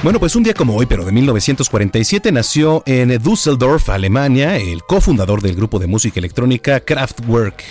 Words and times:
Bueno, 0.00 0.20
pues 0.20 0.36
un 0.36 0.44
día 0.44 0.54
como 0.54 0.76
hoy, 0.76 0.86
pero 0.86 1.04
de 1.04 1.10
1947, 1.10 2.30
nació 2.30 2.84
en 2.86 3.20
Düsseldorf, 3.20 3.88
Alemania, 3.88 4.56
el 4.56 4.84
cofundador 4.84 5.42
del 5.42 5.56
grupo 5.56 5.80
de 5.80 5.88
música 5.88 6.20
electrónica 6.20 6.78
Kraftwerk, 6.78 7.64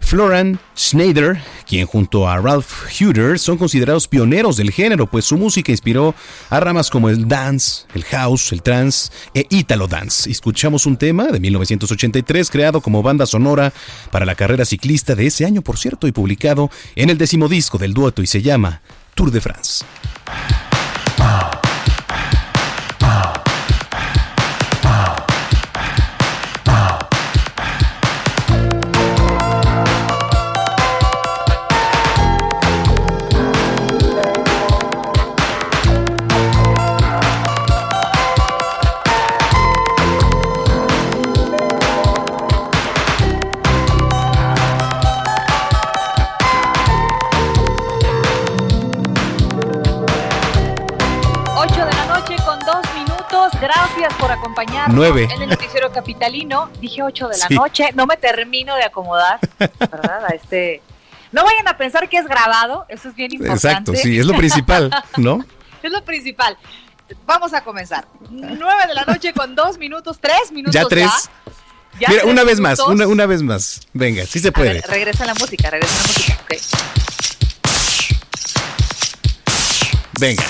Florian 0.00 0.58
Schneider, 0.74 1.42
quien 1.66 1.86
junto 1.86 2.26
a 2.26 2.38
Ralph 2.38 2.86
Huder 2.98 3.38
son 3.38 3.58
considerados 3.58 4.08
pioneros 4.08 4.56
del 4.56 4.70
género, 4.70 5.08
pues 5.08 5.26
su 5.26 5.36
música 5.36 5.70
inspiró 5.70 6.14
a 6.48 6.58
ramas 6.58 6.88
como 6.88 7.10
el 7.10 7.28
dance, 7.28 7.84
el 7.94 8.04
house, 8.04 8.50
el 8.52 8.62
trance 8.62 9.10
e 9.34 9.44
Italo 9.50 9.88
dance. 9.88 10.30
Escuchamos 10.30 10.86
un 10.86 10.96
tema 10.96 11.26
de 11.26 11.38
1983 11.38 12.48
creado 12.48 12.80
como 12.80 13.02
banda 13.02 13.26
sonora 13.26 13.74
para 14.10 14.24
la 14.24 14.34
carrera 14.34 14.64
ciclista 14.64 15.14
de 15.14 15.26
ese 15.26 15.44
año, 15.44 15.60
por 15.60 15.76
cierto, 15.76 16.08
y 16.08 16.12
publicado 16.12 16.70
en 16.96 17.10
el 17.10 17.18
décimo 17.18 17.46
disco 17.46 17.76
del 17.76 17.92
dueto 17.92 18.22
y 18.22 18.26
se 18.26 18.40
llama 18.40 18.80
Tour 19.14 19.30
de 19.30 19.42
France. 19.42 19.84
9. 54.88 55.28
en 55.30 55.42
el 55.42 55.48
noticiero 55.48 55.92
capitalino. 55.92 56.70
Dije 56.80 57.02
8 57.02 57.28
de 57.28 57.38
la 57.38 57.48
noche, 57.50 57.90
no 57.94 58.06
me 58.06 58.16
termino 58.16 58.74
de 58.76 58.84
acomodar, 58.84 59.38
¿verdad? 59.58 60.26
A 60.26 60.34
este 60.34 60.82
no 61.32 61.44
vayan 61.44 61.68
a 61.68 61.76
pensar 61.76 62.08
que 62.08 62.16
es 62.16 62.26
grabado, 62.26 62.86
eso 62.88 63.08
es 63.08 63.14
bien 63.14 63.32
importante. 63.32 63.68
Exacto, 63.68 63.94
sí, 63.94 64.18
es 64.18 64.26
lo 64.26 64.34
principal, 64.34 64.90
¿no? 65.16 65.44
es 65.82 65.92
lo 65.92 66.02
principal. 66.04 66.56
Vamos 67.26 67.54
a 67.54 67.62
comenzar. 67.62 68.06
9 68.30 68.58
de 68.86 68.94
la 68.94 69.04
noche 69.04 69.32
con 69.32 69.54
2 69.54 69.78
minutos, 69.78 70.18
3 70.20 70.52
minutos 70.52 70.74
ya. 70.74 70.86
Tres. 70.86 71.10
Ya. 71.98 72.08
Mira, 72.10 72.22
tres 72.22 72.32
una 72.32 72.44
vez 72.44 72.60
más, 72.60 72.78
una, 72.80 73.06
una, 73.06 73.26
vez 73.26 73.42
más. 73.42 73.80
Venga, 73.92 74.24
sí 74.24 74.38
se 74.38 74.52
puede. 74.52 74.74
Ver, 74.74 74.86
regresa 74.86 75.26
la 75.26 75.34
música, 75.34 75.70
regresa 75.70 75.94
la 75.96 76.02
música. 76.02 76.38
Okay. 76.44 76.58
Venga. 80.20 80.44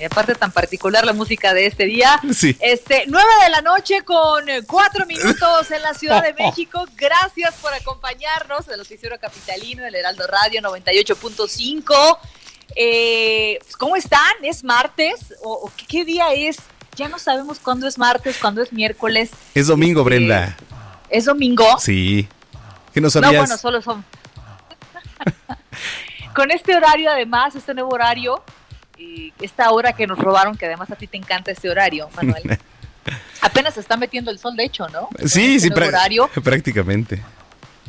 Y 0.00 0.04
aparte 0.04 0.34
tan 0.34 0.50
particular 0.50 1.04
la 1.04 1.12
música 1.12 1.52
de 1.52 1.66
este 1.66 1.84
día. 1.84 2.18
Sí. 2.32 2.56
Este, 2.60 3.04
9 3.06 3.28
de 3.44 3.50
la 3.50 3.60
noche 3.60 4.02
con 4.02 4.44
4 4.66 5.04
minutos 5.04 5.70
en 5.70 5.82
la 5.82 5.92
Ciudad 5.92 6.22
de 6.22 6.32
México. 6.42 6.86
Gracias 6.96 7.54
por 7.56 7.74
acompañarnos 7.74 8.66
del 8.66 8.78
Noticiero 8.78 9.18
Capitalino, 9.20 9.82
del 9.84 9.96
Heraldo 9.96 10.26
Radio 10.26 10.62
98.5. 10.62 12.18
Eh, 12.76 13.58
¿Cómo 13.78 13.94
están? 13.94 14.32
¿Es 14.42 14.64
martes? 14.64 15.34
¿O, 15.42 15.52
o 15.52 15.72
qué, 15.76 15.84
qué, 15.86 16.04
día 16.06 16.32
es? 16.32 16.56
Ya 16.96 17.08
no 17.08 17.18
sabemos 17.18 17.58
cuándo 17.58 17.86
es 17.86 17.98
martes, 17.98 18.38
cuándo 18.38 18.62
es 18.62 18.72
miércoles. 18.72 19.30
Es 19.54 19.66
domingo, 19.66 20.00
Este, 20.00 20.08
Brenda. 20.08 20.56
¿Es 21.10 21.26
domingo? 21.26 21.78
Sí. 21.78 22.26
¿Qué 22.94 23.02
no 23.02 23.10
sabías? 23.10 23.32
No, 23.32 23.38
bueno, 23.40 23.58
solo 23.58 23.82
son. 23.82 24.02
Con 26.34 26.50
este 26.50 26.74
horario, 26.74 27.10
además, 27.10 27.54
este 27.54 27.74
nuevo 27.74 27.90
horario, 27.90 28.42
esta 29.40 29.70
hora 29.70 29.92
que 29.92 30.06
nos 30.06 30.18
robaron, 30.18 30.56
que 30.56 30.66
además 30.66 30.90
a 30.90 30.96
ti 30.96 31.06
te 31.06 31.16
encanta 31.16 31.50
este 31.50 31.68
horario, 31.70 32.08
Manuel. 32.16 32.42
Apenas 33.40 33.74
se 33.74 33.80
está 33.80 33.96
metiendo 33.96 34.30
el 34.30 34.38
sol, 34.38 34.54
de 34.56 34.64
hecho, 34.64 34.88
¿no? 34.88 35.08
Sí, 35.26 35.58
sí, 35.60 35.70
horario. 35.72 36.28
prácticamente. 36.44 37.22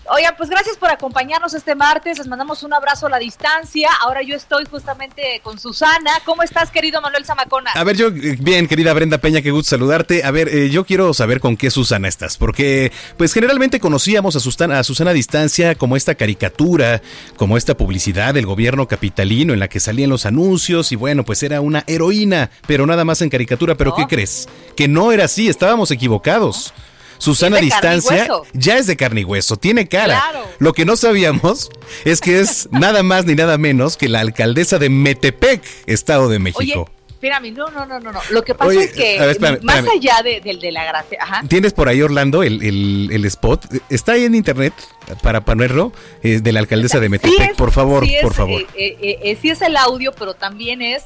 Oigan, 0.09 0.33
pues 0.35 0.49
gracias 0.49 0.77
por 0.77 0.89
acompañarnos 0.89 1.53
este 1.53 1.75
martes. 1.75 2.17
Les 2.17 2.27
mandamos 2.27 2.63
un 2.63 2.73
abrazo 2.73 3.05
a 3.05 3.09
la 3.09 3.19
distancia. 3.19 3.87
Ahora 4.01 4.21
yo 4.23 4.35
estoy 4.35 4.65
justamente 4.65 5.39
con 5.43 5.59
Susana. 5.59 6.11
¿Cómo 6.25 6.41
estás, 6.43 6.71
querido 6.71 6.99
Manuel 7.01 7.23
Zamacona? 7.23 7.71
A 7.71 7.83
ver, 7.83 7.95
yo, 7.95 8.07
eh, 8.07 8.35
bien, 8.39 8.67
querida 8.67 8.93
Brenda 8.93 9.19
Peña, 9.19 9.41
qué 9.41 9.51
gusto 9.51 9.69
saludarte. 9.69 10.23
A 10.23 10.31
ver, 10.31 10.49
eh, 10.49 10.69
yo 10.69 10.85
quiero 10.85 11.13
saber 11.13 11.39
con 11.39 11.55
qué 11.55 11.69
Susana 11.69 12.07
estás, 12.07 12.37
porque 12.37 12.91
pues 13.15 13.31
generalmente 13.31 13.79
conocíamos 13.79 14.35
a 14.35 14.39
Susana, 14.39 14.79
a 14.79 14.83
Susana 14.83 15.11
a 15.11 15.13
distancia 15.13 15.75
como 15.75 15.95
esta 15.95 16.15
caricatura, 16.15 17.01
como 17.37 17.55
esta 17.55 17.77
publicidad 17.77 18.33
del 18.33 18.47
gobierno 18.47 18.87
capitalino 18.87 19.53
en 19.53 19.59
la 19.59 19.67
que 19.69 19.79
salían 19.79 20.09
los 20.09 20.25
anuncios 20.25 20.91
y 20.91 20.95
bueno, 20.95 21.23
pues 21.23 21.43
era 21.43 21.61
una 21.61 21.83
heroína, 21.87 22.49
pero 22.67 22.85
nada 22.87 23.05
más 23.05 23.21
en 23.21 23.29
caricatura. 23.29 23.75
¿Pero 23.75 23.91
No. 23.91 23.95
qué 23.97 24.07
crees? 24.07 24.49
Que 24.75 24.87
no 24.87 25.11
era 25.11 25.25
así, 25.25 25.47
estábamos 25.47 25.91
equivocados. 25.91 26.73
Susana 27.21 27.57
distancia 27.57 28.27
ya 28.53 28.77
es 28.77 28.87
de 28.87 28.97
carne 28.97 29.21
y 29.21 29.23
hueso, 29.23 29.55
tiene 29.57 29.87
cara. 29.87 30.19
Claro. 30.31 30.47
Lo 30.59 30.73
que 30.73 30.85
no 30.85 30.95
sabíamos 30.95 31.69
es 32.03 32.19
que 32.19 32.39
es 32.39 32.67
nada 32.71 33.03
más 33.03 33.25
ni 33.25 33.35
nada 33.35 33.57
menos 33.57 33.95
que 33.97 34.09
la 34.09 34.21
alcaldesa 34.21 34.79
de 34.79 34.89
Metepec, 34.89 35.61
Estado 35.85 36.29
de 36.29 36.39
México. 36.39 36.59
Oye, 36.61 36.85
espérame, 37.11 37.53
no, 37.53 37.69
no, 37.69 37.85
no, 37.85 37.99
no, 37.99 38.11
no. 38.11 38.19
Lo 38.31 38.43
que 38.43 38.55
pasa 38.55 38.69
Oye, 38.71 38.85
es 38.85 38.93
que 38.93 39.19
a 39.19 39.21
ver, 39.27 39.31
espérame, 39.31 39.59
más 39.61 39.77
espérame. 39.77 39.97
allá 39.99 40.23
de, 40.23 40.41
de- 40.41 40.57
de 40.57 40.71
la 40.71 40.83
gracia, 40.85 41.19
ajá. 41.21 41.43
¿Tienes 41.47 41.73
por 41.73 41.87
ahí, 41.87 42.01
Orlando, 42.01 42.41
el, 42.41 42.63
el- 42.63 43.09
el 43.11 43.25
spot? 43.25 43.65
Está 43.91 44.13
ahí 44.13 44.23
en 44.25 44.33
internet 44.33 44.73
para 45.21 45.41
ponerlo, 45.45 45.93
eh, 46.23 46.39
de 46.41 46.51
la 46.51 46.59
alcaldesa 46.61 46.99
de 46.99 47.05
Sí 47.05 47.09
Metepec. 47.11 47.51
es- 47.51 47.55
por 47.57 47.71
favor, 47.71 48.03
sí 48.03 48.15
es, 48.15 48.23
por 48.23 48.33
favor. 48.33 48.61
eh, 48.61 48.67
eh, 48.75 49.19
eh, 49.23 49.37
sí 49.39 49.51
es 49.51 49.61
el 49.61 49.77
audio, 49.77 50.11
pero 50.13 50.33
también 50.33 50.81
es 50.81 51.03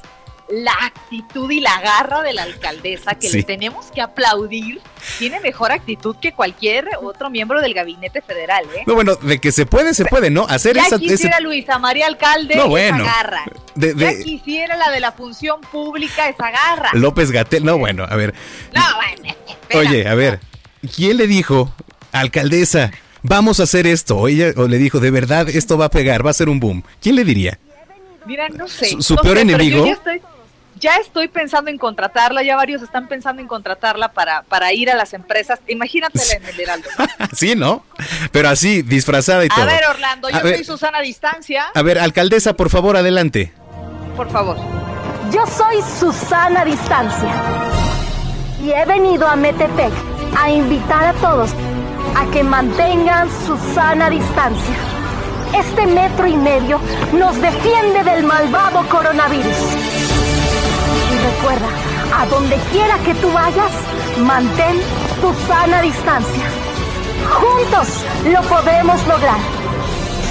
la 0.48 0.72
actitud 0.82 1.50
y 1.50 1.58
la 1.60 1.80
garra 1.80 2.22
de 2.22 2.32
la 2.32 2.44
alcaldesa 2.44 3.14
que 3.16 3.28
Sí. 3.28 3.38
le 3.38 3.42
tenemos 3.42 3.86
que 3.92 4.00
aplaudir. 4.00 4.80
Tiene 5.18 5.40
mejor 5.40 5.72
actitud 5.72 6.14
que 6.20 6.32
cualquier 6.32 6.88
otro 7.02 7.30
miembro 7.30 7.60
del 7.60 7.74
gabinete 7.74 8.22
federal, 8.22 8.64
¿eh? 8.76 8.84
No, 8.86 8.94
bueno, 8.94 9.16
de 9.16 9.40
que 9.40 9.50
se 9.50 9.66
puede, 9.66 9.92
se 9.94 10.04
puede, 10.04 10.30
¿no? 10.30 10.46
Hacer 10.48 10.76
ya 10.76 10.86
esa... 10.86 10.98
quisiera 10.98 11.36
ese- 11.36 11.42
Luisa 11.42 11.78
María 11.80 12.06
Alcalde 12.06 12.54
No, 12.56 12.76
esa 12.78 12.96
garra. 12.98 13.44
de- 13.74 13.94
Ya 13.96 14.22
quisiera 14.22 14.76
la 14.76 14.90
de 14.90 15.00
la 15.00 15.10
función 15.12 15.60
pública 15.62 16.28
esa 16.28 16.50
garra. 16.50 16.90
López 16.92 17.30
Gatel, 17.32 17.64
no, 17.64 17.76
bueno, 17.78 18.04
a 18.08 18.14
ver. 18.14 18.32
No, 18.72 18.82
bueno. 18.96 19.34
Oye, 19.74 20.08
a 20.08 20.14
ver, 20.14 20.38
¿quién 20.94 21.16
le 21.16 21.26
dijo, 21.26 21.74
alcaldesa, 22.12 22.92
vamos 23.22 23.58
a 23.60 23.64
hacer 23.64 23.86
esto? 23.86 24.16
O 24.16 24.28
ella 24.28 24.52
o 24.56 24.68
le 24.68 24.78
dijo, 24.78 25.00
de 25.00 25.10
verdad, 25.10 25.48
esto 25.48 25.76
va 25.76 25.86
a 25.86 25.90
pegar, 25.90 26.24
va 26.24 26.30
a 26.30 26.34
ser 26.34 26.48
un 26.48 26.60
boom. 26.60 26.84
¿Quién 27.00 27.16
le 27.16 27.24
diría? 27.24 27.58
Mira, 28.26 28.48
no 28.48 28.66
sé. 28.68 28.86
Su- 28.90 29.02
su 29.02 29.14
no 29.14 29.22
peor 29.22 29.38
sé, 29.38 29.44
pero 29.44 29.54
enemigo. 29.56 29.78
Yo 29.80 29.86
ya 29.86 29.92
estoy, 29.92 30.20
ya 30.86 30.98
estoy 30.98 31.26
pensando 31.26 31.68
en 31.68 31.78
contratarla, 31.78 32.44
ya 32.44 32.54
varios 32.54 32.80
están 32.80 33.08
pensando 33.08 33.42
en 33.42 33.48
contratarla 33.48 34.12
para, 34.12 34.42
para 34.42 34.72
ir 34.72 34.88
a 34.88 34.94
las 34.94 35.14
empresas. 35.14 35.58
Imagínatela 35.66 36.34
en 36.34 36.44
el 36.46 36.60
Heraldo. 36.60 36.88
sí, 37.36 37.56
¿no? 37.56 37.84
Pero 38.30 38.48
así, 38.48 38.82
disfrazada 38.82 39.44
y 39.44 39.48
todo. 39.48 39.62
A 39.62 39.64
ver, 39.64 39.84
Orlando, 39.90 40.30
yo 40.30 40.38
soy 40.38 40.62
Susana 40.62 41.00
Distancia. 41.00 41.72
A 41.74 41.82
ver, 41.82 41.98
alcaldesa, 41.98 42.52
por 42.52 42.70
favor, 42.70 42.96
adelante. 42.96 43.52
Por 44.16 44.30
favor. 44.30 44.56
Yo 45.32 45.44
soy 45.48 45.82
Susana 45.98 46.64
Distancia 46.64 47.34
y 48.62 48.70
he 48.70 48.84
venido 48.84 49.26
a 49.26 49.34
Metepec 49.34 49.92
a 50.38 50.52
invitar 50.52 51.06
a 51.06 51.12
todos 51.14 51.50
a 52.14 52.30
que 52.30 52.44
mantengan 52.44 53.28
su 53.44 53.58
sana 53.74 54.08
distancia. 54.08 54.76
Este 55.52 55.84
metro 55.84 56.28
y 56.28 56.36
medio 56.36 56.80
nos 57.12 57.40
defiende 57.42 58.04
del 58.04 58.22
malvado 58.22 58.88
coronavirus. 58.88 59.95
Recuerda, 61.22 61.68
a 62.14 62.26
donde 62.26 62.56
quiera 62.72 62.98
que 62.98 63.14
tú 63.14 63.30
vayas, 63.32 63.72
mantén 64.18 64.80
tu 65.20 65.32
sana 65.46 65.80
distancia. 65.82 66.44
Juntos 67.40 67.88
lo 68.24 68.42
podemos 68.42 69.06
lograr. 69.06 69.38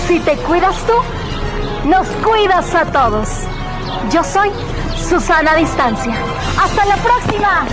Si 0.08 0.20
te 0.20 0.36
cuidas 0.38 0.76
tú, 0.86 0.94
nos 1.88 2.08
cuidas 2.24 2.74
a 2.76 2.86
todos. 2.86 3.30
Yo 4.12 4.24
soy 4.24 4.52
Susana 5.10 5.56
Distancia. 5.56 6.14
¡Hasta 6.62 6.86
la 6.86 6.96
próxima! 6.98 7.66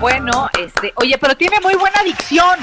Bueno, 0.00 0.48
este, 0.58 0.92
oye, 0.96 1.16
pero 1.18 1.36
tiene 1.36 1.60
muy 1.60 1.74
buena 1.74 2.00
adicción. 2.00 2.58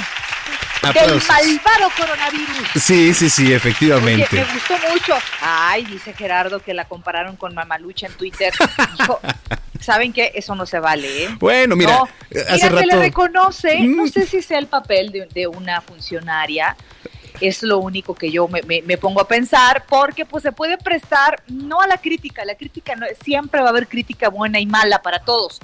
Del 0.81 1.21
malvado 1.27 1.91
coronavirus. 1.95 2.67
Sí, 2.81 3.13
sí, 3.13 3.29
sí, 3.29 3.53
efectivamente. 3.53 4.27
me 4.31 4.53
gustó 4.53 4.73
mucho. 4.91 5.13
Ay, 5.41 5.85
dice 5.85 6.13
Gerardo 6.13 6.59
que 6.59 6.73
la 6.73 6.85
compararon 6.85 7.35
con 7.35 7.53
Mamalucha 7.53 8.07
en 8.07 8.13
Twitter. 8.13 8.51
¿saben 9.81 10.13
qué? 10.13 10.31
Eso 10.35 10.55
no 10.55 10.65
se 10.65 10.79
vale, 10.79 11.23
¿eh? 11.23 11.29
Bueno, 11.39 11.75
mira, 11.75 12.03
hace 12.49 12.69
mira, 12.69 12.85
le 12.85 12.95
reconoce, 12.97 13.79
no 13.81 14.03
mm. 14.03 14.07
sé 14.07 14.25
si 14.25 14.41
sea 14.41 14.59
el 14.59 14.67
papel 14.67 15.11
de, 15.11 15.25
de 15.25 15.47
una 15.47 15.81
funcionaria, 15.81 16.77
es 17.41 17.63
lo 17.63 17.79
único 17.79 18.13
que 18.13 18.31
yo 18.31 18.47
me, 18.47 18.61
me, 18.61 18.97
pongo 18.97 19.21
a 19.21 19.27
pensar, 19.27 19.85
porque 19.89 20.25
pues 20.25 20.43
se 20.43 20.51
puede 20.51 20.77
prestar 20.77 21.41
no 21.47 21.81
a 21.81 21.87
la 21.87 21.97
crítica, 21.97 22.45
la 22.45 22.55
crítica 22.55 22.95
no, 22.95 23.05
siempre 23.23 23.61
va 23.61 23.67
a 23.67 23.69
haber 23.71 23.87
crítica 23.87 24.29
buena 24.29 24.59
y 24.59 24.65
mala 24.65 25.01
para 25.01 25.19
todos, 25.19 25.59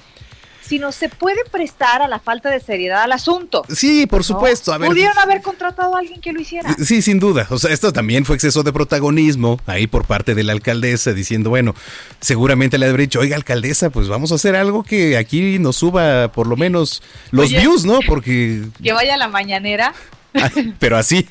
sino 0.67 0.91
se 0.91 1.09
puede 1.09 1.43
prestar 1.51 2.01
a 2.01 2.07
la 2.07 2.19
falta 2.19 2.49
de 2.49 2.59
seriedad 2.59 3.03
al 3.03 3.11
asunto. 3.11 3.63
Sí, 3.69 4.05
por 4.05 4.23
supuesto. 4.23 4.73
A 4.73 4.79
Pudieron 4.79 5.17
haber 5.17 5.41
contratado 5.41 5.95
a 5.95 5.99
alguien 5.99 6.19
que 6.21 6.33
lo 6.33 6.41
hiciera. 6.41 6.75
Sí, 6.83 7.01
sin 7.01 7.19
duda. 7.19 7.47
O 7.49 7.57
sea, 7.57 7.71
esto 7.71 7.93
también 7.93 8.25
fue 8.25 8.35
exceso 8.35 8.63
de 8.63 8.73
protagonismo 8.73 9.59
ahí 9.65 9.87
por 9.87 10.05
parte 10.05 10.35
de 10.35 10.43
la 10.43 10.53
alcaldesa 10.53 11.13
diciendo, 11.13 11.49
bueno, 11.49 11.73
seguramente 12.19 12.77
le 12.77 12.87
habría 12.87 13.05
dicho, 13.05 13.19
oiga, 13.19 13.35
alcaldesa, 13.35 13.89
pues 13.89 14.07
vamos 14.07 14.31
a 14.31 14.35
hacer 14.35 14.55
algo 14.55 14.83
que 14.83 15.17
aquí 15.17 15.59
nos 15.59 15.77
suba 15.77 16.31
por 16.31 16.47
lo 16.47 16.57
menos 16.57 17.01
los 17.31 17.49
views, 17.49 17.85
¿no? 17.85 17.99
Porque... 18.07 18.63
Que 18.81 18.93
vaya 18.93 19.15
a 19.15 19.17
la 19.17 19.27
mañanera. 19.27 19.93
Pero 20.79 20.97
así. 20.97 21.27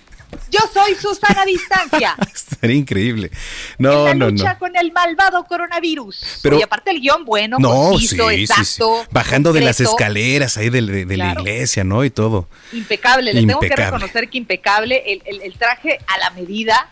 Yo 0.51 0.61
soy 0.73 0.95
Susana 0.95 1.45
Distancia. 1.45 2.17
Estaría 2.35 2.77
increíble. 2.77 3.31
No, 3.79 4.09
en 4.09 4.19
la 4.19 4.29
lucha 4.29 4.59
con 4.59 4.77
el 4.77 4.93
malvado 4.93 5.45
coronavirus. 5.45 6.41
Pero, 6.43 6.59
y 6.59 6.63
aparte 6.63 6.91
el 6.91 7.01
guion 7.01 7.25
bueno, 7.25 7.59
no, 7.59 7.99
sí, 7.99 8.17
exacto. 8.33 9.05
Bajando 9.11 9.53
de 9.53 9.61
las 9.61 9.81
escaleras 9.81 10.57
ahí 10.57 10.71
de, 10.71 10.83
la 11.17 11.33
iglesia, 11.33 11.85
¿no? 11.85 12.05
Y 12.05 12.11
todo. 12.11 12.49
Impecable. 12.73 13.33
Le 13.33 13.47
tengo 13.47 13.61
que 13.61 13.75
reconocer 13.75 14.29
que 14.29 14.39
impecable. 14.39 15.03
el, 15.07 15.43
el 15.43 15.55
traje 15.55 15.99
a 16.07 16.19
la 16.19 16.31
medida 16.31 16.91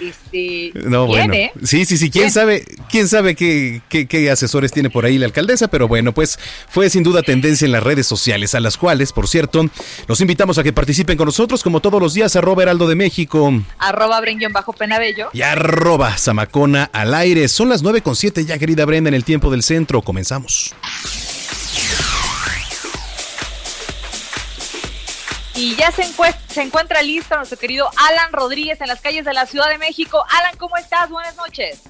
este, 0.00 0.72
no, 0.74 1.06
bueno. 1.06 1.34
Sí, 1.62 1.84
sí, 1.84 1.96
sí, 1.96 2.10
quién 2.10 2.30
sabe, 2.30 2.64
quién 2.90 3.08
sabe 3.08 3.34
qué, 3.34 3.82
qué, 3.88 4.30
asesores 4.30 4.72
tiene 4.72 4.90
por 4.90 5.04
ahí 5.04 5.18
la 5.18 5.26
alcaldesa, 5.26 5.68
pero 5.68 5.88
bueno, 5.88 6.12
pues 6.12 6.38
fue 6.68 6.90
sin 6.90 7.02
duda 7.02 7.22
tendencia 7.22 7.66
en 7.66 7.72
las 7.72 7.82
redes 7.82 8.06
sociales, 8.06 8.54
a 8.54 8.60
las 8.60 8.76
cuales, 8.76 9.12
por 9.12 9.28
cierto, 9.28 9.68
los 10.06 10.20
invitamos 10.20 10.58
a 10.58 10.62
que 10.62 10.72
participen 10.72 11.16
con 11.16 11.26
nosotros, 11.26 11.62
como 11.62 11.80
todos 11.80 12.00
los 12.00 12.14
días, 12.14 12.36
arroba 12.36 12.62
Heraldo 12.62 12.88
de 12.88 12.94
México. 12.94 13.52
Arroba 13.78 14.20
bajo 14.52 14.72
Penabello. 14.72 15.30
Y 15.32 15.42
arroba 15.42 16.16
Zamacona 16.16 16.90
al 16.92 17.14
aire. 17.14 17.48
Son 17.48 17.68
las 17.68 17.82
nueve 17.82 18.02
con 18.02 18.16
siete 18.16 18.44
ya, 18.44 18.58
querida 18.58 18.84
Brenda, 18.84 19.08
en 19.08 19.14
el 19.14 19.24
tiempo 19.24 19.50
del 19.50 19.62
centro. 19.62 20.02
Comenzamos. 20.02 20.74
Y 25.60 25.74
ya 25.74 25.90
se, 25.90 26.04
se 26.04 26.62
encuentra 26.62 27.02
listo 27.02 27.34
nuestro 27.34 27.58
querido 27.58 27.88
Alan 28.08 28.32
Rodríguez 28.32 28.80
en 28.80 28.86
las 28.86 29.02
calles 29.02 29.24
de 29.24 29.34
la 29.34 29.44
Ciudad 29.44 29.68
de 29.68 29.78
México. 29.78 30.22
Alan, 30.38 30.56
¿cómo 30.56 30.76
estás? 30.76 31.10
Buenas 31.10 31.36
noches. 31.36 31.82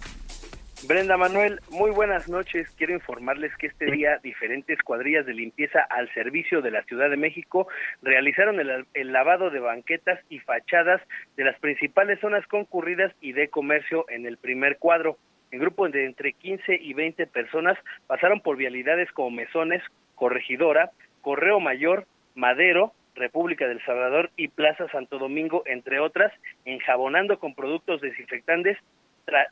Brenda 0.89 1.19
Manuel, 1.19 1.61
muy 1.69 1.91
buenas 1.91 2.31
noches. 2.31 2.67
Quiero 2.79 2.95
informarles 2.95 3.55
que 3.59 3.67
este 3.67 3.91
día 3.91 4.21
diferentes 4.23 4.81
cuadrillas 4.83 5.27
de 5.27 5.35
limpieza 5.35 5.81
al 5.91 6.11
servicio 6.15 6.63
de 6.63 6.71
la 6.71 6.83
Ciudad 6.85 7.11
de 7.11 7.19
México 7.19 7.69
realizaron 8.01 8.59
el, 8.59 8.87
el, 8.95 9.13
lavado 9.13 9.51
de 9.51 9.61
banquetas 9.61 10.19
y 10.31 10.39
fachadas 10.39 11.03
de 11.37 11.45
las 11.45 11.59
principales 11.61 12.19
zonas 12.21 12.47
concurridas 12.47 13.13
y 13.21 13.33
de 13.33 13.49
comercio 13.49 14.07
en 14.09 14.25
el 14.25 14.39
primer 14.39 14.79
cuadro. 14.79 15.19
En 15.51 15.61
grupos 15.61 15.93
de 15.93 16.07
entre 16.07 16.33
15 16.33 16.75
y 16.75 16.95
20 16.95 17.27
personas 17.27 17.77
pasaron 18.07 18.41
por 18.41 18.57
vialidades 18.57 19.13
como 19.13 19.31
Mesones, 19.31 19.83
Corregidora, 20.15 20.91
Correo 21.21 21.61
Mayor, 21.61 22.07
Madero, 22.35 22.95
República 23.19 23.69
del 23.69 23.85
Salvador 23.85 24.31
y 24.37 24.49
Plaza 24.49 24.89
Santo 24.89 25.19
Domingo, 25.19 25.63
entre 25.67 26.01
otras, 26.01 26.33
enjabonando 26.65 27.39
con 27.39 27.55
productos 27.55 28.01
desinfectantes, 28.01 28.79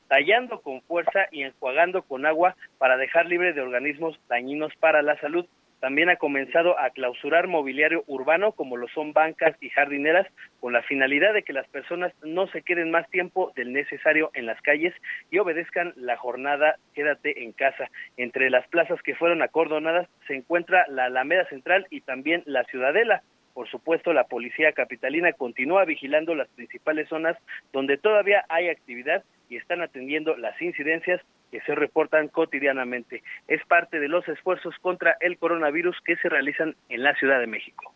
tallando 0.08 0.60
con 0.62 0.80
fuerza 0.82 1.26
y 1.30 1.42
enjuagando 1.42 2.02
con 2.02 2.24
agua 2.26 2.56
para 2.78 2.96
dejar 2.96 3.26
libre 3.26 3.52
de 3.52 3.60
organismos 3.60 4.18
dañinos 4.28 4.72
para 4.76 5.02
la 5.02 5.18
salud. 5.20 5.46
También 5.80 6.08
ha 6.08 6.16
comenzado 6.16 6.78
a 6.78 6.88
clausurar 6.90 7.48
mobiliario 7.48 8.02
urbano 8.06 8.52
como 8.52 8.78
lo 8.78 8.88
son 8.88 9.12
bancas 9.12 9.54
y 9.60 9.68
jardineras 9.68 10.26
con 10.58 10.72
la 10.72 10.82
finalidad 10.82 11.34
de 11.34 11.42
que 11.42 11.52
las 11.52 11.68
personas 11.68 12.14
no 12.24 12.46
se 12.46 12.62
queden 12.62 12.90
más 12.90 13.08
tiempo 13.10 13.52
del 13.54 13.72
necesario 13.72 14.30
en 14.32 14.46
las 14.46 14.60
calles 14.62 14.94
y 15.30 15.38
obedezcan 15.38 15.92
la 15.96 16.16
jornada 16.16 16.76
Quédate 16.94 17.44
en 17.44 17.52
casa. 17.52 17.90
Entre 18.16 18.48
las 18.48 18.66
plazas 18.68 19.02
que 19.02 19.14
fueron 19.14 19.42
acordonadas 19.42 20.08
se 20.26 20.34
encuentra 20.34 20.86
la 20.88 21.04
Alameda 21.04 21.46
Central 21.50 21.86
y 21.90 22.00
también 22.00 22.42
la 22.46 22.64
Ciudadela. 22.64 23.22
Por 23.56 23.70
supuesto, 23.70 24.12
la 24.12 24.24
policía 24.24 24.72
capitalina 24.72 25.32
continúa 25.32 25.86
vigilando 25.86 26.34
las 26.34 26.46
principales 26.48 27.08
zonas 27.08 27.38
donde 27.72 27.96
todavía 27.96 28.44
hay 28.50 28.68
actividad 28.68 29.24
y 29.48 29.56
están 29.56 29.80
atendiendo 29.80 30.36
las 30.36 30.60
incidencias 30.60 31.22
que 31.50 31.62
se 31.62 31.74
reportan 31.74 32.28
cotidianamente. 32.28 33.22
Es 33.48 33.64
parte 33.64 33.98
de 33.98 34.08
los 34.08 34.28
esfuerzos 34.28 34.74
contra 34.82 35.16
el 35.20 35.38
coronavirus 35.38 35.96
que 36.04 36.16
se 36.16 36.28
realizan 36.28 36.76
en 36.90 37.02
la 37.02 37.14
Ciudad 37.14 37.40
de 37.40 37.46
México. 37.46 37.94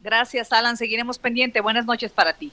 Gracias, 0.00 0.52
Alan. 0.52 0.76
Seguiremos 0.76 1.20
pendiente. 1.20 1.60
Buenas 1.60 1.86
noches 1.86 2.10
para 2.10 2.32
ti. 2.32 2.50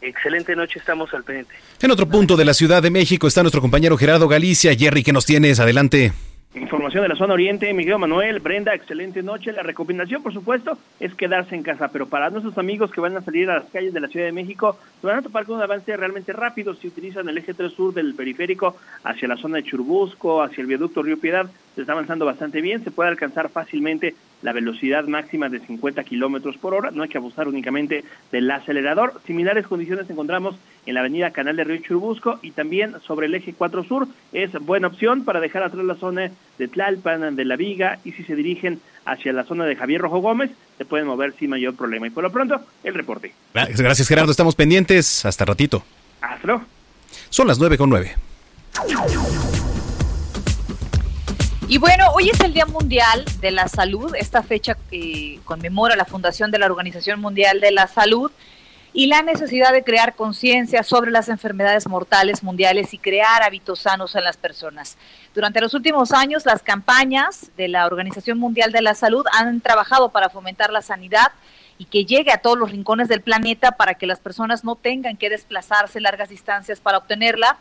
Excelente 0.00 0.56
noche, 0.56 0.80
estamos 0.80 1.14
al 1.14 1.22
pendiente. 1.22 1.54
En 1.80 1.92
otro 1.92 2.08
punto 2.08 2.36
de 2.36 2.44
la 2.44 2.54
Ciudad 2.54 2.82
de 2.82 2.90
México 2.90 3.28
está 3.28 3.42
nuestro 3.42 3.60
compañero 3.60 3.96
Gerardo 3.96 4.26
Galicia. 4.26 4.74
Jerry, 4.74 5.04
¿qué 5.04 5.12
nos 5.12 5.26
tienes? 5.26 5.60
Adelante. 5.60 6.10
Información 6.54 7.02
de 7.02 7.08
la 7.08 7.16
zona 7.16 7.32
oriente, 7.32 7.72
Miguel 7.72 7.98
Manuel, 7.98 8.38
Brenda, 8.40 8.74
excelente 8.74 9.22
noche. 9.22 9.52
La 9.52 9.62
recomendación, 9.62 10.22
por 10.22 10.34
supuesto, 10.34 10.76
es 11.00 11.14
quedarse 11.14 11.54
en 11.54 11.62
casa, 11.62 11.88
pero 11.88 12.06
para 12.08 12.28
nuestros 12.28 12.58
amigos 12.58 12.90
que 12.92 13.00
van 13.00 13.16
a 13.16 13.22
salir 13.22 13.48
a 13.48 13.60
las 13.60 13.70
calles 13.70 13.94
de 13.94 14.00
la 14.00 14.08
Ciudad 14.08 14.26
de 14.26 14.32
México, 14.32 14.78
se 15.00 15.06
van 15.06 15.18
a 15.18 15.22
topar 15.22 15.46
con 15.46 15.56
un 15.56 15.62
avance 15.62 15.96
realmente 15.96 16.30
rápido 16.34 16.74
si 16.74 16.88
utilizan 16.88 17.26
el 17.26 17.38
eje 17.38 17.54
3 17.54 17.72
sur 17.72 17.94
del 17.94 18.14
periférico 18.14 18.76
hacia 19.02 19.28
la 19.28 19.38
zona 19.38 19.56
de 19.56 19.62
Churbusco, 19.62 20.42
hacia 20.42 20.60
el 20.60 20.66
viaducto 20.66 21.02
Río 21.02 21.18
Piedad. 21.18 21.50
Se 21.74 21.80
está 21.80 21.94
avanzando 21.94 22.26
bastante 22.26 22.60
bien, 22.60 22.84
se 22.84 22.90
puede 22.90 23.08
alcanzar 23.08 23.48
fácilmente 23.48 24.14
la 24.42 24.52
velocidad 24.52 25.04
máxima 25.04 25.48
de 25.48 25.60
50 25.60 26.04
kilómetros 26.04 26.56
por 26.58 26.74
hora. 26.74 26.90
No 26.90 27.02
hay 27.02 27.08
que 27.08 27.18
abusar 27.18 27.48
únicamente 27.48 28.04
del 28.30 28.50
acelerador. 28.50 29.20
Similares 29.26 29.66
condiciones 29.66 30.10
encontramos 30.10 30.56
en 30.86 30.94
la 30.94 31.00
avenida 31.00 31.30
Canal 31.30 31.56
de 31.56 31.64
Río 31.64 31.80
Churubusco 31.82 32.38
y 32.42 32.50
también 32.50 32.94
sobre 33.06 33.26
el 33.26 33.34
eje 33.34 33.54
4 33.56 33.84
Sur. 33.84 34.08
Es 34.32 34.52
buena 34.52 34.88
opción 34.88 35.24
para 35.24 35.40
dejar 35.40 35.62
atrás 35.62 35.84
la 35.84 35.94
zona 35.94 36.30
de 36.58 36.68
Tlalpan, 36.68 37.36
de 37.36 37.44
La 37.44 37.56
Viga 37.56 37.98
y 38.04 38.12
si 38.12 38.24
se 38.24 38.34
dirigen 38.34 38.80
hacia 39.04 39.32
la 39.32 39.44
zona 39.44 39.64
de 39.64 39.76
Javier 39.76 40.00
Rojo 40.00 40.18
Gómez, 40.18 40.50
se 40.78 40.84
pueden 40.84 41.06
mover 41.06 41.34
sin 41.38 41.50
mayor 41.50 41.74
problema. 41.74 42.06
Y 42.06 42.10
por 42.10 42.22
lo 42.22 42.32
pronto, 42.32 42.60
el 42.84 42.94
reporte. 42.94 43.32
Gracias, 43.54 44.08
Gerardo. 44.08 44.30
Estamos 44.30 44.54
pendientes. 44.54 45.24
Hasta 45.24 45.44
ratito. 45.44 45.84
Hasta 46.20 46.62
Son 47.30 47.46
las 47.46 47.58
nueve 47.58 47.78
con 47.78 47.90
nueve. 47.90 48.16
Y 51.72 51.78
bueno, 51.78 52.04
hoy 52.14 52.28
es 52.28 52.38
el 52.40 52.52
Día 52.52 52.66
Mundial 52.66 53.24
de 53.40 53.50
la 53.50 53.66
Salud, 53.66 54.14
esta 54.14 54.42
fecha 54.42 54.76
que 54.90 55.40
conmemora 55.46 55.96
la 55.96 56.04
fundación 56.04 56.50
de 56.50 56.58
la 56.58 56.66
Organización 56.66 57.18
Mundial 57.18 57.60
de 57.60 57.70
la 57.70 57.86
Salud 57.86 58.30
y 58.92 59.06
la 59.06 59.22
necesidad 59.22 59.72
de 59.72 59.82
crear 59.82 60.14
conciencia 60.14 60.82
sobre 60.82 61.10
las 61.10 61.30
enfermedades 61.30 61.88
mortales 61.88 62.42
mundiales 62.42 62.92
y 62.92 62.98
crear 62.98 63.42
hábitos 63.42 63.78
sanos 63.78 64.14
en 64.16 64.24
las 64.24 64.36
personas. 64.36 64.98
Durante 65.34 65.62
los 65.62 65.72
últimos 65.72 66.12
años, 66.12 66.44
las 66.44 66.62
campañas 66.62 67.50
de 67.56 67.68
la 67.68 67.86
Organización 67.86 68.38
Mundial 68.38 68.70
de 68.70 68.82
la 68.82 68.94
Salud 68.94 69.24
han 69.32 69.62
trabajado 69.62 70.10
para 70.10 70.28
fomentar 70.28 70.70
la 70.70 70.82
sanidad 70.82 71.32
y 71.78 71.86
que 71.86 72.04
llegue 72.04 72.32
a 72.32 72.42
todos 72.42 72.58
los 72.58 72.70
rincones 72.70 73.08
del 73.08 73.22
planeta 73.22 73.78
para 73.78 73.94
que 73.94 74.06
las 74.06 74.20
personas 74.20 74.62
no 74.62 74.76
tengan 74.76 75.16
que 75.16 75.30
desplazarse 75.30 76.02
largas 76.02 76.28
distancias 76.28 76.80
para 76.80 76.98
obtenerla 76.98 77.56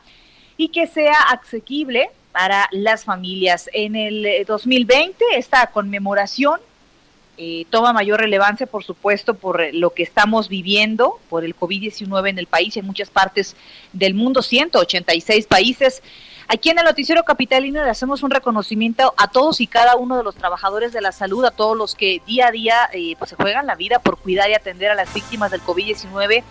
y 0.58 0.68
que 0.68 0.86
sea 0.86 1.16
asequible 1.32 2.10
para 2.32 2.68
las 2.72 3.06
familias. 3.06 3.70
En 3.74 3.96
el 3.96 4.46
2020 4.46 5.24
eh, 5.24 5.38
esta 5.38 5.68
conmemoración 5.68 6.60
eh, 7.38 7.66
toma 7.70 7.94
mayor 7.94 8.20
relevancia, 8.20 8.68
por 8.68 8.84
supuesto, 8.84 9.34
por 9.34 9.74
lo 9.74 9.92
que 9.92 10.04
estamos 10.04 10.50
viviendo, 10.50 11.20
por 11.30 11.44
el 11.44 11.56
COVID-19 11.56 12.30
en 12.30 12.40
el 12.40 12.46
país, 12.46 12.78
en 12.78 12.86
muchas 12.86 13.10
partes 13.10 13.56
del 13.94 14.14
mundo, 14.14 14.42
186 14.42 15.48
países. 15.48 16.04
Aquí 16.48 16.70
en 16.70 16.80
el 16.80 16.86
Noticiero 16.86 17.24
Capitalino 17.24 17.82
le 17.84 17.90
hacemos 17.90 18.24
un 18.24 18.32
reconocimiento 18.32 19.14
a 19.18 19.30
todos 19.30 19.62
y 19.62 19.68
cada 19.68 19.96
uno 19.96 20.18
de 20.18 20.24
los 20.24 20.36
trabajadores 20.36 20.92
de 20.92 21.00
la 21.00 21.14
salud, 21.14 21.46
a 21.46 21.52
todos 21.52 21.78
los 21.78 21.96
que 21.96 22.22
día 22.28 22.48
a 22.48 22.52
día 22.52 22.90
eh, 22.92 23.16
pues 23.18 23.30
se 23.30 23.38
juegan 23.38 23.66
la 23.66 23.76
vida 23.76 24.00
por 24.00 24.18
cuidar 24.20 24.50
y 24.50 24.54
atender 24.54 24.92
a 24.92 24.96
las 24.96 25.14
víctimas 25.14 25.50
del 25.50 25.62
COVID-19 25.62 26.44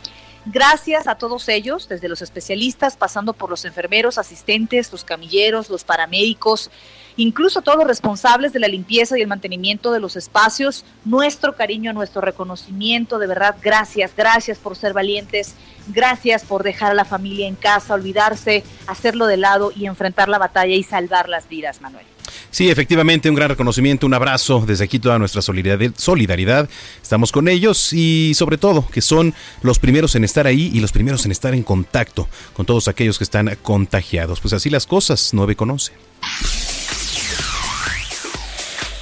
Gracias 0.47 1.07
a 1.07 1.17
todos 1.17 1.49
ellos, 1.49 1.87
desde 1.89 2.09
los 2.09 2.23
especialistas, 2.23 2.97
pasando 2.97 3.35
por 3.35 3.51
los 3.51 3.67
enfermeros, 3.67 4.17
asistentes, 4.17 4.91
los 4.91 5.05
camilleros, 5.05 5.69
los 5.69 5.85
paramédicos, 5.85 6.71
incluso 7.17 7.61
todos 7.61 7.77
los 7.77 7.87
responsables 7.87 8.55
de 8.55 8.59
la 8.59 8.69
limpieza 8.69 9.19
y 9.19 9.21
el 9.21 9.29
mantenimiento 9.29 9.93
de 9.93 10.01
los 10.01 10.17
espacios. 10.17 10.87
Nuestro 11.05 11.57
cariño, 11.57 11.93
nuestro 11.93 12.23
reconocimiento, 12.23 13.19
de 13.19 13.27
verdad, 13.27 13.57
gracias, 13.61 14.17
gracias 14.17 14.57
por 14.57 14.77
ser 14.77 14.95
valientes, 14.95 15.55
gracias 15.89 16.43
por 16.45 16.63
dejar 16.63 16.93
a 16.93 16.95
la 16.95 17.05
familia 17.05 17.47
en 17.47 17.55
casa, 17.55 17.93
olvidarse, 17.93 18.65
hacerlo 18.87 19.27
de 19.27 19.37
lado 19.37 19.73
y 19.77 19.85
enfrentar 19.85 20.31
la 20.31 20.39
batalla 20.39 20.75
y 20.75 20.83
salvar 20.83 21.29
las 21.29 21.49
vidas, 21.49 21.83
Manuel. 21.83 22.07
Sí, 22.51 22.69
efectivamente, 22.69 23.29
un 23.29 23.37
gran 23.37 23.49
reconocimiento, 23.49 24.07
un 24.07 24.15
abrazo 24.15 24.65
desde 24.67 24.85
aquí 24.85 24.99
toda 24.99 25.21
nuestra 25.21 25.41
solidaridad. 25.41 26.69
Estamos 27.01 27.31
con 27.31 27.47
ellos 27.47 27.93
y 27.93 28.33
sobre 28.35 28.59
todo 28.59 28.87
que 28.89 29.01
son 29.01 29.35
los 29.63 29.79
primeros 29.79 30.17
en 30.17 30.25
estar 30.25 30.49
ahí 30.49 30.71
y 30.75 30.81
los 30.81 30.91
primeros 30.91 31.25
en 31.25 31.31
estar 31.31 31.55
en 31.55 31.63
contacto 31.63 32.29
con 32.55 32.67
todos 32.67 32.89
aquellos 32.89 33.19
que 33.19 33.25
están 33.25 33.57
contagiados. 33.63 34.41
Pues 34.41 34.53
así 34.53 34.69
las 34.69 34.87
cosas, 34.87 35.31
9 35.33 35.55
con 35.55 35.71
11. 35.71 35.93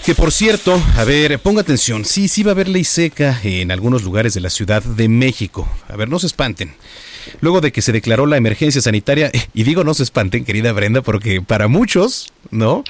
Que 0.05 0.15
por 0.15 0.31
cierto, 0.31 0.81
a 0.97 1.05
ver, 1.05 1.39
ponga 1.39 1.63
atención, 1.63 2.05
sí, 2.05 2.29
sí 2.29 2.43
va 2.43 2.51
a 2.51 2.55
haber 2.55 2.69
ley 2.69 2.85
seca 2.85 3.41
en 3.43 3.71
algunos 3.71 4.03
lugares 4.03 4.35
de 4.35 4.41
la 4.41 4.51
Ciudad 4.51 4.83
de 4.83 5.09
México. 5.09 5.69
A 5.89 5.97
ver, 5.97 6.09
no 6.09 6.19
se 6.19 6.27
espanten 6.27 6.75
luego 7.41 7.61
de 7.61 7.73
que 7.73 7.83
se 7.83 7.93
declaró 7.93 8.27
la 8.27 8.37
emergencia 8.37 8.81
sanitaria. 8.81 9.31
Y 9.55 9.65
digo, 9.65 9.85
no 9.85 9.95
se 9.95 10.03
espanten, 10.03 10.45
querida 10.45 10.73
Brenda, 10.73 11.03
porque 11.03 11.41
para 11.41 11.69
muchos, 11.69 12.33
¿no? 12.51 12.85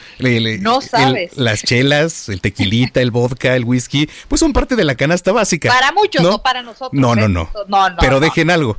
no 0.61 0.81
sabes. 0.81 1.37
las 1.37 1.63
chelas, 1.63 2.29
el 2.29 2.41
tequilita, 2.41 3.01
el 3.01 3.11
vodka, 3.11 3.57
el 3.57 3.65
whisky, 3.65 4.09
pues 4.29 4.41
son 4.41 4.53
parte 4.53 4.77
de 4.77 4.85
la 4.85 4.95
canasta 4.95 5.33
básica. 5.33 5.69
Para 5.71 5.93
muchos, 5.93 6.23
no, 6.23 6.43
para 6.43 6.63
nosotros. 6.63 7.01
No, 7.01 7.15
no, 7.15 7.27
¿eh? 7.27 7.29
no. 7.29 7.51
no, 7.69 7.97
pero 8.01 8.21
dejen 8.21 8.51
algo. 8.51 8.77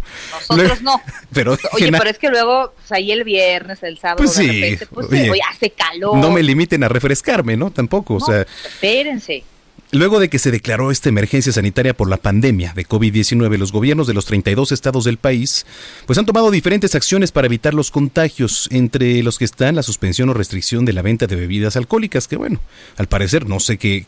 Nosotros 0.49 0.81
no. 0.81 1.01
Pero 1.31 1.57
Oye, 1.73 1.91
pero 1.91 2.09
es 2.09 2.17
que 2.17 2.29
luego, 2.29 2.73
pues 2.75 2.91
ahí 2.91 3.11
el 3.11 3.23
viernes, 3.23 3.83
el 3.83 3.99
sábado, 3.99 4.17
pues 4.17 4.33
sí, 4.33 4.77
pues 4.91 5.07
oye, 5.07 5.39
hace 5.47 5.69
calor. 5.69 6.17
No 6.17 6.31
me 6.31 6.41
limiten 6.41 6.83
a 6.83 6.87
refrescarme, 6.87 7.55
¿no? 7.55 7.71
Tampoco, 7.71 8.15
o 8.15 8.19
sea. 8.19 8.45
Espérense. 8.65 9.43
Luego 9.91 10.19
de 10.19 10.29
que 10.29 10.37
se 10.37 10.51
declaró 10.51 10.91
esta 10.91 11.09
emergencia 11.09 11.51
sanitaria 11.51 11.95
por 11.95 12.09
la 12.09 12.17
pandemia 12.17 12.73
de 12.73 12.85
COVID-19, 12.85 13.57
los 13.57 13.71
gobiernos 13.71 14.05
de 14.05 14.13
los 14.13 14.25
32 14.25 14.71
estados 14.71 15.03
del 15.03 15.17
país 15.17 15.65
pues 16.05 16.19
han 16.19 16.27
tomado 16.27 16.51
diferentes 16.51 16.93
acciones 16.93 17.31
para 17.31 17.47
evitar 17.47 17.73
los 17.73 17.89
contagios, 17.89 18.69
entre 18.71 19.23
los 19.23 19.39
que 19.39 19.45
están 19.45 19.75
la 19.75 19.81
suspensión 19.81 20.29
o 20.29 20.35
restricción 20.35 20.85
de 20.85 20.93
la 20.93 21.01
venta 21.01 21.25
de 21.25 21.35
bebidas 21.35 21.75
alcohólicas, 21.75 22.27
que 22.27 22.35
bueno, 22.35 22.61
al 22.97 23.07
parecer 23.07 23.47
no 23.47 23.59
sé 23.59 23.79
qué 23.79 24.05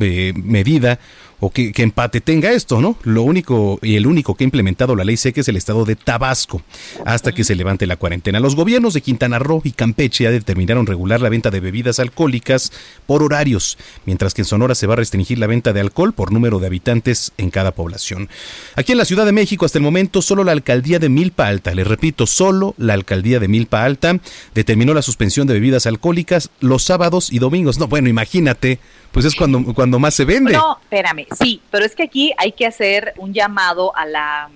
eh, 0.00 0.32
medida 0.34 0.98
o 1.40 1.50
que, 1.50 1.72
empate 1.76 2.20
tenga 2.20 2.52
esto, 2.52 2.80
¿no? 2.80 2.96
Lo 3.04 3.22
único 3.22 3.78
y 3.82 3.96
el 3.96 4.06
único 4.06 4.34
que 4.34 4.44
ha 4.44 4.46
implementado 4.46 4.96
la 4.96 5.04
ley 5.04 5.16
seca 5.16 5.40
es 5.40 5.48
el 5.48 5.56
estado 5.56 5.84
de 5.84 5.96
Tabasco, 5.96 6.62
hasta 7.04 7.32
que 7.32 7.44
se 7.44 7.54
levante 7.54 7.86
la 7.86 7.96
cuarentena. 7.96 8.40
Los 8.40 8.56
gobiernos 8.56 8.94
de 8.94 9.00
Quintana 9.00 9.38
Roo 9.38 9.60
y 9.64 9.72
Campeche 9.72 10.24
ya 10.24 10.30
determinaron 10.30 10.86
regular 10.86 11.20
la 11.20 11.28
venta 11.28 11.50
de 11.50 11.60
bebidas 11.60 12.00
alcohólicas 12.00 12.72
por 13.06 13.22
horarios, 13.22 13.78
mientras 14.04 14.34
que 14.34 14.42
en 14.42 14.46
Sonora 14.46 14.74
se 14.74 14.86
va 14.86 14.94
a 14.94 14.96
restringir 14.96 15.38
la 15.38 15.46
venta 15.46 15.72
de 15.72 15.80
alcohol 15.80 16.12
por 16.12 16.32
número 16.32 16.58
de 16.58 16.66
habitantes 16.66 17.32
en 17.36 17.50
cada 17.50 17.72
población. 17.72 18.28
Aquí 18.74 18.92
en 18.92 18.98
la 18.98 19.04
Ciudad 19.04 19.26
de 19.26 19.32
México, 19.32 19.64
hasta 19.64 19.78
el 19.78 19.84
momento, 19.84 20.22
solo 20.22 20.44
la 20.44 20.52
alcaldía 20.52 20.98
de 20.98 21.08
Milpa 21.08 21.46
Alta, 21.46 21.74
les 21.74 21.86
repito, 21.86 22.26
solo 22.26 22.74
la 22.78 22.94
alcaldía 22.94 23.38
de 23.38 23.48
Milpa 23.48 23.84
Alta 23.84 24.18
determinó 24.54 24.94
la 24.94 25.02
suspensión 25.02 25.46
de 25.46 25.54
bebidas 25.54 25.86
alcohólicas 25.86 26.50
los 26.60 26.82
sábados 26.82 27.32
y 27.32 27.38
domingos. 27.38 27.78
No, 27.78 27.88
bueno, 27.88 28.08
imagínate, 28.08 28.78
pues 29.18 29.26
es 29.26 29.34
cuando, 29.34 29.74
cuando 29.74 29.98
más 29.98 30.14
se 30.14 30.24
vende. 30.24 30.52
No, 30.52 30.78
espérame, 30.80 31.26
sí, 31.36 31.60
pero 31.72 31.84
es 31.84 31.96
que 31.96 32.04
aquí 32.04 32.32
hay 32.38 32.52
que 32.52 32.64
hacer 32.64 33.14
un 33.16 33.34
llamado 33.34 33.92
a 33.96 34.06
la 34.06 34.48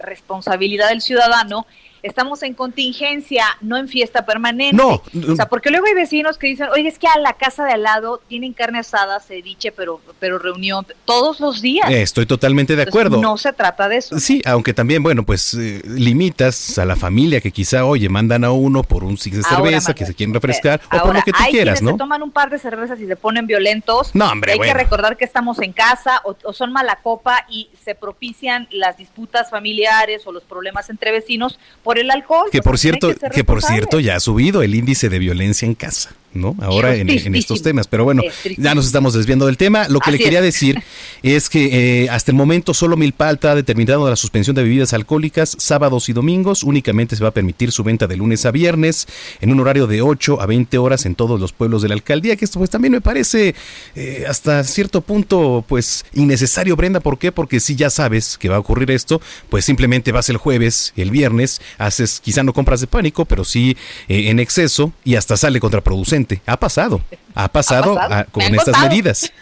responsabilidad 0.00 0.88
del 0.88 1.02
ciudadano 1.02 1.66
estamos 2.02 2.42
en 2.42 2.54
contingencia, 2.54 3.44
no 3.60 3.76
en 3.76 3.88
fiesta 3.88 4.24
permanente. 4.24 4.76
No. 4.76 5.02
O 5.30 5.36
sea, 5.36 5.48
porque 5.48 5.70
luego 5.70 5.86
hay 5.86 5.94
vecinos 5.94 6.38
que 6.38 6.46
dicen, 6.46 6.68
oye, 6.72 6.88
es 6.88 6.98
que 6.98 7.06
a 7.06 7.18
la 7.18 7.34
casa 7.34 7.64
de 7.64 7.72
al 7.72 7.82
lado 7.82 8.20
tienen 8.28 8.52
carne 8.52 8.80
asada, 8.80 9.20
ceviche, 9.20 9.72
pero, 9.72 10.00
pero 10.18 10.38
reunión 10.38 10.86
todos 11.04 11.40
los 11.40 11.62
días. 11.62 11.90
estoy 11.90 12.26
totalmente 12.26 12.76
de 12.76 12.82
acuerdo. 12.82 13.20
no 13.20 13.36
se 13.36 13.52
trata 13.52 13.88
de 13.88 13.96
eso. 13.98 14.18
Sí, 14.18 14.42
aunque 14.44 14.74
también, 14.74 15.02
bueno, 15.02 15.24
pues 15.24 15.54
eh, 15.54 15.82
limitas 15.84 16.78
a 16.78 16.84
la 16.84 16.96
familia 16.96 17.40
que 17.40 17.50
quizá, 17.50 17.84
oye, 17.84 18.08
mandan 18.08 18.44
a 18.44 18.52
uno 18.52 18.82
por 18.82 19.04
un 19.04 19.16
six 19.18 19.36
de 19.38 19.42
cerveza 19.42 19.94
que 19.94 20.06
se 20.06 20.14
quieren 20.14 20.34
refrescar 20.34 20.80
o 20.92 21.02
por 21.02 21.14
lo 21.14 21.22
que 21.22 21.32
tú 21.32 21.38
hay 21.40 21.52
quieras, 21.52 21.82
¿no? 21.82 21.92
Se 21.92 21.98
toman 21.98 22.22
un 22.22 22.30
par 22.30 22.50
de 22.50 22.58
cervezas 22.58 23.00
y 23.00 23.06
se 23.06 23.16
ponen 23.16 23.46
violentos. 23.46 24.14
No, 24.14 24.30
hombre, 24.30 24.52
Hay 24.52 24.58
que 24.58 24.74
recordar 24.74 25.16
que 25.16 25.24
estamos 25.24 25.58
en 25.60 25.72
casa 25.72 26.20
o, 26.24 26.36
o 26.44 26.52
son 26.52 26.72
mala 26.72 26.96
copa 26.96 27.46
y 27.48 27.70
se 27.82 27.94
propician 27.94 28.68
las 28.70 28.96
disputas 28.96 29.50
familiares 29.50 30.26
o 30.26 30.32
los 30.32 30.44
problemas 30.44 30.90
entre 30.90 31.12
vecinos 31.12 31.58
por 31.88 31.98
el 31.98 32.10
alcohol. 32.10 32.50
Que 32.52 32.58
pues, 32.58 32.64
por 32.64 32.78
cierto, 32.78 33.14
que, 33.32 33.44
por 33.44 33.62
cierto 33.62 33.98
ya 33.98 34.16
ha 34.16 34.20
subido 34.20 34.60
el 34.60 34.74
índice 34.74 35.08
de 35.08 35.18
violencia 35.18 35.64
en 35.64 35.74
casa. 35.74 36.14
¿No? 36.34 36.56
Ahora 36.60 36.94
en, 36.94 37.34
estos 37.34 37.62
temas. 37.62 37.86
Pero 37.86 38.04
bueno, 38.04 38.22
ya 38.56 38.74
nos 38.74 38.86
estamos 38.86 39.14
desviando 39.14 39.46
del 39.46 39.56
tema. 39.56 39.88
Lo 39.88 40.00
que 40.00 40.10
le 40.10 40.18
quería 40.18 40.40
decir 40.40 40.82
es 41.22 41.48
que 41.48 42.04
eh, 42.04 42.10
hasta 42.10 42.30
el 42.30 42.36
momento 42.36 42.74
solo 42.74 42.96
Milpa 42.96 43.28
Alta 43.28 43.52
ha 43.52 43.54
determinado 43.54 44.08
la 44.08 44.16
suspensión 44.16 44.54
de 44.54 44.62
bebidas 44.62 44.92
alcohólicas 44.92 45.56
sábados 45.58 46.08
y 46.08 46.12
domingos. 46.12 46.62
Únicamente 46.62 47.16
se 47.16 47.22
va 47.22 47.30
a 47.30 47.34
permitir 47.34 47.72
su 47.72 47.82
venta 47.82 48.06
de 48.06 48.16
lunes 48.16 48.44
a 48.46 48.50
viernes 48.50 49.06
en 49.40 49.52
un 49.52 49.60
horario 49.60 49.86
de 49.86 50.02
8 50.02 50.40
a 50.40 50.46
20 50.46 50.78
horas 50.78 51.06
en 51.06 51.14
todos 51.14 51.40
los 51.40 51.52
pueblos 51.52 51.82
de 51.82 51.88
la 51.88 51.94
alcaldía. 51.94 52.36
Que 52.36 52.44
esto 52.44 52.58
pues 52.58 52.70
también 52.70 52.92
me 52.92 53.00
parece 53.00 53.54
eh, 53.94 54.24
hasta 54.28 54.62
cierto 54.64 55.00
punto 55.00 55.64
pues 55.66 56.04
innecesario, 56.14 56.76
Brenda. 56.76 57.00
¿Por 57.00 57.18
qué? 57.18 57.32
Porque 57.32 57.60
si 57.60 57.74
ya 57.74 57.90
sabes 57.90 58.38
que 58.38 58.48
va 58.48 58.56
a 58.56 58.60
ocurrir 58.60 58.90
esto, 58.90 59.20
pues 59.48 59.64
simplemente 59.64 60.12
vas 60.12 60.28
el 60.28 60.36
jueves, 60.36 60.92
el 60.96 61.10
viernes, 61.10 61.60
haces 61.78 62.20
quizá 62.20 62.42
no 62.42 62.52
compras 62.52 62.80
de 62.80 62.86
pánico, 62.86 63.24
pero 63.24 63.44
sí 63.44 63.76
eh, 64.08 64.28
en 64.28 64.38
exceso 64.38 64.92
y 65.04 65.14
hasta 65.14 65.36
sale 65.36 65.60
contraproducente 65.60 66.17
ha 66.46 66.58
pasado, 66.58 67.00
ha 67.34 67.48
pasado, 67.48 67.98
con 68.32 68.42
estas 68.54 68.80
medidas. 68.80 69.32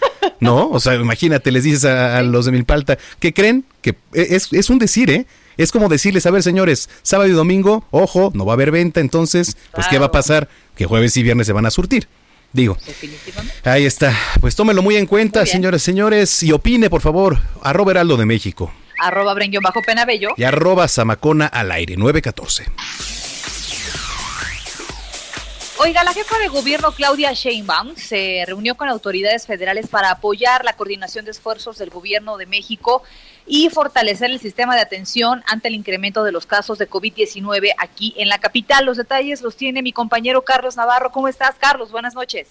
¿No? 0.41 0.69
O 0.69 0.81
sea, 0.81 0.95
imagínate, 0.95 1.51
les 1.51 1.65
dices 1.65 1.85
a, 1.85 2.23
los 2.23 2.45
de 2.45 2.53
Milpalta, 2.53 2.99
¿qué 3.21 3.33
creen? 3.33 3.65
Que 3.81 3.97
e, 4.13 4.37
es, 4.37 4.71
un 4.71 4.79
decir, 4.79 5.11
¿eh? 5.11 5.27
Es 5.57 5.73
como 5.73 5.89
decirles, 5.89 6.27
a 6.27 6.31
ver, 6.31 6.43
señores, 6.43 6.91
sábado 7.03 7.31
y 7.31 7.33
domingo, 7.33 7.87
ojo, 7.91 8.31
no 8.35 8.45
va 8.45 8.53
a 8.53 8.55
haber 8.55 8.71
venta, 8.71 9.01
entonces, 9.01 9.57
pues, 9.73 9.87
¿qué 9.89 9.99
va 9.99 10.07
a 10.07 10.13
pasar? 10.13 10.49
Que 10.77 10.85
jueves 10.85 11.17
y 11.17 11.23
viernes 11.23 11.47
se 11.47 11.55
van 11.55 11.65
a 11.65 11.71
surtir. 11.71 12.09
Digo, 12.53 12.77
ahí 13.65 13.85
está. 13.85 14.15
Pues 14.41 14.55
tómelo 14.55 14.83
muy 14.83 14.97
en 14.97 15.07
cuenta, 15.07 15.45
señores, 15.47 15.83
señores, 15.83 16.43
y 16.43 16.53
opine, 16.53 16.91
por 16.91 17.01
favor, 17.01 17.39
arroba 17.63 17.93
Heraldo 17.93 18.17
de 18.17 18.27
México. 18.27 18.73
Arroba 18.99 19.35
Bajo 19.63 19.83
Penabello. 19.83 20.31
Y 20.37 20.45
arroba 20.45 20.89
Zamacona 20.89 21.47
al 21.47 21.71
aire, 21.71 21.97
914. 21.97 22.65
Oiga, 25.79 26.03
la 26.05 26.15
jefa 26.15 26.39
de 26.39 26.49
gobierno 26.49 26.91
Claudia 26.93 27.35
Sheinbaum 27.35 27.97
se 27.97 28.45
reunió 28.47 28.77
con 28.77 28.89
autoridades 28.89 29.47
federales 29.47 29.89
para 29.89 30.11
apoyar 30.11 30.65
la 30.65 30.73
coordinación 30.73 31.27
de 31.27 31.33
esfuerzos 31.33 31.77
del 31.77 31.91
gobierno 31.91 32.39
de 32.39 32.47
México 32.47 33.03
y 33.47 33.69
fortalecer 33.69 34.31
el 34.31 34.41
sistema 34.41 34.75
de 34.75 34.81
atención 34.81 35.45
ante 35.47 35.69
el 35.69 35.75
incremento 35.75 36.25
de 36.25 36.33
los 36.33 36.47
casos 36.47 36.79
de 36.79 36.89
COVID-19 36.89 37.75
aquí 37.77 38.15
en 38.17 38.31
la 38.31 38.39
capital. 38.39 38.87
Los 38.87 38.97
detalles 38.97 39.43
los 39.43 39.55
tiene 39.55 39.83
mi 39.83 39.93
compañero 39.93 40.43
Carlos 40.43 40.77
Navarro. 40.77 41.13
¿Cómo 41.13 41.29
estás, 41.29 41.57
Carlos? 41.61 41.93
Buenas 41.93 42.15
noches. 42.15 42.49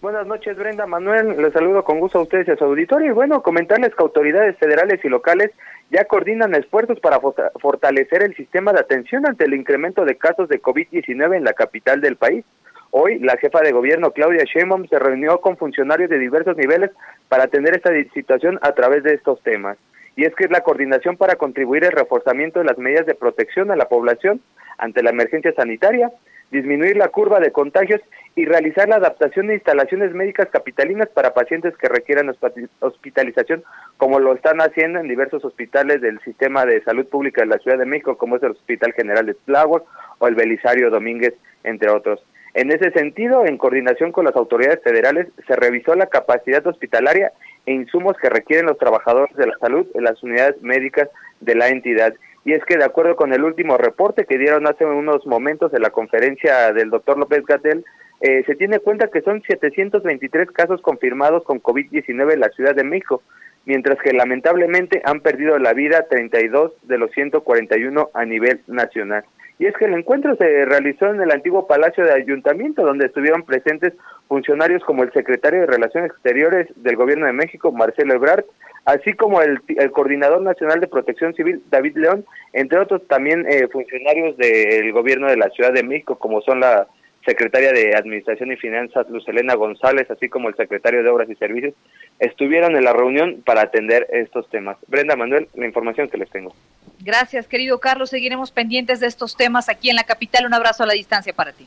Buenas 0.00 0.26
noches, 0.26 0.56
Brenda 0.56 0.86
Manuel. 0.86 1.36
Les 1.42 1.52
saludo 1.52 1.84
con 1.84 2.00
gusto 2.00 2.20
a 2.20 2.22
ustedes 2.22 2.48
y 2.48 2.52
a 2.52 2.56
su 2.56 2.64
auditorio. 2.64 3.08
Y 3.08 3.14
bueno, 3.14 3.42
comentarles 3.42 3.94
que 3.94 4.02
autoridades 4.02 4.56
federales 4.56 4.98
y 5.04 5.10
locales 5.10 5.50
ya 5.90 6.06
coordinan 6.06 6.54
esfuerzos 6.54 6.98
para 7.00 7.20
fortalecer 7.60 8.22
el 8.22 8.34
sistema 8.34 8.72
de 8.72 8.80
atención 8.80 9.26
ante 9.26 9.44
el 9.44 9.52
incremento 9.52 10.06
de 10.06 10.16
casos 10.16 10.48
de 10.48 10.62
COVID-19 10.62 11.36
en 11.36 11.44
la 11.44 11.52
capital 11.52 12.00
del 12.00 12.16
país. 12.16 12.46
Hoy, 12.92 13.18
la 13.18 13.36
jefa 13.36 13.60
de 13.60 13.72
gobierno 13.72 14.12
Claudia 14.12 14.44
Sheinbaum 14.44 14.88
se 14.88 14.98
reunió 14.98 15.38
con 15.42 15.58
funcionarios 15.58 16.08
de 16.08 16.18
diversos 16.18 16.56
niveles 16.56 16.92
para 17.28 17.44
atender 17.44 17.76
esta 17.76 17.90
situación 18.14 18.58
a 18.62 18.72
través 18.72 19.02
de 19.02 19.12
estos 19.12 19.42
temas. 19.42 19.76
Y 20.16 20.24
es 20.24 20.34
que 20.34 20.44
es 20.44 20.50
la 20.50 20.62
coordinación 20.62 21.16
para 21.16 21.36
contribuir 21.36 21.84
al 21.84 21.92
reforzamiento 21.92 22.58
de 22.58 22.66
las 22.66 22.78
medidas 22.78 23.06
de 23.06 23.14
protección 23.14 23.70
a 23.70 23.76
la 23.76 23.88
población 23.88 24.40
ante 24.78 25.02
la 25.02 25.10
emergencia 25.10 25.52
sanitaria, 25.52 26.10
disminuir 26.50 26.96
la 26.96 27.08
curva 27.08 27.38
de 27.38 27.52
contagios 27.52 28.00
y 28.34 28.44
realizar 28.44 28.88
la 28.88 28.96
adaptación 28.96 29.46
de 29.46 29.54
instalaciones 29.54 30.12
médicas 30.12 30.48
capitalinas 30.50 31.08
para 31.08 31.34
pacientes 31.34 31.76
que 31.76 31.88
requieran 31.88 32.34
hospitalización, 32.80 33.62
como 33.96 34.18
lo 34.18 34.34
están 34.34 34.60
haciendo 34.60 34.98
en 34.98 35.08
diversos 35.08 35.44
hospitales 35.44 36.00
del 36.00 36.20
sistema 36.20 36.64
de 36.64 36.82
salud 36.82 37.06
pública 37.06 37.42
de 37.42 37.48
la 37.48 37.58
Ciudad 37.58 37.78
de 37.78 37.86
México, 37.86 38.16
como 38.16 38.36
es 38.36 38.42
el 38.42 38.52
Hospital 38.52 38.92
General 38.94 39.26
de 39.26 39.34
Tláhuac 39.34 39.84
o 40.18 40.26
el 40.26 40.34
Belisario 40.34 40.90
Domínguez, 40.90 41.34
entre 41.64 41.90
otros. 41.90 42.24
En 42.54 42.72
ese 42.72 42.90
sentido, 42.90 43.46
en 43.46 43.58
coordinación 43.58 44.10
con 44.10 44.24
las 44.24 44.34
autoridades 44.34 44.82
federales, 44.82 45.28
se 45.46 45.54
revisó 45.54 45.94
la 45.94 46.06
capacidad 46.06 46.66
hospitalaria 46.66 47.32
e 47.66 47.72
insumos 47.72 48.16
que 48.16 48.28
requieren 48.28 48.66
los 48.66 48.78
trabajadores 48.78 49.34
de 49.36 49.46
la 49.46 49.58
salud 49.58 49.86
en 49.94 50.04
las 50.04 50.22
unidades 50.22 50.60
médicas 50.62 51.08
de 51.40 51.54
la 51.54 51.68
entidad. 51.68 52.14
Y 52.44 52.52
es 52.54 52.64
que 52.64 52.76
de 52.76 52.84
acuerdo 52.84 53.16
con 53.16 53.32
el 53.32 53.44
último 53.44 53.76
reporte 53.76 54.24
que 54.24 54.38
dieron 54.38 54.66
hace 54.66 54.84
unos 54.84 55.26
momentos 55.26 55.72
en 55.74 55.82
la 55.82 55.90
conferencia 55.90 56.72
del 56.72 56.90
doctor 56.90 57.18
López 57.18 57.44
Gatel, 57.44 57.84
eh, 58.20 58.44
se 58.46 58.54
tiene 58.54 58.78
cuenta 58.78 59.08
que 59.08 59.22
son 59.22 59.42
723 59.42 60.50
casos 60.50 60.80
confirmados 60.82 61.42
con 61.44 61.62
COVID-19 61.62 62.34
en 62.34 62.40
la 62.40 62.50
Ciudad 62.50 62.74
de 62.74 62.84
México, 62.84 63.22
mientras 63.64 63.98
que 63.98 64.12
lamentablemente 64.12 65.00
han 65.04 65.20
perdido 65.20 65.58
la 65.58 65.72
vida 65.72 66.06
32 66.08 66.72
de 66.82 66.98
los 66.98 67.10
141 67.12 68.10
a 68.12 68.24
nivel 68.24 68.60
nacional. 68.66 69.24
Y 69.60 69.66
es 69.66 69.76
que 69.76 69.84
el 69.84 69.92
encuentro 69.92 70.34
se 70.36 70.64
realizó 70.64 71.08
en 71.08 71.20
el 71.20 71.30
antiguo 71.30 71.66
Palacio 71.66 72.02
de 72.02 72.14
Ayuntamiento, 72.14 72.82
donde 72.82 73.04
estuvieron 73.04 73.42
presentes 73.42 73.92
funcionarios 74.26 74.82
como 74.84 75.02
el 75.02 75.12
secretario 75.12 75.60
de 75.60 75.66
Relaciones 75.66 76.12
Exteriores 76.12 76.66
del 76.76 76.96
Gobierno 76.96 77.26
de 77.26 77.34
México, 77.34 77.70
Marcelo 77.70 78.14
Ebrard, 78.14 78.46
así 78.86 79.12
como 79.12 79.42
el, 79.42 79.60
coordinador 79.92 80.40
nacional 80.40 80.80
de 80.80 80.88
protección 80.88 81.34
civil, 81.34 81.62
David 81.70 81.98
León, 81.98 82.24
entre 82.54 82.78
otros 82.78 83.06
también 83.06 83.44
eh, 83.50 83.68
funcionarios 83.70 84.34
del 84.38 84.92
Gobierno 84.92 85.28
de 85.28 85.36
la 85.36 85.50
Ciudad 85.50 85.74
de 85.74 85.82
México, 85.82 86.18
como 86.18 86.40
son 86.40 86.60
la 86.60 86.86
secretaria 87.24 87.72
de 87.72 87.94
Administración 87.94 88.52
y 88.52 88.56
Finanzas, 88.56 89.08
Luz 89.10 89.26
Elena 89.28 89.54
González, 89.54 90.10
así 90.10 90.28
como 90.28 90.48
el 90.48 90.56
secretario 90.56 91.02
de 91.02 91.08
Obras 91.08 91.28
y 91.28 91.34
Servicios, 91.34 91.74
estuvieron 92.18 92.76
en 92.76 92.84
la 92.84 92.92
reunión 92.92 93.42
para 93.44 93.62
atender 93.62 94.06
estos 94.10 94.48
temas. 94.48 94.76
Brenda 94.86 95.16
Manuel, 95.16 95.48
la 95.54 95.66
información 95.66 96.08
que 96.08 96.18
les 96.18 96.30
tengo. 96.30 96.54
Gracias, 97.00 97.46
querido 97.46 97.78
Carlos. 97.78 98.10
Seguiremos 98.10 98.50
pendientes 98.50 99.00
de 99.00 99.06
estos 99.06 99.36
temas 99.36 99.68
aquí 99.68 99.90
en 99.90 99.96
la 99.96 100.04
capital. 100.04 100.46
Un 100.46 100.54
abrazo 100.54 100.82
a 100.82 100.86
la 100.86 100.94
distancia 100.94 101.32
para 101.32 101.52
ti. 101.52 101.66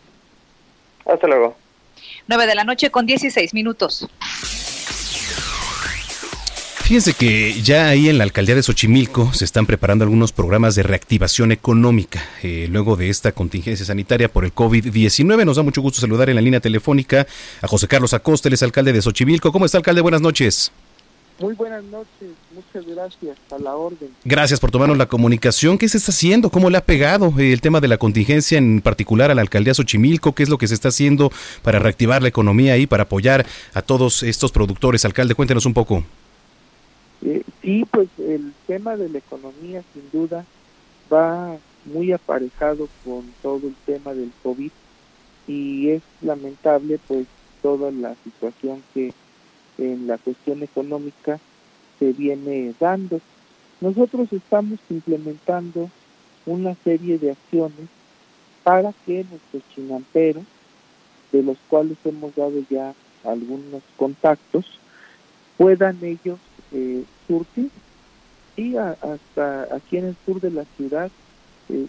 Hasta 1.06 1.28
luego. 1.28 1.56
9 2.28 2.48
de 2.48 2.56
la 2.56 2.64
noche 2.64 2.90
con 2.90 3.06
16 3.06 3.54
minutos. 3.54 4.08
Fíjense 6.94 7.14
que 7.16 7.60
ya 7.64 7.88
ahí 7.88 8.08
en 8.08 8.20
la 8.20 8.24
alcaldía 8.24 8.54
de 8.54 8.62
Xochimilco 8.62 9.34
se 9.34 9.46
están 9.46 9.66
preparando 9.66 10.04
algunos 10.04 10.32
programas 10.32 10.76
de 10.76 10.84
reactivación 10.84 11.52
económica 11.52 12.24
eh, 12.44 12.68
luego 12.70 12.96
de 12.96 13.10
esta 13.10 13.32
contingencia 13.32 13.84
sanitaria 13.84 14.32
por 14.32 14.46
el 14.46 14.54
COVID-19. 14.54 15.44
Nos 15.44 15.58
da 15.58 15.64
mucho 15.64 15.82
gusto 15.82 16.02
saludar 16.02 16.30
en 16.30 16.36
la 16.36 16.42
línea 16.44 16.60
telefónica 16.60 17.26
a 17.64 17.68
José 17.68 17.88
Carlos 17.88 18.14
Acosta, 18.14 18.48
el 18.48 18.56
alcalde 18.62 18.94
de 18.94 19.02
Xochimilco. 19.02 19.52
¿Cómo 19.52 19.66
está, 19.66 19.80
alcalde? 19.80 20.02
Buenas 20.02 20.22
noches. 20.22 20.72
Muy 21.40 21.56
buenas 21.56 21.84
noches, 21.86 22.30
muchas 22.54 22.86
gracias, 22.86 23.38
a 23.50 23.58
la 23.58 23.76
orden. 23.76 24.12
Gracias 24.24 24.60
por 24.60 24.70
tomarnos 24.70 25.00
la 25.00 25.08
comunicación. 25.08 25.80
¿Qué 25.80 25.90
se 25.90 25.98
está 25.98 26.12
haciendo? 26.12 26.52
¿Cómo 26.52 26.70
le 26.70 26.78
ha 26.78 26.86
pegado 26.86 27.34
el 27.40 27.60
tema 27.60 27.82
de 27.82 27.88
la 27.88 27.98
contingencia, 27.98 28.60
en 28.60 28.82
particular 28.82 29.32
a 29.32 29.34
la 29.34 29.42
alcaldía 29.42 29.74
Xochimilco? 29.74 30.36
¿Qué 30.36 30.44
es 30.44 30.50
lo 30.50 30.60
que 30.60 30.68
se 30.68 30.76
está 30.76 30.90
haciendo 30.90 31.32
para 31.64 31.80
reactivar 31.80 32.22
la 32.22 32.28
economía 32.28 32.78
y 32.78 32.86
para 32.86 33.04
apoyar 33.04 33.48
a 33.74 33.82
todos 33.82 34.22
estos 34.22 34.52
productores? 34.52 35.06
Alcalde, 35.06 35.34
cuéntenos 35.34 35.66
un 35.66 35.74
poco. 35.74 36.04
Eh, 37.26 37.44
sí, 37.62 37.86
pues 37.90 38.10
el 38.18 38.54
tema 38.68 38.98
de 38.98 39.08
la 39.08 39.20
economía 39.20 39.82
sin 39.94 40.10
duda 40.12 40.46
va 41.12 41.58
muy 41.86 42.12
aparejado 42.12 42.90
con 43.06 43.24
todo 43.42 43.68
el 43.68 43.76
tema 43.86 44.14
del 44.14 44.32
COVID 44.44 44.72
y 45.48 45.90
es 45.90 46.02
lamentable 46.22 47.00
pues 47.08 47.26
toda 47.62 47.92
la 47.92 48.16
situación 48.24 48.84
que 48.94 49.14
en 49.78 50.08
la 50.08 50.18
cuestión 50.18 50.64
económica 50.64 51.40
se 51.98 52.12
viene 52.12 52.74
dando. 52.78 53.22
Nosotros 53.80 54.28
estamos 54.34 54.80
implementando 54.90 55.90
una 56.46 56.76
serie 56.84 57.18
de 57.20 57.32
acciones 57.32 57.88
para 58.64 58.94
que 59.06 59.26
nuestros 59.30 59.64
chinamperos, 59.74 60.44
de 61.32 61.42
los 61.42 61.58
cuales 61.70 61.98
hemos 62.04 62.36
dado 62.36 62.64
ya 62.70 62.94
algunos 63.24 63.82
contactos, 63.96 64.66
puedan 65.58 65.98
ellos 66.04 66.40
eh, 66.74 67.04
surtir 67.28 67.70
y 68.56 68.76
hasta 68.76 69.76
aquí 69.76 69.98
en 69.98 70.06
el 70.06 70.16
sur 70.26 70.40
de 70.40 70.52
la 70.52 70.64
ciudad 70.78 71.10
eh, 71.70 71.88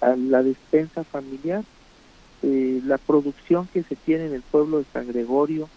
a 0.00 0.14
la 0.16 0.42
despensa 0.42 1.02
familiar 1.04 1.64
eh, 2.42 2.80
la 2.84 2.98
producción 2.98 3.68
que 3.72 3.82
se 3.82 3.96
tiene 3.96 4.26
en 4.26 4.34
el 4.34 4.42
pueblo 4.42 4.78
de 4.78 4.84
San 4.92 5.08
Gregorio 5.08 5.68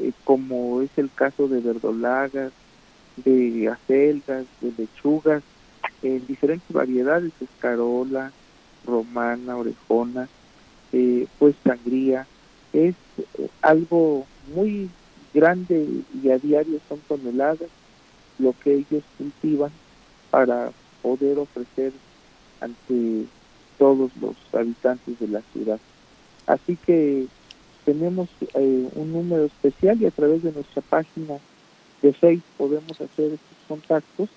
eh, 0.00 0.12
como 0.24 0.80
es 0.80 0.90
el 0.96 1.10
caso 1.14 1.48
de 1.48 1.60
verdolagas 1.60 2.52
de 3.16 3.68
acelgas 3.68 4.46
de 4.60 4.72
lechugas 4.78 5.42
en 6.02 6.26
diferentes 6.26 6.70
variedades 6.72 7.32
escarola 7.40 8.32
romana 8.86 9.56
orejona 9.56 10.28
pues 11.38 11.54
sangría 11.62 12.26
es 12.72 12.94
algo 13.60 14.24
muy 14.54 14.88
grande 15.34 15.86
y 16.22 16.30
a 16.30 16.38
diario 16.38 16.80
son 16.88 17.00
toneladas 17.06 17.68
lo 18.38 18.54
que 18.62 18.74
ellos 18.74 19.02
cultivan 19.18 19.70
para 20.30 20.72
poder 21.02 21.38
ofrecer 21.38 21.92
ante 22.60 23.26
todos 23.78 24.10
los 24.20 24.36
habitantes 24.52 25.18
de 25.18 25.28
la 25.28 25.42
ciudad. 25.52 25.78
Así 26.46 26.76
que 26.76 27.26
tenemos 27.84 28.28
eh, 28.54 28.88
un 28.94 29.12
número 29.12 29.44
especial 29.44 30.00
y 30.00 30.06
a 30.06 30.10
través 30.10 30.42
de 30.42 30.52
nuestra 30.52 30.82
página 30.82 31.38
de 32.02 32.12
Facebook 32.12 32.44
podemos 32.56 32.92
hacer 32.92 33.32
estos 33.32 33.58
contactos 33.68 34.28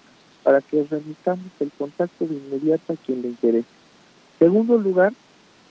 para 0.44 0.62
que 0.62 0.84
remitamos 0.90 1.48
el 1.60 1.72
contacto 1.78 2.26
de 2.26 2.36
inmediato 2.36 2.94
a 2.94 2.96
quien 2.96 3.22
le 3.22 3.30
interese. 3.30 3.68
Segundo 4.38 4.78
lugar, 4.78 5.14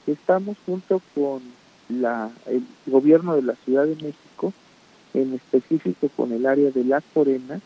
estamos 0.07 0.57
junto 0.67 1.01
con 1.14 1.41
la, 1.88 2.31
el 2.47 2.62
gobierno 2.87 3.35
de 3.35 3.43
la 3.43 3.55
Ciudad 3.64 3.87
de 3.87 3.95
México, 3.97 4.53
en 5.14 5.35
específico 5.35 6.09
con 6.17 6.33
el 6.33 6.47
área 6.47 6.71
de 6.71 6.85
La 6.85 7.01
Corena, 7.01 7.61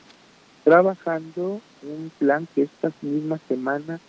trabajando 0.65 1.61
un 1.83 2.11
plan 2.19 2.47
que 2.55 2.63
esta 2.63 2.93
misma 3.03 3.39
semana 3.49 4.01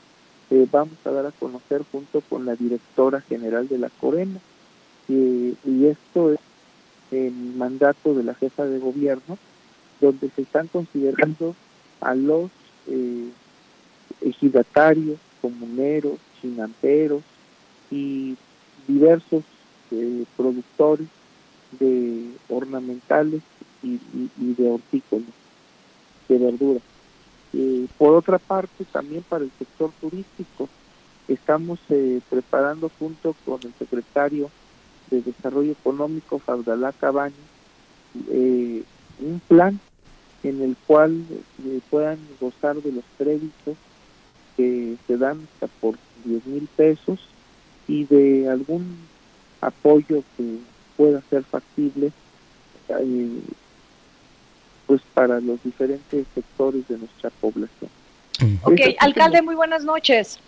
eh, 0.49 0.67
vamos 0.71 0.97
a 1.05 1.11
dar 1.11 1.25
a 1.25 1.31
conocer 1.31 1.83
junto 1.91 2.21
con 2.21 2.45
la 2.45 2.55
directora 2.55 3.21
general 3.21 3.67
de 3.67 3.77
la 3.77 3.89
Corena. 3.89 4.39
y 5.07 5.85
esto 5.85 6.33
es 6.33 6.39
en 7.11 7.57
mandato 7.57 8.13
de 8.13 8.23
la 8.23 8.33
jefa 8.33 8.65
de 8.65 8.79
gobierno, 8.79 9.37
donde 10.01 10.29
se 10.29 10.41
están 10.41 10.67
considerando 10.67 11.55
a 12.01 12.15
los 12.15 12.49
eh, 12.87 13.29
ejidatarios, 14.21 15.19
comuneros, 15.41 16.17
chinamperos 16.41 17.21
y 17.91 18.35
diversos 18.87 19.43
eh, 19.91 20.25
productores 20.35 21.07
de 21.79 22.31
ornamentales 22.49 23.41
y, 23.81 23.99
y 24.39 24.53
de 24.53 24.69
hortícolas 24.69 25.42
de 26.27 26.37
verdura. 26.37 26.79
Eh, 27.53 27.87
por 27.97 28.15
otra 28.15 28.39
parte, 28.39 28.85
también 28.91 29.23
para 29.23 29.43
el 29.43 29.51
sector 29.57 29.91
turístico, 30.01 30.67
estamos 31.27 31.79
eh, 31.89 32.19
preparando 32.29 32.91
junto 32.99 33.35
con 33.45 33.59
el 33.63 33.73
secretario 33.77 34.49
de 35.11 35.21
Desarrollo 35.21 35.71
Económico, 35.71 36.39
Fabdalá 36.39 36.91
Cabaña, 36.93 37.35
eh, 38.29 38.83
un 39.19 39.41
plan 39.47 39.79
en 40.43 40.61
el 40.61 40.75
cual 40.87 41.23
puedan 41.89 42.17
gozar 42.41 42.75
de 42.81 42.91
los 42.91 43.03
créditos 43.17 43.77
que 44.57 44.97
se 45.07 45.17
dan 45.17 45.47
por 45.79 45.95
10 46.25 46.45
mil 46.47 46.67
pesos 46.75 47.19
y 47.87 48.03
de 48.05 48.49
algún 48.49 48.97
apoyo 49.61 50.23
que 50.35 50.57
pueda 50.97 51.21
ser 51.29 51.43
factible 51.43 52.11
pues 54.87 55.01
para 55.13 55.39
los 55.39 55.61
diferentes 55.63 56.25
sectores 56.33 56.87
de 56.87 56.97
nuestra 56.97 57.29
población. 57.29 57.89
Ok, 58.63 58.79
alcalde, 58.99 59.41
muy 59.41 59.55
buenas 59.55 59.83
noches. 59.83 60.39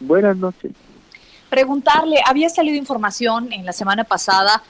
Buenas 0.00 0.36
noches. 0.36 0.72
Preguntarle, 1.50 2.20
había 2.26 2.48
salido 2.48 2.76
información 2.76 3.52
en 3.52 3.64
la 3.64 3.72
semana 3.72 4.04
pasada 4.04 4.62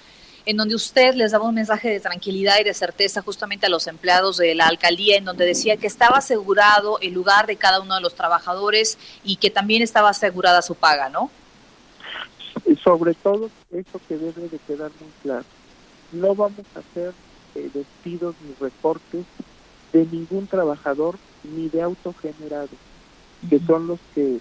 en 0.44 0.56
donde 0.56 0.74
usted 0.74 1.14
les 1.14 1.30
daba 1.32 1.48
un 1.48 1.54
mensaje 1.54 1.88
de 1.88 2.00
tranquilidad 2.00 2.56
y 2.60 2.64
de 2.64 2.74
certeza 2.74 3.22
justamente 3.22 3.66
a 3.66 3.68
los 3.68 3.86
empleados 3.86 4.38
de 4.38 4.54
la 4.54 4.66
alcaldía, 4.66 5.16
en 5.16 5.24
donde 5.24 5.46
decía 5.46 5.76
que 5.76 5.86
estaba 5.86 6.18
asegurado 6.18 6.98
el 7.00 7.12
lugar 7.12 7.46
de 7.46 7.56
cada 7.56 7.80
uno 7.80 7.94
de 7.94 8.00
los 8.00 8.14
trabajadores 8.14 8.98
y 9.22 9.36
que 9.36 9.50
también 9.50 9.82
estaba 9.82 10.10
asegurada 10.10 10.62
su 10.62 10.74
paga, 10.74 11.08
¿no? 11.08 11.30
sobre 12.82 13.14
todo, 13.14 13.50
eso 13.70 14.00
que 14.08 14.16
debe 14.16 14.48
de 14.48 14.58
quedar 14.66 14.90
muy 15.00 15.10
claro. 15.22 15.44
No 16.12 16.34
vamos 16.34 16.64
a 16.74 16.80
hacer 16.80 17.12
eh, 17.54 17.70
despidos 17.72 18.34
ni 18.40 18.54
recortes 18.54 19.24
de 19.92 20.06
ningún 20.06 20.46
trabajador 20.46 21.18
ni 21.42 21.68
de 21.68 21.82
autogenerado, 21.82 22.68
que 23.48 23.58
son 23.60 23.86
los 23.86 24.00
que 24.14 24.38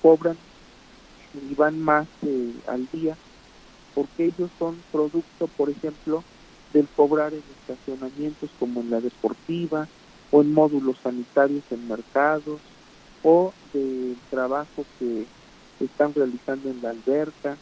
cobran 0.00 0.36
y 1.34 1.54
van 1.54 1.80
más 1.80 2.06
eh, 2.26 2.52
al 2.68 2.86
día, 2.92 3.16
porque 3.94 4.26
ellos 4.26 4.50
son 4.58 4.76
producto, 4.90 5.48
por 5.56 5.70
ejemplo, 5.70 6.22
del 6.72 6.88
cobrar 6.88 7.32
en 7.32 7.42
estacionamientos 7.60 8.50
como 8.58 8.80
en 8.80 8.90
la 8.90 9.00
deportiva 9.00 9.88
o 10.30 10.42
en 10.42 10.52
módulos 10.52 10.96
sanitarios 11.02 11.62
en 11.70 11.88
mercados 11.88 12.60
o 13.22 13.52
del 13.72 14.16
trabajo 14.30 14.84
que 14.98 15.26
están 15.80 16.14
realizando 16.14 16.70
en 16.70 16.82
la 16.82 16.90
alberca 16.90 17.56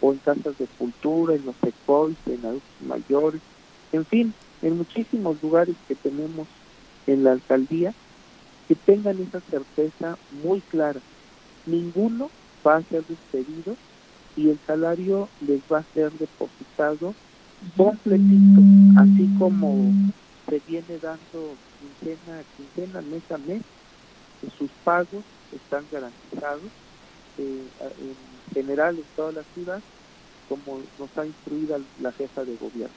o 0.00 0.12
en 0.12 0.18
casas 0.18 0.56
de 0.58 0.66
cultura, 0.78 1.34
en 1.34 1.44
los 1.44 1.56
ecois, 1.62 2.16
en 2.26 2.44
adultos 2.44 2.80
mayores, 2.80 3.42
en 3.92 4.04
fin, 4.06 4.34
en 4.62 4.76
muchísimos 4.76 5.42
lugares 5.42 5.76
que 5.86 5.94
tenemos 5.94 6.46
en 7.06 7.24
la 7.24 7.32
alcaldía, 7.32 7.94
que 8.68 8.74
tengan 8.74 9.18
esa 9.20 9.40
certeza 9.40 10.18
muy 10.44 10.60
clara. 10.62 11.00
Ninguno 11.66 12.30
va 12.66 12.76
a 12.76 12.82
ser 12.82 13.04
despedido 13.06 13.76
y 14.36 14.50
el 14.50 14.58
salario 14.66 15.28
les 15.40 15.60
va 15.72 15.78
a 15.78 15.94
ser 15.94 16.12
depositado 16.12 17.14
completito, 17.76 18.60
así 18.98 19.28
como 19.38 19.92
se 20.48 20.60
viene 20.66 20.98
dando 20.98 21.56
quincena 21.78 22.38
a 22.38 22.44
quincena, 22.56 23.02
mes 23.02 23.22
a 23.30 23.38
mes, 23.38 23.62
sus 24.56 24.70
pagos 24.84 25.24
están 25.52 25.84
garantizados 25.90 26.70
eh, 27.38 27.68
en 28.00 28.16
general 28.54 28.96
en 28.98 29.04
toda 29.16 29.32
la 29.32 29.42
ciudad, 29.54 29.80
como 30.48 30.80
nos 30.98 31.08
ha 31.16 31.26
instruido 31.26 31.78
la 32.00 32.12
jefa 32.12 32.44
de 32.44 32.56
gobierno. 32.56 32.94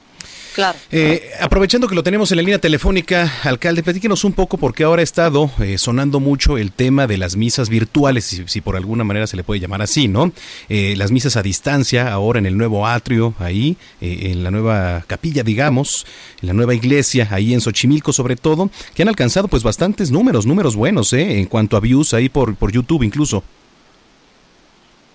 Claro. 0.54 0.78
Eh, 0.90 1.30
aprovechando 1.40 1.88
que 1.88 1.94
lo 1.94 2.02
tenemos 2.02 2.30
en 2.30 2.36
la 2.36 2.42
línea 2.42 2.58
telefónica, 2.58 3.32
alcalde, 3.42 3.82
platíquenos 3.82 4.24
un 4.24 4.32
poco 4.32 4.58
porque 4.58 4.84
ahora 4.84 5.00
ha 5.00 5.02
estado 5.02 5.50
eh, 5.60 5.78
sonando 5.78 6.20
mucho 6.20 6.58
el 6.58 6.72
tema 6.72 7.06
de 7.06 7.16
las 7.16 7.36
misas 7.36 7.70
virtuales, 7.70 8.42
si, 8.46 8.60
por 8.60 8.76
alguna 8.76 9.02
manera 9.02 9.26
se 9.26 9.36
le 9.36 9.44
puede 9.44 9.60
llamar 9.60 9.80
así, 9.80 10.08
¿no? 10.08 10.32
Eh, 10.68 10.94
las 10.96 11.10
misas 11.10 11.36
a 11.36 11.42
distancia, 11.42 12.12
ahora 12.12 12.38
en 12.38 12.46
el 12.46 12.56
nuevo 12.58 12.86
atrio, 12.86 13.34
ahí, 13.38 13.76
en 14.00 14.44
la 14.44 14.50
nueva 14.50 15.04
capilla, 15.06 15.42
digamos, 15.42 16.06
en 16.42 16.48
la 16.48 16.54
nueva 16.54 16.74
iglesia, 16.74 17.28
ahí 17.30 17.54
en 17.54 17.60
Xochimilco 17.60 18.12
sobre 18.12 18.36
todo, 18.36 18.70
que 18.94 19.02
han 19.02 19.08
alcanzado 19.08 19.48
pues 19.48 19.62
bastantes 19.62 20.10
números, 20.10 20.44
números 20.44 20.76
buenos, 20.76 21.12
¿eh? 21.14 21.38
En 21.38 21.46
cuanto 21.46 21.76
a 21.76 21.80
views 21.80 22.12
ahí 22.12 22.28
por, 22.28 22.54
por 22.56 22.70
YouTube 22.70 23.02
incluso. 23.02 23.42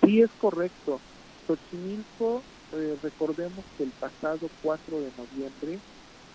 Sí, 0.04 0.20
es 0.20 0.30
correcto. 0.40 1.00
Xochimilco 1.48 2.42
eh, 2.74 2.98
recordemos 3.02 3.64
que 3.76 3.84
el 3.84 3.90
pasado 3.90 4.50
4 4.62 5.00
de 5.00 5.10
noviembre 5.16 5.78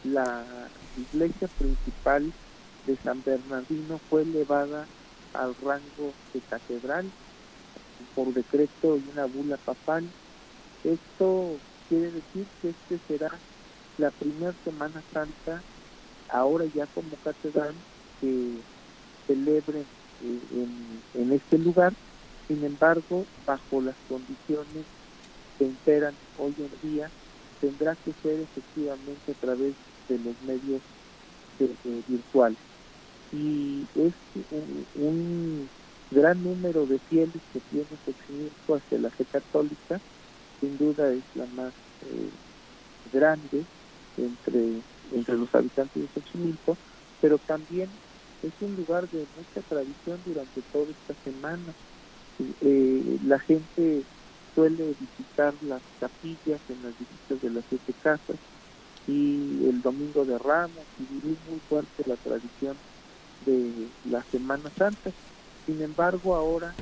la 0.03 0.43
iglesia 0.97 1.47
principal 1.47 2.33
de 2.87 2.97
San 2.97 3.23
Bernardino 3.23 3.99
fue 4.09 4.23
elevada 4.23 4.87
al 5.35 5.55
rango 5.63 6.11
de 6.33 6.41
catedral 6.49 7.05
por 8.15 8.33
decreto 8.33 8.97
y 8.97 9.03
una 9.13 9.25
bula 9.25 9.57
papal. 9.57 10.03
Esto 10.83 11.57
quiere 11.87 12.11
decir 12.11 12.47
que 12.61 12.69
este 12.69 12.99
será 13.07 13.31
la 13.97 14.09
primera 14.09 14.53
Semana 14.63 15.01
Santa, 15.13 15.61
ahora 16.29 16.65
ya 16.73 16.87
como 16.87 17.15
catedral, 17.23 17.75
que 18.19 18.55
celebre 19.27 19.79
eh, 19.79 20.39
en, 20.51 21.21
en 21.21 21.31
este 21.31 21.59
lugar, 21.59 21.93
sin 22.47 22.65
embargo, 22.65 23.25
bajo 23.45 23.81
las 23.81 23.95
condiciones 24.09 24.85
que 25.57 25.65
imperan 25.65 26.17
hoy 26.35 26.53
en 26.57 26.79
día 26.81 27.11
tendrá 27.59 27.95
que 27.95 28.13
ser 28.21 28.41
efectivamente 28.41 29.31
a 29.31 29.35
través 29.35 29.75
de 30.07 30.19
los 30.19 30.39
medios 30.41 30.81
virtuales. 32.07 32.59
Y 33.31 33.87
es 33.95 34.13
un, 34.49 35.69
gran 36.11 36.43
número 36.43 36.85
de 36.85 36.99
fieles 36.99 37.41
que 37.51 37.59
tiene 37.61 37.87
Xochimilco 38.05 38.75
hacia 38.75 38.99
la 38.99 39.09
fe 39.09 39.25
católica, 39.25 39.99
sin 40.59 40.77
duda 40.77 41.11
es 41.11 41.23
la 41.33 41.47
más 41.47 41.73
eh, 42.01 42.29
grande 43.11 43.65
entre, 44.17 44.83
entre 45.11 45.37
los 45.37 45.53
habitantes 45.55 46.03
de 46.03 46.07
Xochimilco, 46.09 46.77
pero 47.19 47.39
también 47.39 47.89
es 48.43 48.53
un 48.59 48.75
lugar 48.75 49.09
de 49.09 49.25
mucha 49.35 49.61
tradición 49.67 50.21
durante 50.23 50.61
toda 50.71 50.91
esta 50.91 51.15
semana. 51.23 51.73
Eh, 52.61 53.19
la 53.23 53.39
gente 53.39 54.05
suele 54.53 54.95
visitar 54.99 55.53
las 55.61 55.81
capillas 55.99 56.61
en 56.69 56.81
las 56.81 56.97
visitas 56.97 57.41
de 57.41 57.49
las 57.49 57.65
siete 57.69 57.93
casas 58.01 58.37
y 59.07 59.67
el 59.67 59.81
domingo 59.81 60.25
de 60.25 60.37
Ramos 60.37 60.87
y 60.97 61.05
vivir 61.05 61.37
muy 61.45 61.59
fuerte 61.61 62.03
la 62.05 62.15
tradición 62.17 62.77
de 63.41 63.89
la 64.05 64.23
Semana 64.31 64.71
Santa. 64.77 65.11
Sin 65.65 65.81
embargo, 65.81 66.35
ahora 66.35 66.75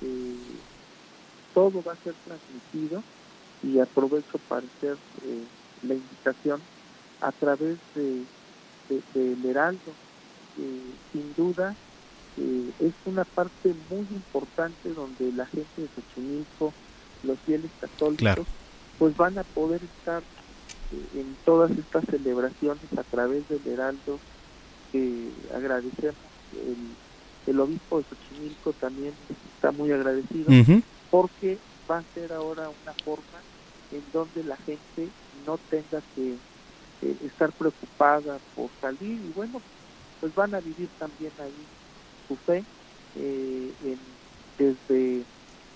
eh, 0.00 0.60
todo 1.52 1.82
va 1.82 1.94
a 1.94 2.02
ser 2.02 2.14
transmitido 2.24 3.02
y 3.62 3.78
aprovecho 3.78 4.38
para 4.48 4.66
hacer 4.66 4.96
eh, 5.22 5.46
la 5.82 5.94
invitación 5.94 6.62
a 7.20 7.32
través 7.32 7.78
de, 7.94 8.26
de, 8.88 9.50
Heraldo. 9.50 9.94
sin 11.12 11.34
duda, 11.34 11.76
eh, 12.36 12.72
es 12.78 12.94
una 13.04 13.24
parte 13.24 13.74
muy 13.90 14.06
importante 14.10 14.88
donde 14.90 15.32
la 15.32 15.46
gente 15.46 15.82
de 15.82 15.88
Xochimilco 15.88 16.74
los 17.22 17.38
fieles 17.40 17.70
católicos, 17.80 18.46
pues 18.98 19.16
van 19.16 19.38
a 19.38 19.44
poder 19.44 19.80
estar 19.82 20.22
eh, 20.92 21.20
en 21.20 21.36
todas 21.44 21.70
estas 21.72 22.04
celebraciones 22.06 22.84
a 22.96 23.02
través 23.02 23.48
del 23.48 23.66
Heraldo, 23.66 24.18
que 24.92 25.30
agradecemos. 25.54 26.16
El, 26.54 26.76
el 27.46 27.60
obispo 27.60 27.98
de 27.98 28.04
Xochimilco 28.04 28.72
también 28.74 29.14
está 29.54 29.72
muy 29.72 29.90
agradecido, 29.92 30.46
porque 31.10 31.58
va 31.90 31.98
a 31.98 32.04
ser 32.14 32.32
ahora 32.32 32.68
una 32.82 32.92
forma 33.04 33.40
en 33.92 34.02
donde 34.12 34.44
la 34.44 34.56
gente 34.56 35.08
no 35.46 35.58
tenga 35.70 36.02
que 36.14 36.34
eh, 37.02 37.16
estar 37.24 37.50
preocupada 37.52 38.38
por 38.54 38.68
salir. 38.80 39.18
Y 39.24 39.32
bueno, 39.34 39.60
pues 40.20 40.34
van 40.34 40.54
a 40.54 40.60
vivir 40.60 40.88
también 40.98 41.32
ahí 41.40 41.52
su 42.28 42.36
fe 42.36 42.62
eh, 43.16 43.72
en, 43.84 43.98
desde 44.58 45.24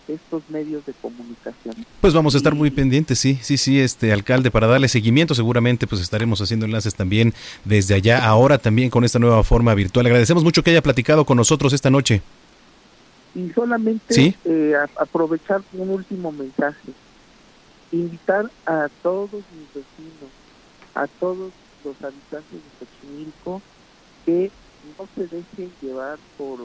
estos 0.09 0.43
medios 0.49 0.85
de 0.87 0.93
comunicación. 0.95 1.75
Pues 2.01 2.15
vamos 2.15 2.35
a 2.35 2.39
estar 2.39 2.55
muy 2.55 2.71
pendientes, 2.71 3.19
sí, 3.19 3.39
sí, 3.43 3.57
sí, 3.57 3.81
este 3.81 4.13
alcalde, 4.13 4.51
para 4.51 4.67
darle 4.67 4.89
seguimiento, 4.89 5.35
seguramente 5.35 5.87
pues 5.87 6.01
estaremos 6.01 6.41
haciendo 6.41 6.67
enlaces 6.67 6.95
también 6.95 7.35
desde 7.65 7.95
allá, 7.95 8.27
ahora 8.27 8.59
también 8.59 8.91
con 8.91 9.05
esta 9.05 9.19
nueva 9.19 9.43
forma 9.45 9.75
virtual. 9.75 10.07
Agradecemos 10.07 10.45
mucho 10.45 10.63
que 10.63 10.71
haya 10.71 10.83
platicado 10.83 11.25
con 11.25 11.37
nosotros 11.37 11.73
esta 11.73 11.91
noche. 11.91 12.23
Y 13.35 13.51
solamente 13.51 14.37
eh, 14.45 14.75
aprovechar 14.97 15.63
un 15.73 15.91
último 15.91 16.31
mensaje, 16.31 16.93
invitar 17.91 18.51
a 18.67 18.89
todos 19.03 19.31
mis 19.33 19.69
vecinos, 19.69 20.31
a 20.95 21.07
todos 21.07 21.53
los 21.85 21.97
habitantes 22.03 22.53
de 22.53 22.87
Xochimilco, 22.87 23.63
que 24.25 24.51
no 24.97 25.09
se 25.15 25.23
dejen 25.23 25.73
llevar 25.83 26.19
por 26.39 26.61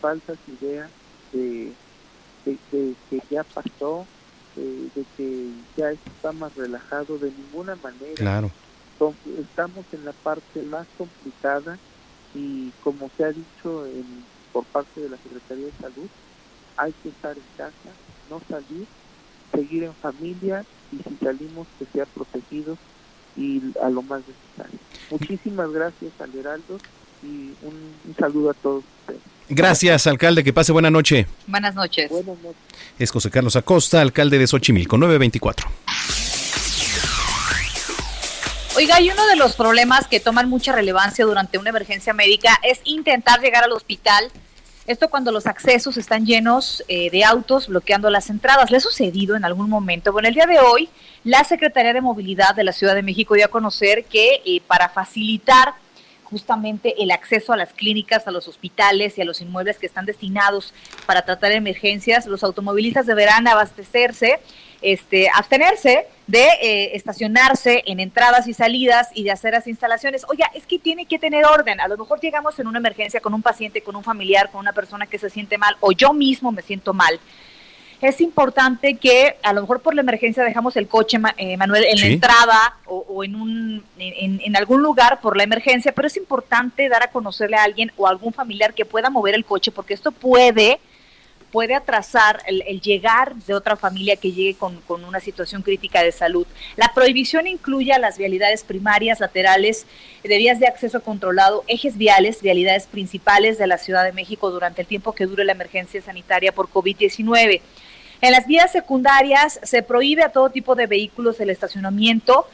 falsas 0.00 0.38
ideas 0.60 0.90
de 1.32 1.72
de, 2.72 2.94
que 3.08 3.22
ya 3.30 3.44
pasó, 3.44 4.06
de 4.56 5.04
que 5.16 5.48
ya 5.76 5.90
está 5.92 6.32
más 6.32 6.54
relajado 6.56 7.18
de 7.18 7.30
ninguna 7.30 7.76
manera. 7.76 8.14
Claro. 8.16 8.50
Estamos 9.38 9.86
en 9.92 10.04
la 10.04 10.12
parte 10.12 10.62
más 10.62 10.86
complicada 10.98 11.78
y 12.34 12.70
como 12.84 13.10
se 13.16 13.24
ha 13.24 13.32
dicho 13.32 13.86
en, 13.86 14.24
por 14.52 14.64
parte 14.64 15.00
de 15.00 15.08
la 15.08 15.16
Secretaría 15.16 15.66
de 15.66 15.72
Salud, 15.80 16.08
hay 16.76 16.92
que 17.02 17.08
estar 17.08 17.36
en 17.36 17.42
casa, 17.56 17.90
no 18.28 18.40
salir, 18.48 18.86
seguir 19.52 19.84
en 19.84 19.94
familia 19.94 20.64
y 20.92 20.96
si 20.96 21.16
salimos 21.16 21.66
que 21.78 21.86
sea 21.86 22.04
protegidos 22.06 22.78
y 23.36 23.62
a 23.82 23.88
lo 23.88 24.02
más 24.02 24.22
necesario. 24.26 24.78
Muchísimas 25.10 25.70
gracias 25.72 26.12
al 26.20 26.34
Heraldo 26.34 26.78
y 27.22 27.52
un 27.62 28.14
saludo 28.18 28.50
a 28.50 28.54
todos 28.54 28.84
ustedes. 29.00 29.20
Gracias, 29.50 30.06
alcalde. 30.06 30.44
Que 30.44 30.52
pase 30.52 30.70
buena 30.72 30.90
noche. 30.90 31.26
Buenas 31.48 31.74
noches. 31.74 32.10
Es 32.98 33.10
José 33.10 33.30
Carlos 33.30 33.56
Acosta, 33.56 34.00
alcalde 34.00 34.38
de 34.38 34.46
Xochimilco, 34.46 34.96
924. 34.96 35.68
Oiga, 38.76 39.00
y 39.00 39.10
uno 39.10 39.26
de 39.26 39.36
los 39.36 39.56
problemas 39.56 40.06
que 40.06 40.20
toman 40.20 40.48
mucha 40.48 40.72
relevancia 40.72 41.24
durante 41.24 41.58
una 41.58 41.70
emergencia 41.70 42.14
médica 42.14 42.60
es 42.62 42.80
intentar 42.84 43.40
llegar 43.40 43.64
al 43.64 43.72
hospital. 43.72 44.30
Esto 44.86 45.08
cuando 45.08 45.32
los 45.32 45.46
accesos 45.46 45.96
están 45.96 46.24
llenos 46.24 46.84
eh, 46.86 47.10
de 47.10 47.24
autos 47.24 47.66
bloqueando 47.66 48.08
las 48.08 48.30
entradas. 48.30 48.70
¿Le 48.70 48.76
ha 48.76 48.80
sucedido 48.80 49.34
en 49.34 49.44
algún 49.44 49.68
momento? 49.68 50.12
Bueno, 50.12 50.28
el 50.28 50.34
día 50.34 50.46
de 50.46 50.60
hoy, 50.60 50.88
la 51.24 51.42
Secretaría 51.42 51.92
de 51.92 52.00
Movilidad 52.00 52.54
de 52.54 52.64
la 52.64 52.72
Ciudad 52.72 52.94
de 52.94 53.02
México 53.02 53.34
dio 53.34 53.44
a 53.44 53.48
conocer 53.48 54.04
que 54.04 54.40
eh, 54.46 54.62
para 54.66 54.88
facilitar 54.88 55.74
justamente 56.30 57.02
el 57.02 57.10
acceso 57.10 57.52
a 57.52 57.56
las 57.56 57.72
clínicas, 57.72 58.26
a 58.26 58.30
los 58.30 58.48
hospitales 58.48 59.18
y 59.18 59.22
a 59.22 59.24
los 59.24 59.40
inmuebles 59.40 59.78
que 59.78 59.86
están 59.86 60.06
destinados 60.06 60.72
para 61.06 61.22
tratar 61.22 61.52
emergencias. 61.52 62.26
Los 62.26 62.44
automovilistas 62.44 63.06
deberán 63.06 63.48
abastecerse 63.48 64.40
este, 64.82 65.28
abstenerse 65.34 66.06
de 66.26 66.44
eh, 66.62 66.96
estacionarse 66.96 67.82
en 67.86 68.00
entradas 68.00 68.46
y 68.48 68.54
salidas 68.54 69.08
y 69.14 69.24
de 69.24 69.30
hacer 69.30 69.52
las 69.52 69.66
instalaciones. 69.66 70.24
Oiga, 70.28 70.50
es 70.54 70.64
que 70.66 70.78
tiene 70.78 71.06
que 71.06 71.18
tener 71.18 71.44
orden. 71.44 71.80
A 71.80 71.88
lo 71.88 71.98
mejor 71.98 72.20
llegamos 72.20 72.58
en 72.58 72.66
una 72.66 72.78
emergencia 72.78 73.20
con 73.20 73.34
un 73.34 73.42
paciente, 73.42 73.82
con 73.82 73.96
un 73.96 74.04
familiar, 74.04 74.50
con 74.50 74.60
una 74.60 74.72
persona 74.72 75.06
que 75.06 75.18
se 75.18 75.28
siente 75.28 75.58
mal 75.58 75.76
o 75.80 75.92
yo 75.92 76.12
mismo 76.12 76.50
me 76.52 76.62
siento 76.62 76.94
mal 76.94 77.20
es 78.00 78.20
importante 78.20 78.96
que 78.96 79.36
a 79.42 79.52
lo 79.52 79.60
mejor 79.60 79.80
por 79.80 79.94
la 79.94 80.00
emergencia 80.00 80.42
dejamos 80.42 80.76
el 80.76 80.88
coche, 80.88 81.18
eh, 81.36 81.56
Manuel, 81.56 81.84
en 81.84 82.00
la 82.00 82.06
entrada 82.06 82.76
o, 82.86 83.22
en, 83.24 83.34
un, 83.36 83.84
en, 83.98 84.56
algún 84.56 84.82
lugar 84.82 85.20
por 85.20 85.36
la 85.36 85.42
emergencia, 85.42 85.92
pero 85.92 86.08
es 86.08 86.16
importante 86.16 86.88
dar 86.88 87.02
a 87.02 87.10
conocerle 87.10 87.56
a 87.56 87.64
alguien 87.64 87.92
o 87.96 88.06
a 88.06 88.10
algún 88.10 88.32
familiar 88.32 88.72
que 88.72 88.84
pueda 88.84 89.10
mover 89.10 89.34
el 89.34 89.44
coche, 89.44 89.70
porque 89.70 89.94
esto 89.94 90.12
puede 90.12 90.80
puede 91.50 91.74
atrasar 91.74 92.40
el, 92.46 92.80
llegar 92.80 93.34
de 93.34 93.54
otra 93.54 93.74
familia 93.74 94.14
que 94.14 94.30
llegue 94.30 94.54
con, 94.54 94.80
con, 94.82 95.04
una 95.04 95.18
situación 95.18 95.62
crítica 95.62 96.00
de 96.00 96.12
salud. 96.12 96.46
La 96.76 96.92
prohibición 96.94 97.48
incluye 97.48 97.92
a 97.92 97.98
las 97.98 98.18
vialidades 98.18 98.62
primarias, 98.62 99.18
laterales, 99.18 99.84
de 100.22 100.38
vías 100.38 100.60
de 100.60 100.68
acceso 100.68 101.02
controlado, 101.02 101.64
ejes 101.66 101.96
viales, 101.98 102.40
vialidades 102.40 102.86
principales 102.86 103.58
de 103.58 103.66
la 103.66 103.78
Ciudad 103.78 104.04
de 104.04 104.12
México 104.12 104.50
durante 104.52 104.82
el 104.82 104.86
tiempo 104.86 105.12
que 105.12 105.26
dure 105.26 105.44
la 105.44 105.52
emergencia 105.52 106.00
sanitaria 106.00 106.52
por 106.52 106.68
COVID-19. 106.68 107.60
En 108.20 108.32
las 108.32 108.46
vías 108.46 108.70
secundarias 108.70 109.58
se 109.62 109.82
prohíbe 109.82 110.22
a 110.22 110.30
todo 110.30 110.50
tipo 110.50 110.74
de 110.74 110.86
vehículos 110.86 111.40
el 111.40 111.50
estacionamiento 111.50 112.46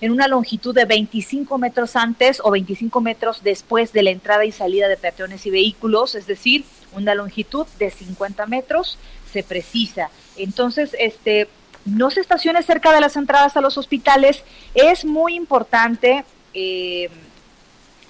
en 0.00 0.12
una 0.12 0.28
longitud 0.28 0.74
de 0.74 0.84
25 0.84 1.56
metros 1.56 1.96
antes 1.96 2.40
o 2.44 2.50
25 2.50 3.00
metros 3.00 3.42
después 3.42 3.92
de 3.92 4.02
la 4.02 4.10
entrada 4.10 4.44
y 4.44 4.52
salida 4.52 4.86
de 4.86 4.98
peatones 4.98 5.46
y 5.46 5.50
vehículos, 5.50 6.14
es 6.14 6.26
decir, 6.26 6.64
una 6.92 7.14
longitud 7.14 7.66
de 7.78 7.90
50 7.90 8.46
metros 8.46 8.98
se 9.32 9.42
precisa. 9.42 10.10
Entonces, 10.36 10.94
este, 10.98 11.48
no 11.86 12.10
se 12.10 12.20
estacione 12.20 12.62
cerca 12.62 12.92
de 12.92 13.00
las 13.00 13.16
entradas 13.16 13.56
a 13.56 13.62
los 13.62 13.78
hospitales. 13.78 14.42
Es 14.74 15.06
muy 15.06 15.34
importante, 15.34 16.24
eh, 16.52 17.08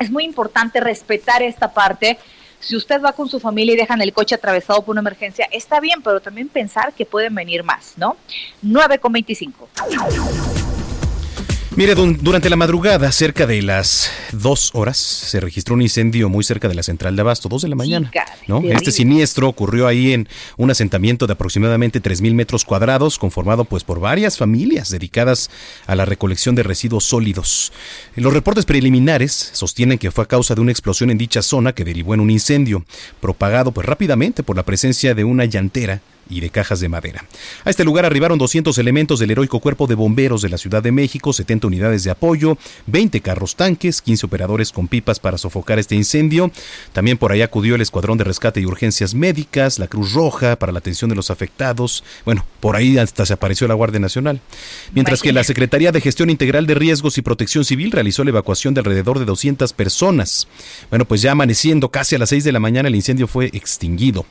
es 0.00 0.10
muy 0.10 0.24
importante 0.24 0.80
respetar 0.80 1.42
esta 1.42 1.72
parte 1.72 2.18
si 2.64 2.76
usted 2.76 3.00
va 3.02 3.12
con 3.12 3.28
su 3.28 3.38
familia 3.38 3.74
y 3.74 3.76
dejan 3.76 4.00
el 4.00 4.12
coche 4.12 4.34
atravesado 4.34 4.82
por 4.82 4.92
una 4.92 5.00
emergencia, 5.00 5.46
está 5.52 5.80
bien, 5.80 6.00
pero 6.02 6.20
también 6.20 6.48
pensar 6.48 6.94
que 6.94 7.04
pueden 7.04 7.34
venir 7.34 7.62
más, 7.62 7.94
¿no? 7.96 8.16
9 8.62 8.98
con 8.98 9.12
25. 9.12 9.68
Mire, 11.76 11.96
durante 11.96 12.48
la 12.48 12.54
madrugada, 12.54 13.10
cerca 13.10 13.48
de 13.48 13.60
las 13.60 14.08
dos 14.30 14.70
horas, 14.74 14.96
se 14.96 15.40
registró 15.40 15.74
un 15.74 15.82
incendio 15.82 16.28
muy 16.28 16.44
cerca 16.44 16.68
de 16.68 16.74
la 16.76 16.84
central 16.84 17.16
de 17.16 17.22
Abasto, 17.22 17.48
dos 17.48 17.62
de 17.62 17.68
la 17.68 17.74
mañana. 17.74 18.12
¿no? 18.46 18.62
Este 18.62 18.92
siniestro 18.92 19.48
ocurrió 19.48 19.88
ahí 19.88 20.12
en 20.12 20.28
un 20.56 20.70
asentamiento 20.70 21.26
de 21.26 21.32
aproximadamente 21.32 22.00
3.000 22.00 22.32
metros 22.34 22.64
cuadrados, 22.64 23.18
conformado 23.18 23.64
pues 23.64 23.82
por 23.82 23.98
varias 23.98 24.38
familias 24.38 24.90
dedicadas 24.90 25.50
a 25.88 25.96
la 25.96 26.04
recolección 26.04 26.54
de 26.54 26.62
residuos 26.62 27.04
sólidos. 27.04 27.72
Los 28.14 28.32
reportes 28.32 28.66
preliminares 28.66 29.50
sostienen 29.52 29.98
que 29.98 30.12
fue 30.12 30.22
a 30.22 30.28
causa 30.28 30.54
de 30.54 30.60
una 30.60 30.70
explosión 30.70 31.10
en 31.10 31.18
dicha 31.18 31.42
zona 31.42 31.72
que 31.72 31.84
derivó 31.84 32.14
en 32.14 32.20
un 32.20 32.30
incendio, 32.30 32.84
propagado 33.20 33.72
pues 33.72 33.84
rápidamente 33.84 34.44
por 34.44 34.54
la 34.54 34.62
presencia 34.62 35.12
de 35.16 35.24
una 35.24 35.44
llantera 35.44 36.02
y 36.28 36.40
de 36.40 36.50
cajas 36.50 36.80
de 36.80 36.88
madera. 36.88 37.24
A 37.64 37.70
este 37.70 37.84
lugar 37.84 38.04
arribaron 38.04 38.38
200 38.38 38.76
elementos 38.78 39.18
del 39.18 39.30
heroico 39.30 39.60
cuerpo 39.60 39.86
de 39.86 39.94
bomberos 39.94 40.42
de 40.42 40.48
la 40.48 40.58
Ciudad 40.58 40.82
de 40.82 40.92
México, 40.92 41.32
70 41.32 41.66
unidades 41.66 42.04
de 42.04 42.10
apoyo, 42.10 42.58
20 42.86 43.20
carros 43.20 43.56
tanques, 43.56 44.02
15 44.02 44.26
operadores 44.26 44.72
con 44.72 44.88
pipas 44.88 45.20
para 45.20 45.38
sofocar 45.38 45.78
este 45.78 45.94
incendio. 45.94 46.50
También 46.92 47.18
por 47.18 47.32
ahí 47.32 47.42
acudió 47.42 47.74
el 47.74 47.80
Escuadrón 47.80 48.18
de 48.18 48.24
Rescate 48.24 48.60
y 48.60 48.66
Urgencias 48.66 49.14
Médicas, 49.14 49.78
la 49.78 49.88
Cruz 49.88 50.12
Roja 50.12 50.56
para 50.56 50.72
la 50.72 50.78
atención 50.78 51.10
de 51.10 51.16
los 51.16 51.30
afectados. 51.30 52.04
Bueno, 52.24 52.44
por 52.60 52.76
ahí 52.76 52.98
hasta 52.98 53.26
se 53.26 53.32
apareció 53.32 53.68
la 53.68 53.74
Guardia 53.74 54.00
Nacional. 54.00 54.40
Mientras 54.92 55.22
que 55.22 55.32
la 55.32 55.44
Secretaría 55.44 55.92
de 55.92 56.00
Gestión 56.00 56.30
Integral 56.30 56.66
de 56.66 56.74
Riesgos 56.74 57.18
y 57.18 57.22
Protección 57.22 57.64
Civil 57.64 57.92
realizó 57.92 58.24
la 58.24 58.30
evacuación 58.30 58.74
de 58.74 58.80
alrededor 58.80 59.18
de 59.18 59.24
200 59.24 59.72
personas. 59.72 60.48
Bueno, 60.90 61.04
pues 61.04 61.22
ya 61.22 61.32
amaneciendo 61.32 61.90
casi 61.90 62.16
a 62.16 62.18
las 62.18 62.30
6 62.30 62.44
de 62.44 62.52
la 62.52 62.60
mañana 62.60 62.88
el 62.88 62.94
incendio 62.94 63.26
fue 63.26 63.46
extinguido. 63.46 64.26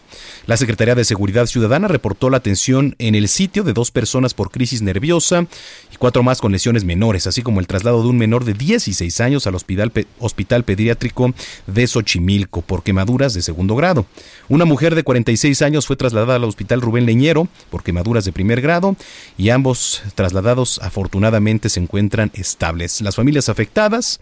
La 0.46 0.58
Secretaría 0.58 0.96
de 0.96 1.06
Seguridad 1.06 1.46
Ciudadana 1.46 1.83
reportó 1.88 2.30
la 2.30 2.38
atención 2.38 2.96
en 3.00 3.16
el 3.16 3.28
sitio 3.28 3.64
de 3.64 3.74
dos 3.74 3.92
personas 3.92 4.34
por 4.34 4.52
crisis 4.52 4.82
nerviosa 4.82 5.46
y 5.92 5.98
cuatro 5.98 6.24
más 6.24 6.42
con 6.42 6.52
lesiones 6.52 6.84
menores, 6.84 7.28
así 7.28 7.42
como 7.42 7.60
el 7.60 7.68
traslado 7.68 8.02
de 8.02 8.10
un 8.10 8.18
menor 8.18 8.46
de 8.46 8.54
16 8.54 9.20
años 9.22 9.48
al 9.48 9.56
hospital, 9.56 9.92
hospital 10.20 10.64
pediátrico 10.64 11.34
de 11.68 11.88
Xochimilco 11.88 12.62
por 12.62 12.84
quemaduras 12.84 13.34
de 13.34 13.42
segundo 13.42 13.76
grado. 13.76 14.06
Una 14.50 14.66
mujer 14.66 14.96
de 14.96 15.04
46 15.04 15.62
años 15.62 15.88
fue 15.88 15.96
trasladada 15.96 16.36
al 16.36 16.44
hospital 16.44 16.82
Rubén 16.82 17.06
Leñero 17.06 17.48
por 17.70 17.84
quemaduras 17.84 18.26
de 18.26 18.32
primer 18.32 18.62
grado 18.62 18.96
y 19.38 19.50
ambos 19.50 20.02
trasladados 20.16 20.80
afortunadamente 20.82 21.70
se 21.70 21.80
encuentran 21.80 22.32
estables. 22.34 23.02
Las 23.02 23.16
familias 23.16 23.50
afectadas, 23.50 24.20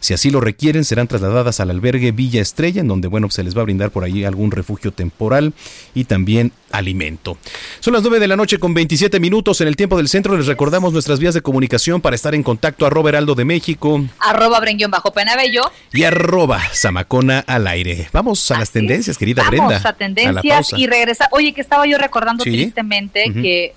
si 0.00 0.14
así 0.14 0.30
lo 0.30 0.40
requieren, 0.40 0.84
serán 0.84 1.08
trasladadas 1.08 1.60
al 1.60 1.70
albergue 1.70 2.12
Villa 2.12 2.40
Estrella, 2.40 2.80
en 2.80 2.88
donde 2.88 3.08
bueno, 3.08 3.30
se 3.30 3.44
les 3.44 3.56
va 3.56 3.62
a 3.62 3.64
brindar 3.64 3.90
por 3.90 4.04
ahí 4.04 4.24
algún 4.24 4.50
refugio 4.50 4.92
temporal 4.92 5.52
y 5.94 6.04
también 6.04 6.52
alimento. 6.72 7.38
Son 7.80 7.92
las 7.92 8.02
9 8.02 8.20
de 8.20 8.28
la 8.28 8.36
noche 8.36 8.58
con 8.58 8.74
27 8.74 9.20
minutos 9.20 9.60
en 9.60 9.68
el 9.68 9.76
tiempo 9.76 9.96
del 9.96 10.08
centro. 10.08 10.36
Les 10.36 10.46
recordamos 10.46 10.92
nuestras 10.92 11.18
vías 11.18 11.34
de 11.34 11.42
comunicación 11.42 12.00
para 12.00 12.16
estar 12.16 12.34
en 12.34 12.42
contacto. 12.42 12.86
Arroba 12.86 13.10
Heraldo 13.10 13.34
de 13.34 13.44
México. 13.44 14.04
Arroba 14.18 14.60
Brenguión 14.60 14.90
bajo 14.90 15.12
Penabello. 15.12 15.62
Y 15.92 16.04
arroba 16.04 16.60
Zamacona 16.72 17.40
al 17.40 17.66
aire. 17.66 18.08
Vamos 18.12 18.50
a 18.50 18.58
las 18.58 18.70
tendencias, 18.70 19.18
querida 19.18 19.42
Brenda. 19.48 19.66
Vamos 19.66 19.86
a 19.86 19.92
tendencias 19.92 20.72
y 20.76 20.86
regresa. 20.86 21.28
Oye, 21.32 21.52
que 21.52 21.60
estaba 21.60 21.86
yo 21.86 21.98
recordando 21.98 22.44
tristemente 22.44 23.32
que 23.32 23.74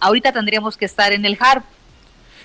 ahorita 0.00 0.32
tendríamos 0.32 0.76
que 0.76 0.84
estar 0.84 1.12
en 1.12 1.24
el 1.24 1.36
HARP 1.38 1.64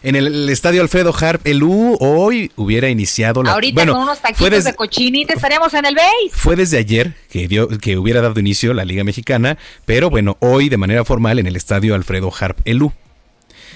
en 0.04 0.16
el, 0.16 0.50
estadio 0.50 0.82
Alfredo 0.82 1.14
Harp, 1.18 1.46
el 1.46 1.64
U 1.64 1.98
hoy 2.00 2.52
hubiera 2.56 2.90
iniciado 2.90 3.44
la. 3.44 3.52
Ahorita 3.52 3.86
con 3.86 4.02
unos 4.02 4.20
taquitos 4.20 4.64
de 4.64 4.74
cochinita 4.74 5.34
estaríamos 5.34 5.74
en 5.74 5.86
el 5.86 5.96
base. 5.96 6.10
Fue 6.32 6.56
desde 6.56 6.78
ayer 6.78 7.14
que 7.30 7.48
dio, 7.48 7.68
que 7.68 7.98
hubiera 7.98 8.22
dado 8.22 8.40
inicio 8.40 8.74
la 8.74 8.86
Liga 8.86 9.04
Mexicana, 9.04 9.58
pero 9.86 10.10
bueno, 10.10 10.38
hoy 10.40 10.70
de 10.70 10.78
manera 10.78 11.04
formal 11.06 11.40
en 11.40 11.48
el 11.48 11.56
estadio 11.56 11.96
Alfredo 11.96 12.32
Harp, 12.38 12.60
el 12.66 12.84
U. 12.84 12.94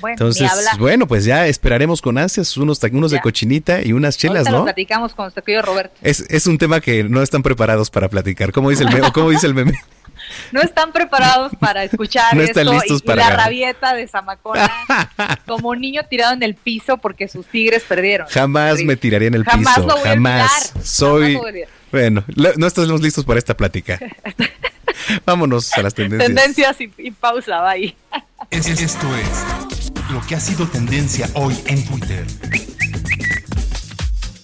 Bueno, 0.01 0.15
Entonces, 0.15 0.51
bueno, 0.79 1.07
pues 1.07 1.23
ya 1.23 1.47
esperaremos 1.47 2.01
con 2.01 2.17
ansias 2.17 2.57
unos, 2.57 2.81
unos 2.91 3.11
de 3.11 3.21
cochinita 3.21 3.81
y 3.81 3.93
unas 3.93 4.17
chelas, 4.17 4.49
¿no? 4.49 4.57
Lo 4.57 4.63
platicamos 4.65 5.13
con 5.13 5.25
nuestro 5.25 5.43
querido 5.43 5.61
Roberto. 5.61 5.95
Es, 6.01 6.25
es 6.29 6.45
un 6.45 6.57
tema 6.57 6.81
que 6.81 7.05
no 7.05 7.21
están 7.21 7.41
preparados 7.41 7.89
para 7.89 8.09
platicar. 8.09 8.51
¿Cómo 8.51 8.69
dice 8.69 8.83
el 8.83 8.89
meme? 8.89 9.11
¿Cómo 9.13 9.29
dice 9.29 9.47
el 9.47 9.53
meme? 9.53 9.79
No 10.51 10.61
están 10.61 10.91
preparados 10.91 11.51
para 11.59 11.83
escuchar 11.83 12.37
esto 12.41 12.61
y, 12.61 13.15
la 13.15 13.29
rabieta 13.31 13.93
de 13.93 14.07
Zamacona 14.07 14.71
como 15.45 15.69
un 15.69 15.81
niño 15.81 16.01
tirado 16.09 16.33
en 16.33 16.43
el 16.43 16.55
piso 16.55 16.97
porque 16.97 17.27
sus 17.27 17.45
tigres 17.47 17.83
perdieron. 17.83 18.27
Jamás 18.27 18.81
me 18.83 18.95
tiraría 18.95 19.27
en 19.29 19.35
el 19.35 19.45
piso, 19.45 19.87
jamás. 20.03 20.73
Soy 20.83 21.39
bueno, 21.93 22.23
no 22.57 22.65
estamos 22.65 23.01
listos 23.03 23.23
para 23.23 23.37
esta 23.37 23.55
plática. 23.55 23.99
Vámonos 25.25 25.71
a 25.73 25.83
las 25.83 25.93
tendencias. 25.93 26.27
Tendencias 26.27 26.77
y, 26.81 27.11
pausa, 27.11 27.61
bye. 27.61 27.95
Esto 28.49 29.15
es 29.15 29.43
lo 30.11 30.19
que 30.25 30.33
ha 30.33 30.39
sido 30.39 30.67
tendencia 30.67 31.29
hoy 31.35 31.55
en 31.67 31.85
Twitter. 31.85 32.25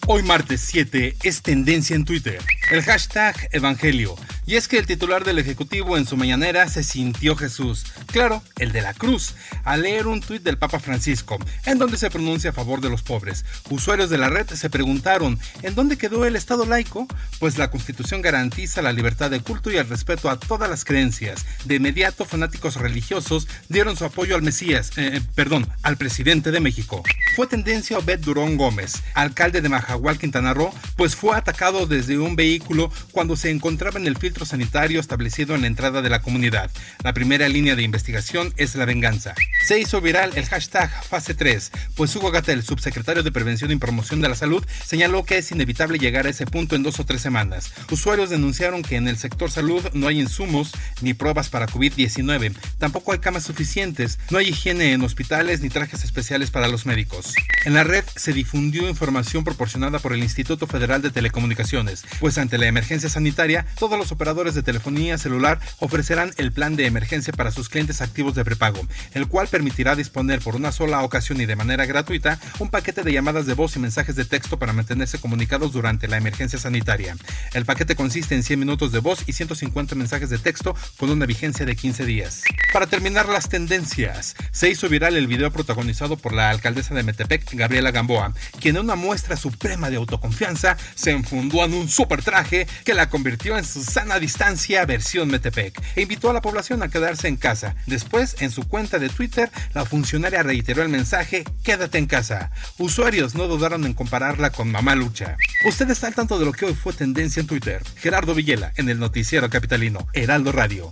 Hoy 0.06 0.22
martes 0.22 0.62
7 0.62 1.16
es 1.24 1.42
tendencia 1.42 1.96
en 1.96 2.06
Twitter. 2.06 2.40
El 2.70 2.84
hashtag 2.84 3.36
Evangelio 3.52 4.16
y 4.50 4.56
es 4.56 4.68
que 4.68 4.80
el 4.80 4.88
titular 4.88 5.24
del 5.24 5.38
Ejecutivo 5.38 5.96
en 5.96 6.08
su 6.08 6.18
mañanera 6.18 6.68
se 6.68 6.82
sintió 6.82 7.36
Jesús, 7.36 7.86
claro, 8.08 8.42
el 8.58 8.72
de 8.72 8.82
la 8.82 8.96
cruz, 8.96 9.36
al 9.64 9.84
leer 9.84 10.08
un 10.08 10.22
tuit 10.22 10.42
del 10.42 10.58
Papa 10.58 10.80
Francisco, 10.80 11.38
en 11.68 11.78
donde 11.78 11.98
se 11.98 12.10
pronuncia 12.10 12.50
a 12.50 12.54
favor 12.54 12.82
de 12.82 12.90
los 12.90 13.04
pobres. 13.04 13.46
Usuarios 13.70 14.10
de 14.10 14.18
la 14.18 14.28
red 14.28 14.48
se 14.48 14.72
preguntaron, 14.72 15.40
¿en 15.62 15.76
dónde 15.76 16.00
quedó 16.00 16.26
el 16.26 16.36
Estado 16.36 16.66
laico? 16.66 17.06
Pues 17.38 17.60
la 17.60 17.70
Constitución 17.70 18.24
garantiza 18.24 18.82
la 18.82 18.92
libertad 18.92 19.30
de 19.30 19.40
culto 19.40 19.70
y 19.70 19.78
el 19.78 19.88
respeto 19.88 20.32
a 20.32 20.40
todas 20.40 20.68
las 20.68 20.84
creencias. 20.84 21.46
De 21.66 21.76
inmediato, 21.76 22.26
fanáticos 22.26 22.76
religiosos 22.78 23.48
dieron 23.68 23.98
su 23.98 24.06
apoyo 24.06 24.36
al 24.36 24.42
Mesías, 24.42 24.90
eh, 24.98 25.12
eh, 25.18 25.22
perdón, 25.36 25.70
al 25.84 25.98
presidente 25.98 26.50
de 26.50 26.60
México. 26.60 27.04
Fue 27.36 27.46
tendencia 27.46 28.00
Obed 28.00 28.18
Durón 28.22 28.58
Gómez, 28.58 29.04
alcalde 29.14 29.62
de 29.62 29.70
Majahual, 29.70 30.18
Quintana 30.18 30.56
Roo, 30.56 30.74
pues 30.96 31.16
fue 31.16 31.38
atacado 31.38 31.86
desde 31.86 32.18
un 32.18 32.36
vehículo 32.36 32.92
cuando 33.12 33.36
se 33.36 33.52
encontraba 33.52 34.00
en 34.00 34.08
el 34.08 34.18
filtro 34.18 34.39
sanitario 34.46 35.00
establecido 35.00 35.56
en 35.56 35.62
la 35.62 35.68
entrada 35.68 36.02
de 36.02 36.10
la 36.10 36.22
comunidad. 36.22 36.72
La 37.04 37.14
primera 37.14 37.48
línea 37.48 37.76
de 37.76 37.84
investigación 37.84 38.54
es 38.58 38.76
la 38.76 38.86
venganza. 38.86 39.36
Se 39.66 39.80
hizo 39.80 40.02
viral 40.02 40.32
el 40.36 40.46
hashtag 40.46 40.92
fase 41.04 41.34
3, 41.34 41.72
pues 41.96 42.16
Hugo 42.16 42.32
Gatel, 42.32 42.64
subsecretario 42.64 43.24
de 43.24 43.32
Prevención 43.32 43.72
y 43.72 43.76
Promoción 43.76 44.22
de 44.22 44.30
la 44.30 44.36
Salud, 44.36 44.66
señaló 44.86 45.24
que 45.24 45.38
es 45.38 45.52
inevitable 45.52 46.00
llegar 46.00 46.28
a 46.28 46.30
ese 46.30 46.46
punto 46.46 46.76
en 46.76 46.84
dos 46.84 47.00
o 47.00 47.06
tres 47.06 47.22
semanas. 47.22 47.72
Usuarios 47.92 48.30
denunciaron 48.30 48.82
que 48.82 48.96
en 48.96 49.08
el 49.08 49.18
sector 49.18 49.52
salud 49.52 49.84
no 49.94 50.08
hay 50.08 50.20
insumos 50.20 50.72
ni 51.02 51.14
pruebas 51.14 51.50
para 51.50 51.68
COVID-19, 51.68 52.56
tampoco 52.78 53.12
hay 53.12 53.20
camas 53.20 53.44
suficientes, 53.44 54.20
no 54.30 54.38
hay 54.38 54.50
higiene 54.50 54.94
en 54.94 55.04
hospitales 55.04 55.62
ni 55.62 55.70
trajes 55.70 56.04
especiales 56.04 56.52
para 56.52 56.68
los 56.68 56.86
médicos. 56.86 57.34
En 57.66 57.74
la 57.74 57.84
red 57.84 58.04
se 58.16 58.34
difundió 58.34 58.88
información 58.88 59.44
proporcionada 59.44 60.00
por 60.00 60.14
el 60.14 60.24
Instituto 60.24 60.68
Federal 60.68 61.02
de 61.02 61.12
Telecomunicaciones, 61.12 62.04
pues 62.20 62.38
ante 62.38 62.58
la 62.58 62.68
emergencia 62.68 63.10
sanitaria, 63.10 63.66
todos 63.78 63.98
los 63.98 64.12
operadores 64.12 64.29
operadores 64.30 64.54
de 64.54 64.62
telefonía 64.62 65.18
celular 65.18 65.60
ofrecerán 65.80 66.32
el 66.38 66.52
plan 66.52 66.76
de 66.76 66.86
emergencia 66.86 67.34
para 67.34 67.50
sus 67.50 67.68
clientes 67.68 68.00
activos 68.00 68.36
de 68.36 68.46
prepago, 68.46 68.80
el 69.16 69.28
cual 69.28 69.48
permitirá 69.48 69.96
disponer 69.96 70.40
por 70.40 70.56
una 70.56 70.72
sola 70.72 71.02
ocasión 71.02 71.42
y 71.42 71.48
de 71.48 71.56
manera 71.56 71.88
gratuita 71.88 72.40
un 72.60 72.70
paquete 72.70 73.02
de 73.02 73.12
llamadas 73.12 73.48
de 73.48 73.56
voz 73.56 73.76
y 73.76 73.80
mensajes 73.80 74.16
de 74.16 74.26
texto 74.26 74.60
para 74.60 74.72
mantenerse 74.72 75.18
comunicados 75.18 75.72
durante 75.72 76.08
la 76.08 76.18
emergencia 76.18 76.60
sanitaria. 76.60 77.18
El 77.56 77.66
paquete 77.66 77.96
consiste 77.96 78.36
en 78.36 78.44
100 78.44 78.60
minutos 78.60 78.92
de 78.92 79.00
voz 79.00 79.24
y 79.26 79.34
150 79.34 79.96
mensajes 79.96 80.30
de 80.30 80.38
texto 80.38 80.76
con 80.98 81.10
una 81.10 81.26
vigencia 81.26 81.66
de 81.66 81.76
15 81.76 82.06
días. 82.06 82.44
Para 82.72 82.86
terminar 82.86 83.28
las 83.30 83.50
tendencias, 83.50 84.36
se 84.52 84.70
hizo 84.70 84.90
viral 84.90 85.18
el 85.18 85.26
video 85.26 85.50
protagonizado 85.50 86.18
por 86.18 86.34
la 86.34 86.52
alcaldesa 86.52 86.94
de 86.94 87.02
Metepec, 87.02 87.52
Gabriela 87.56 87.90
Gamboa, 87.90 88.36
quien 88.60 88.76
en 88.76 88.84
una 88.84 88.96
muestra 88.96 89.36
suprema 89.36 89.90
de 89.90 89.96
autoconfianza 89.96 90.78
se 90.94 91.10
enfundó 91.10 91.66
en 91.66 91.74
un 91.74 91.90
super 91.90 92.22
traje 92.22 92.68
que 92.86 92.94
la 92.94 93.10
convirtió 93.10 93.58
en 93.58 93.66
su 93.66 93.84
distancia 94.20 94.86
versión 94.86 95.30
Metepec 95.30 95.82
e 95.96 96.02
invitó 96.02 96.30
a 96.30 96.34
la 96.34 96.42
población 96.42 96.84
a 96.84 96.90
quedarse 96.90 97.28
en 97.28 97.38
casa. 97.38 97.76
Después, 97.86 98.36
en 98.40 98.52
su 98.52 98.68
cuenta 98.68 99.00
de 99.00 99.10
Twitter, 99.10 99.50
la 99.74 99.86
funcionaria 99.86 100.44
reiteró 100.44 100.82
el 100.84 100.90
mensaje 100.90 101.44
Quédate 101.64 101.98
en 101.98 102.08
casa. 102.08 102.52
Usuarios 102.78 103.36
no 103.36 103.48
dudaron 103.48 103.86
en 103.86 103.94
compararla 103.94 104.52
con 104.52 104.72
Mamá 104.72 104.96
Lucha. 104.96 105.38
Usted 105.66 105.90
está 105.90 106.08
al 106.08 106.16
tanto 106.16 106.40
de 106.40 106.46
lo 106.46 106.52
que 106.52 106.66
hoy 106.66 106.74
fue 106.74 106.94
tendencia 106.94 107.40
en 107.42 107.48
Twitter. 107.48 107.84
Gerardo 107.98 108.36
Villela 108.36 108.74
en 108.78 108.90
el 108.90 109.00
noticiero 109.00 109.50
capitalino 109.50 110.08
Heraldo 110.14 110.52
Radio. 110.52 110.92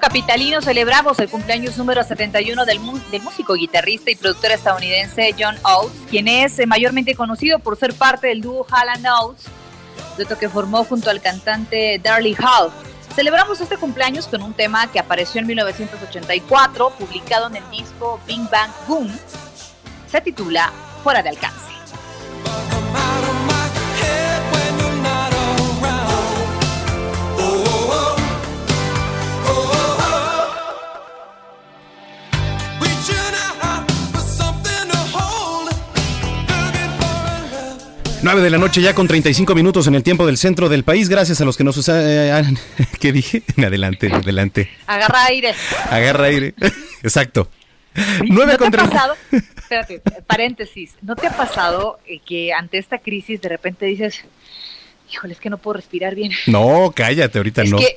Capitalino 0.00 0.60
celebramos 0.62 1.18
el 1.20 1.28
cumpleaños 1.28 1.76
número 1.76 2.02
71 2.02 2.64
del, 2.64 2.80
del 3.10 3.22
músico, 3.22 3.54
guitarrista 3.54 4.10
y 4.10 4.16
productor 4.16 4.52
estadounidense 4.52 5.34
John 5.38 5.56
Oates, 5.62 6.00
quien 6.08 6.26
es 6.26 6.58
eh, 6.58 6.66
mayormente 6.66 7.14
conocido 7.14 7.58
por 7.58 7.76
ser 7.76 7.94
parte 7.94 8.28
del 8.28 8.40
dúo 8.40 8.66
Hall 8.70 8.88
Oates, 9.06 9.44
dueto 10.16 10.38
que 10.38 10.48
formó 10.48 10.84
junto 10.84 11.10
al 11.10 11.20
cantante 11.20 12.00
Darley 12.02 12.34
Hall. 12.34 12.72
Celebramos 13.14 13.60
este 13.60 13.76
cumpleaños 13.76 14.26
con 14.26 14.42
un 14.42 14.54
tema 14.54 14.90
que 14.90 14.98
apareció 14.98 15.40
en 15.40 15.46
1984, 15.48 16.90
publicado 16.98 17.48
en 17.48 17.56
el 17.56 17.70
disco 17.70 18.20
Bing 18.26 18.48
Bang 18.50 18.70
Boom. 18.88 19.10
Se 20.10 20.20
titula 20.20 20.72
Fuera 21.02 21.22
de 21.22 21.28
alcance. 21.28 21.79
9 38.22 38.42
de 38.42 38.50
la 38.50 38.58
noche 38.58 38.82
ya 38.82 38.94
con 38.94 39.08
35 39.08 39.54
minutos 39.54 39.86
en 39.86 39.94
el 39.94 40.02
tiempo 40.02 40.26
del 40.26 40.36
centro 40.36 40.68
del 40.68 40.84
país. 40.84 41.08
Gracias 41.08 41.40
a 41.40 41.46
los 41.46 41.56
que 41.56 41.64
nos 41.64 41.76
usan. 41.78 42.58
¿Qué 43.00 43.12
dije? 43.12 43.42
Adelante, 43.56 44.12
adelante. 44.12 44.70
Agarra 44.86 45.24
aire. 45.24 45.54
Agarra 45.90 46.24
aire. 46.24 46.54
Exacto. 47.02 47.48
9 47.94 48.56
¿No 48.60 48.70
te 48.70 48.76
ha 48.76 48.84
pasado? 48.84 49.16
Espérate, 49.32 50.02
paréntesis. 50.26 50.96
¿No 51.00 51.16
te 51.16 51.28
ha 51.28 51.36
pasado 51.36 51.98
eh, 52.06 52.20
que 52.24 52.52
ante 52.52 52.76
esta 52.76 52.98
crisis 52.98 53.40
de 53.40 53.48
repente 53.48 53.86
dices, 53.86 54.22
híjole, 55.10 55.32
es 55.32 55.40
que 55.40 55.48
no 55.48 55.56
puedo 55.56 55.78
respirar 55.78 56.14
bien? 56.14 56.32
No, 56.46 56.92
cállate, 56.94 57.38
ahorita 57.38 57.62
es 57.62 57.70
no. 57.70 57.78
Que, 57.78 57.96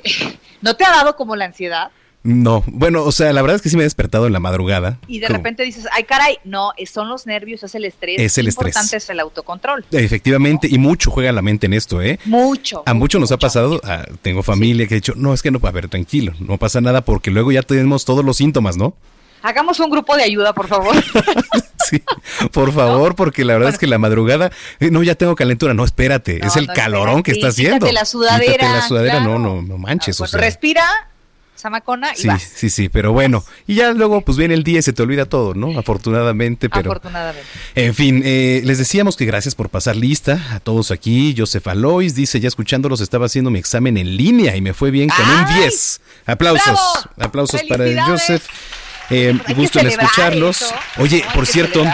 ¿No 0.62 0.74
te 0.74 0.84
ha 0.84 0.90
dado 0.90 1.16
como 1.16 1.36
la 1.36 1.44
ansiedad? 1.44 1.90
No, 2.24 2.64
bueno, 2.66 3.04
o 3.04 3.12
sea, 3.12 3.34
la 3.34 3.42
verdad 3.42 3.56
es 3.56 3.62
que 3.62 3.68
sí 3.68 3.76
me 3.76 3.82
he 3.82 3.84
despertado 3.84 4.26
en 4.26 4.32
la 4.32 4.40
madrugada. 4.40 4.98
Y 5.06 5.18
de 5.20 5.28
repente 5.28 5.62
dices, 5.62 5.86
ay 5.92 6.04
caray, 6.04 6.38
no, 6.42 6.72
son 6.90 7.10
los 7.10 7.26
nervios, 7.26 7.62
es 7.62 7.74
el 7.74 7.84
estrés. 7.84 8.18
Es 8.18 8.38
el 8.38 8.48
estrés. 8.48 8.68
importante 8.68 8.96
es 8.96 9.10
el 9.10 9.20
autocontrol. 9.20 9.84
Efectivamente, 9.92 10.66
y 10.70 10.78
mucho 10.78 11.10
juega 11.10 11.32
la 11.32 11.42
mente 11.42 11.66
en 11.66 11.74
esto, 11.74 12.00
¿eh? 12.00 12.18
Mucho. 12.24 12.82
A 12.86 12.94
muchos 12.94 13.20
nos 13.20 13.30
ha 13.30 13.36
pasado, 13.36 13.78
tengo 14.22 14.42
familia 14.42 14.86
que 14.86 14.94
ha 14.94 14.96
dicho, 14.96 15.12
no, 15.16 15.34
es 15.34 15.42
que 15.42 15.50
no, 15.50 15.60
a 15.62 15.70
ver, 15.70 15.88
tranquilo, 15.88 16.32
no 16.40 16.56
pasa 16.56 16.80
nada 16.80 17.04
porque 17.04 17.30
luego 17.30 17.52
ya 17.52 17.60
tenemos 17.60 18.06
todos 18.06 18.24
los 18.24 18.38
síntomas, 18.38 18.78
¿no? 18.78 18.96
Hagamos 19.42 19.78
un 19.78 19.90
grupo 19.90 20.16
de 20.16 20.22
ayuda, 20.22 20.54
por 20.54 20.66
favor. 20.66 20.96
sí, 21.90 22.02
por 22.50 22.72
favor, 22.72 23.14
porque 23.14 23.44
la 23.44 23.52
verdad 23.52 23.68
es 23.68 23.78
que 23.78 23.86
la 23.86 23.98
madrugada, 23.98 24.50
eh, 24.80 24.90
no, 24.90 25.02
ya 25.02 25.14
tengo 25.14 25.36
calentura, 25.36 25.74
no, 25.74 25.84
espérate, 25.84 26.40
es 26.42 26.56
el 26.56 26.68
calorón 26.68 27.22
que 27.22 27.32
está 27.32 27.48
haciendo. 27.48 27.80
Quítate 27.80 27.92
la 27.92 28.06
sudadera. 28.06 28.52
Quítate 28.52 28.72
la 28.72 28.88
sudadera, 28.88 29.20
no, 29.20 29.38
no, 29.38 29.60
no 29.60 29.76
manches. 29.76 30.18
o 30.18 30.26
sea. 30.26 30.40
Respira, 30.40 30.86
Samacona 31.64 32.12
y 32.12 32.16
sí, 32.18 32.28
Sí, 32.54 32.68
sí, 32.68 32.88
pero 32.90 33.12
bueno. 33.12 33.42
Y 33.66 33.76
ya 33.76 33.92
luego 33.92 34.20
pues 34.20 34.36
viene 34.36 34.52
el 34.52 34.64
día 34.64 34.80
y 34.80 34.82
se 34.82 34.92
te 34.92 35.02
olvida 35.02 35.24
todo, 35.24 35.54
¿no? 35.54 35.78
Afortunadamente, 35.78 36.68
pero... 36.68 36.90
Afortunadamente. 36.90 37.48
En 37.74 37.94
fin, 37.94 38.20
eh, 38.22 38.60
les 38.64 38.76
decíamos 38.76 39.16
que 39.16 39.24
gracias 39.24 39.54
por 39.54 39.70
pasar 39.70 39.96
lista 39.96 40.38
a 40.50 40.60
todos 40.60 40.90
aquí. 40.90 41.34
Joseph 41.36 41.66
Alois 41.66 42.14
dice, 42.14 42.38
ya 42.38 42.48
escuchándolos 42.48 43.00
estaba 43.00 43.24
haciendo 43.24 43.50
mi 43.50 43.58
examen 43.58 43.96
en 43.96 44.14
línea 44.14 44.54
y 44.56 44.60
me 44.60 44.74
fue 44.74 44.90
bien 44.90 45.08
con 45.08 45.26
un 45.26 45.54
10. 45.62 46.00
Aplausos, 46.26 47.08
aplausos 47.18 47.62
para 47.62 48.04
Joseph. 48.04 48.44
Eh, 49.10 49.38
gusto 49.54 49.80
en 49.80 49.88
escucharlos. 49.88 50.74
Oye, 50.98 51.24
por 51.34 51.46
cierto, 51.46 51.84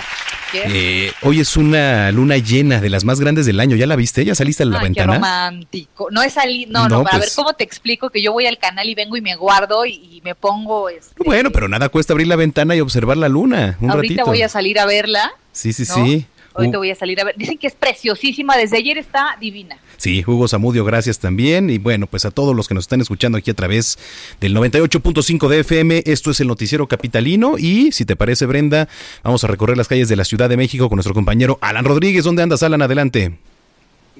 eh, 0.52 1.12
hoy 1.22 1.40
es 1.40 1.56
una 1.56 2.10
luna 2.12 2.36
llena 2.36 2.80
de 2.80 2.90
las 2.90 3.04
más 3.04 3.20
grandes 3.20 3.46
del 3.46 3.60
año. 3.60 3.76
¿Ya 3.76 3.86
la 3.86 3.96
viste? 3.96 4.24
¿Ya 4.24 4.34
saliste 4.34 4.62
a 4.62 4.66
la 4.66 4.82
ventana? 4.82 5.12
Qué 5.12 5.18
romántico. 5.18 6.08
No 6.10 6.22
he 6.22 6.30
salido, 6.30 6.72
no, 6.72 6.88
no, 6.88 7.04
para 7.04 7.18
ver 7.18 7.26
pues. 7.26 7.36
cómo 7.36 7.52
te 7.54 7.64
explico 7.64 8.10
que 8.10 8.22
yo 8.22 8.32
voy 8.32 8.46
al 8.46 8.58
canal 8.58 8.88
y 8.88 8.94
vengo 8.94 9.16
y 9.16 9.20
me 9.20 9.36
guardo 9.36 9.86
y, 9.86 10.20
me 10.24 10.34
pongo. 10.34 10.88
Este, 10.88 11.14
bueno, 11.24 11.50
pero 11.50 11.68
nada 11.68 11.88
cuesta 11.88 12.12
abrir 12.12 12.26
la 12.26 12.36
ventana 12.36 12.74
y 12.76 12.80
observar 12.80 13.16
la 13.16 13.28
luna. 13.28 13.76
Un 13.80 13.90
ahorita 13.90 14.24
voy 14.24 14.42
a 14.42 14.48
salir 14.48 14.78
a 14.78 14.86
verla. 14.86 15.32
Sí, 15.52 15.72
sí, 15.72 15.84
sí. 15.84 16.26
Ahorita 16.54 16.78
voy 16.78 16.90
a 16.90 16.94
salir 16.94 17.20
a 17.20 17.24
ver. 17.24 17.36
Dicen 17.36 17.58
que 17.58 17.66
es 17.66 17.74
preciosísima. 17.74 18.56
Desde 18.56 18.76
ayer 18.76 18.98
está 18.98 19.36
divina. 19.40 19.78
Sí, 20.00 20.24
Hugo 20.26 20.48
Zamudio, 20.48 20.82
gracias 20.86 21.18
también. 21.18 21.68
Y 21.68 21.76
bueno, 21.76 22.06
pues 22.06 22.24
a 22.24 22.30
todos 22.30 22.56
los 22.56 22.66
que 22.68 22.72
nos 22.72 22.84
están 22.84 23.02
escuchando 23.02 23.36
aquí 23.36 23.50
a 23.50 23.54
través 23.54 23.98
del 24.40 24.56
98.5 24.56 25.46
de 25.46 25.60
FM, 25.60 26.04
esto 26.06 26.30
es 26.30 26.40
el 26.40 26.46
Noticiero 26.46 26.88
Capitalino. 26.88 27.58
Y 27.58 27.92
si 27.92 28.06
te 28.06 28.16
parece, 28.16 28.46
Brenda, 28.46 28.88
vamos 29.22 29.44
a 29.44 29.46
recorrer 29.46 29.76
las 29.76 29.88
calles 29.88 30.08
de 30.08 30.16
la 30.16 30.24
Ciudad 30.24 30.48
de 30.48 30.56
México 30.56 30.88
con 30.88 30.96
nuestro 30.96 31.12
compañero 31.12 31.58
Alan 31.60 31.84
Rodríguez. 31.84 32.24
¿Dónde 32.24 32.42
andas, 32.42 32.62
Alan? 32.62 32.80
Adelante. 32.80 33.49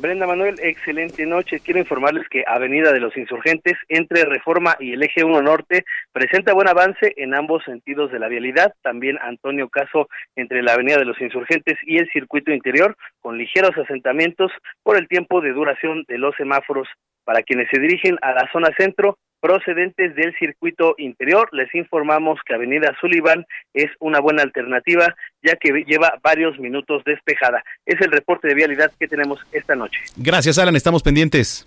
Brenda 0.00 0.26
Manuel, 0.26 0.54
excelente 0.62 1.26
noche. 1.26 1.60
Quiero 1.60 1.78
informarles 1.78 2.26
que 2.30 2.42
Avenida 2.46 2.90
de 2.90 3.00
los 3.00 3.14
Insurgentes, 3.18 3.76
entre 3.88 4.24
Reforma 4.24 4.74
y 4.80 4.94
el 4.94 5.02
Eje 5.02 5.24
1 5.24 5.42
Norte, 5.42 5.84
presenta 6.10 6.54
buen 6.54 6.68
avance 6.68 7.12
en 7.18 7.34
ambos 7.34 7.62
sentidos 7.64 8.10
de 8.10 8.18
la 8.18 8.28
vialidad. 8.28 8.72
También 8.82 9.18
Antonio 9.20 9.68
Caso, 9.68 10.08
entre 10.36 10.62
la 10.62 10.72
Avenida 10.72 10.96
de 10.96 11.04
los 11.04 11.20
Insurgentes 11.20 11.76
y 11.82 11.98
el 11.98 12.08
circuito 12.10 12.50
interior, 12.50 12.96
con 13.20 13.36
ligeros 13.36 13.76
asentamientos 13.76 14.50
por 14.82 14.96
el 14.96 15.06
tiempo 15.06 15.42
de 15.42 15.52
duración 15.52 16.04
de 16.08 16.16
los 16.16 16.34
semáforos. 16.36 16.88
Para 17.24 17.42
quienes 17.42 17.68
se 17.70 17.80
dirigen 17.80 18.18
a 18.22 18.33
la 18.33 18.48
zona 18.52 18.68
centro, 18.76 19.18
procedentes 19.40 20.14
del 20.14 20.37
circuito 20.38 20.94
interior. 20.98 21.48
Les 21.52 21.74
informamos 21.74 22.38
que 22.46 22.54
Avenida 22.54 22.94
Sullivan 23.00 23.46
es 23.74 23.90
una 23.98 24.20
buena 24.20 24.42
alternativa 24.42 25.14
ya 25.42 25.56
que 25.56 25.85
lleva 25.87 26.18
varios 26.22 26.59
minutos 26.59 27.02
despejada. 27.04 27.64
Es 27.87 28.00
el 28.00 28.12
reporte 28.12 28.48
de 28.48 28.54
vialidad 28.54 28.92
que 28.98 29.09
tenemos 29.09 29.40
esta 29.52 29.75
noche. 29.75 30.00
Gracias, 30.16 30.58
Alan. 30.58 30.77
Estamos 30.77 31.02
pendientes. 31.02 31.66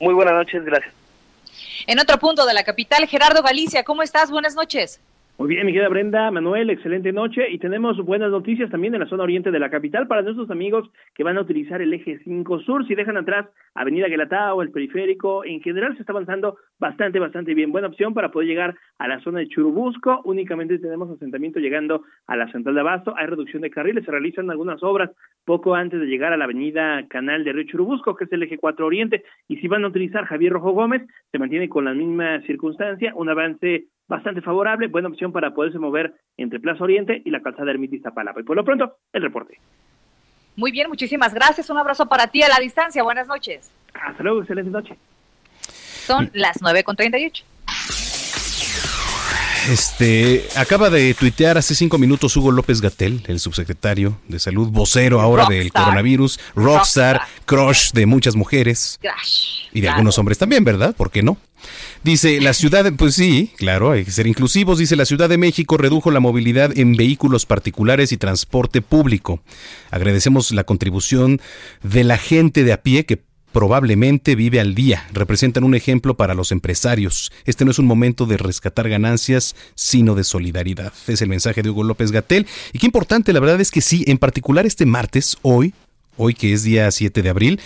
Muy 0.00 0.14
buenas 0.14 0.34
noches, 0.34 0.64
gracias. 0.64 0.92
En 1.86 1.98
otro 2.00 2.18
punto 2.18 2.44
de 2.44 2.54
la 2.54 2.64
capital, 2.64 3.06
Gerardo 3.06 3.42
Galicia, 3.42 3.84
¿cómo 3.84 4.02
estás? 4.02 4.30
Buenas 4.30 4.54
noches. 4.54 5.00
Muy 5.38 5.48
bien, 5.48 5.66
mi 5.66 5.72
querida 5.74 5.90
Brenda, 5.90 6.30
Manuel, 6.30 6.70
excelente 6.70 7.12
noche 7.12 7.50
y 7.50 7.58
tenemos 7.58 7.98
buenas 8.02 8.30
noticias 8.30 8.70
también 8.70 8.94
en 8.94 9.00
la 9.00 9.06
zona 9.06 9.24
oriente 9.24 9.50
de 9.50 9.58
la 9.58 9.68
capital 9.68 10.06
para 10.06 10.22
nuestros 10.22 10.50
amigos 10.50 10.88
que 11.14 11.24
van 11.24 11.36
a 11.36 11.42
utilizar 11.42 11.82
el 11.82 11.92
eje 11.92 12.18
5 12.24 12.60
Sur. 12.60 12.86
Si 12.86 12.94
dejan 12.94 13.18
atrás 13.18 13.46
Avenida 13.74 14.08
Guelatao, 14.08 14.62
el 14.62 14.70
periférico, 14.70 15.44
en 15.44 15.60
general 15.60 15.94
se 15.94 16.00
está 16.00 16.12
avanzando 16.12 16.56
bastante, 16.78 17.18
bastante 17.18 17.52
bien. 17.52 17.70
Buena 17.70 17.88
opción 17.88 18.14
para 18.14 18.30
poder 18.30 18.48
llegar 18.48 18.76
a 18.96 19.08
la 19.08 19.20
zona 19.20 19.40
de 19.40 19.48
Churubusco. 19.48 20.22
Únicamente 20.24 20.78
tenemos 20.78 21.10
asentamiento 21.10 21.60
llegando 21.60 22.00
a 22.26 22.34
la 22.34 22.50
central 22.50 22.74
de 22.74 22.80
Abasto. 22.80 23.14
Hay 23.14 23.26
reducción 23.26 23.60
de 23.60 23.68
carriles, 23.68 24.06
se 24.06 24.10
realizan 24.10 24.50
algunas 24.50 24.82
obras 24.82 25.10
poco 25.44 25.74
antes 25.74 26.00
de 26.00 26.06
llegar 26.06 26.32
a 26.32 26.38
la 26.38 26.44
avenida 26.44 27.06
Canal 27.08 27.44
de 27.44 27.52
Río 27.52 27.66
Churubusco, 27.66 28.16
que 28.16 28.24
es 28.24 28.32
el 28.32 28.42
eje 28.42 28.56
4 28.56 28.86
Oriente. 28.86 29.22
Y 29.48 29.58
si 29.58 29.68
van 29.68 29.84
a 29.84 29.88
utilizar 29.88 30.24
Javier 30.24 30.54
Rojo 30.54 30.72
Gómez, 30.72 31.02
se 31.30 31.38
mantiene 31.38 31.68
con 31.68 31.84
la 31.84 31.92
misma 31.92 32.40
circunstancia, 32.46 33.12
un 33.14 33.28
avance 33.28 33.88
bastante 34.08 34.40
favorable, 34.40 34.88
buena 34.88 35.08
opción 35.08 35.32
para 35.32 35.52
poderse 35.54 35.78
mover 35.78 36.14
entre 36.36 36.60
Plaza 36.60 36.84
Oriente 36.84 37.22
y 37.24 37.30
la 37.30 37.42
calzada 37.42 37.70
Ermita 37.70 37.96
Iztapalapa. 37.96 38.40
Y 38.40 38.44
por 38.44 38.56
lo 38.56 38.64
pronto, 38.64 38.96
el 39.12 39.22
reporte. 39.22 39.58
Muy 40.56 40.72
bien, 40.72 40.88
muchísimas 40.88 41.34
gracias. 41.34 41.68
Un 41.70 41.78
abrazo 41.78 42.08
para 42.08 42.28
ti 42.28 42.42
a 42.42 42.48
la 42.48 42.58
distancia. 42.58 43.02
Buenas 43.02 43.28
noches. 43.28 43.70
Hasta 43.94 44.22
luego, 44.22 44.40
excelente 44.40 44.70
noche. 44.70 44.96
Son 46.06 46.30
las 46.34 46.62
9 46.62 46.84
con 46.84 46.96
38. 46.96 47.44
Este, 49.68 50.46
acaba 50.56 50.90
de 50.90 51.12
tuitear 51.14 51.58
hace 51.58 51.74
cinco 51.74 51.98
minutos 51.98 52.36
Hugo 52.36 52.52
López 52.52 52.80
Gatel, 52.80 53.24
el 53.26 53.40
subsecretario 53.40 54.16
de 54.28 54.38
Salud, 54.38 54.68
vocero 54.68 55.20
ahora 55.20 55.46
del 55.46 55.72
coronavirus, 55.72 56.38
rockstar, 56.54 57.22
crush 57.46 57.90
de 57.90 58.06
muchas 58.06 58.36
mujeres 58.36 59.00
y 59.72 59.80
de 59.80 59.88
algunos 59.88 60.16
hombres 60.18 60.38
también, 60.38 60.62
¿verdad? 60.62 60.94
¿Por 60.94 61.10
qué 61.10 61.24
no? 61.24 61.36
Dice, 62.02 62.40
la 62.40 62.52
ciudad, 62.52 62.92
pues 62.96 63.14
sí, 63.14 63.50
claro, 63.56 63.90
hay 63.90 64.04
que 64.04 64.10
ser 64.10 64.26
inclusivos. 64.26 64.78
Dice, 64.78 64.96
la 64.96 65.04
Ciudad 65.04 65.28
de 65.28 65.38
México 65.38 65.76
redujo 65.76 66.10
la 66.10 66.20
movilidad 66.20 66.76
en 66.76 66.94
vehículos 66.94 67.46
particulares 67.46 68.12
y 68.12 68.16
transporte 68.16 68.82
público. 68.82 69.40
Agradecemos 69.90 70.52
la 70.52 70.64
contribución 70.64 71.40
de 71.82 72.04
la 72.04 72.18
gente 72.18 72.64
de 72.64 72.72
a 72.72 72.82
pie 72.82 73.06
que 73.06 73.22
probablemente 73.56 74.34
vive 74.34 74.60
al 74.60 74.74
día. 74.74 75.06
Representan 75.14 75.64
un 75.64 75.74
ejemplo 75.74 76.14
para 76.14 76.34
los 76.34 76.52
empresarios. 76.52 77.32
Este 77.46 77.64
no 77.64 77.70
es 77.70 77.78
un 77.78 77.86
momento 77.86 78.26
de 78.26 78.36
rescatar 78.36 78.88
ganancias, 78.88 79.56
sino 79.74 80.14
de 80.14 80.24
solidaridad. 80.24 80.92
Es 81.06 81.22
el 81.22 81.30
mensaje 81.30 81.62
de 81.62 81.70
Hugo 81.70 81.82
López 81.82 82.12
Gatel. 82.12 82.46
Y 82.74 82.78
qué 82.78 82.84
importante, 82.84 83.32
la 83.32 83.40
verdad 83.40 83.60
es 83.60 83.70
que 83.70 83.80
sí, 83.80 84.04
en 84.08 84.18
particular 84.18 84.66
este 84.66 84.84
martes, 84.84 85.38
hoy, 85.40 85.72
hoy 86.18 86.34
que 86.34 86.52
es 86.52 86.64
día 86.64 86.90
7 86.90 87.22
de 87.22 87.28
abril, 87.30 87.60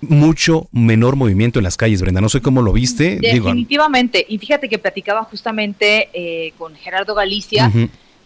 mucho 0.00 0.68
menor 0.72 1.16
movimiento 1.16 1.58
en 1.58 1.64
las 1.64 1.76
calles, 1.76 2.00
Brenda. 2.00 2.20
No 2.20 2.28
sé 2.28 2.40
cómo 2.40 2.62
lo 2.62 2.72
viste. 2.72 3.16
Definitivamente. 3.16 4.24
y 4.28 4.38
fíjate 4.38 4.68
que 4.68 4.78
platicaba 4.78 5.24
justamente 5.24 6.08
eh, 6.12 6.52
con 6.58 6.74
Gerardo 6.76 7.14
Galicia. 7.14 7.72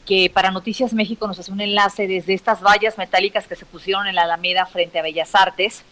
que 0.04 0.28
para 0.30 0.50
Noticias 0.50 0.92
México 0.94 1.28
nos 1.28 1.38
hace 1.38 1.52
un 1.52 1.60
enlace 1.60 2.08
desde 2.08 2.34
estas 2.34 2.60
vallas 2.60 2.98
metálicas 2.98 3.46
que 3.46 3.54
se 3.54 3.64
pusieron 3.64 4.08
en 4.08 4.16
la 4.16 4.22
Alameda 4.22 4.66
frente 4.66 4.98
a 4.98 5.02
Bellas 5.02 5.32
Artes, 5.36 5.84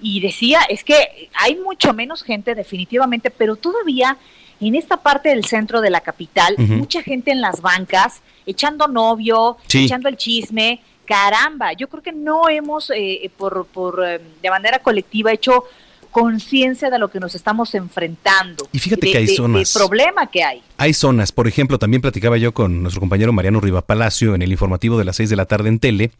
y 0.00 0.20
decía, 0.20 0.60
es 0.68 0.84
que 0.84 1.28
hay 1.34 1.56
mucho 1.56 1.92
menos 1.92 2.22
gente 2.22 2.54
definitivamente, 2.54 3.30
pero 3.30 3.56
todavía 3.56 4.16
en 4.60 4.74
esta 4.74 4.98
parte 4.98 5.30
del 5.30 5.44
centro 5.44 5.80
de 5.80 5.90
la 5.90 6.00
capital, 6.00 6.54
mucha 6.58 7.02
gente 7.02 7.30
en 7.30 7.40
las 7.40 7.62
bancas, 7.62 8.20
echando 8.46 8.88
novio, 8.88 9.56
echando 9.72 10.08
el 10.08 10.16
chisme. 10.16 10.80
Caramba, 11.10 11.72
yo 11.72 11.88
creo 11.88 12.04
que 12.04 12.12
no 12.12 12.48
hemos, 12.48 12.88
eh, 12.90 13.28
por, 13.36 13.66
por 13.66 14.00
eh, 14.06 14.20
de 14.40 14.48
manera 14.48 14.78
colectiva, 14.78 15.32
hecho 15.32 15.64
conciencia 16.10 16.90
de 16.90 16.98
lo 16.98 17.08
que 17.08 17.20
nos 17.20 17.34
estamos 17.34 17.74
enfrentando. 17.74 18.68
Y 18.72 18.78
fíjate 18.78 19.10
que 19.10 19.18
hay 19.18 19.26
zonas. 19.28 19.74
El 19.74 19.80
problema 19.80 20.26
que 20.26 20.42
hay. 20.42 20.62
Hay 20.76 20.94
zonas, 20.94 21.32
por 21.32 21.46
ejemplo, 21.46 21.78
también 21.78 22.00
platicaba 22.00 22.36
yo 22.36 22.52
con 22.52 22.82
nuestro 22.82 23.00
compañero 23.00 23.32
Mariano 23.32 23.60
Riva 23.60 23.82
Palacio 23.82 24.34
en 24.34 24.42
el 24.42 24.50
informativo 24.50 24.98
de 24.98 25.04
las 25.04 25.16
6 25.16 25.30
de 25.30 25.36
la 25.36 25.46
tarde 25.46 25.68
en 25.68 25.78
tele 25.78 26.10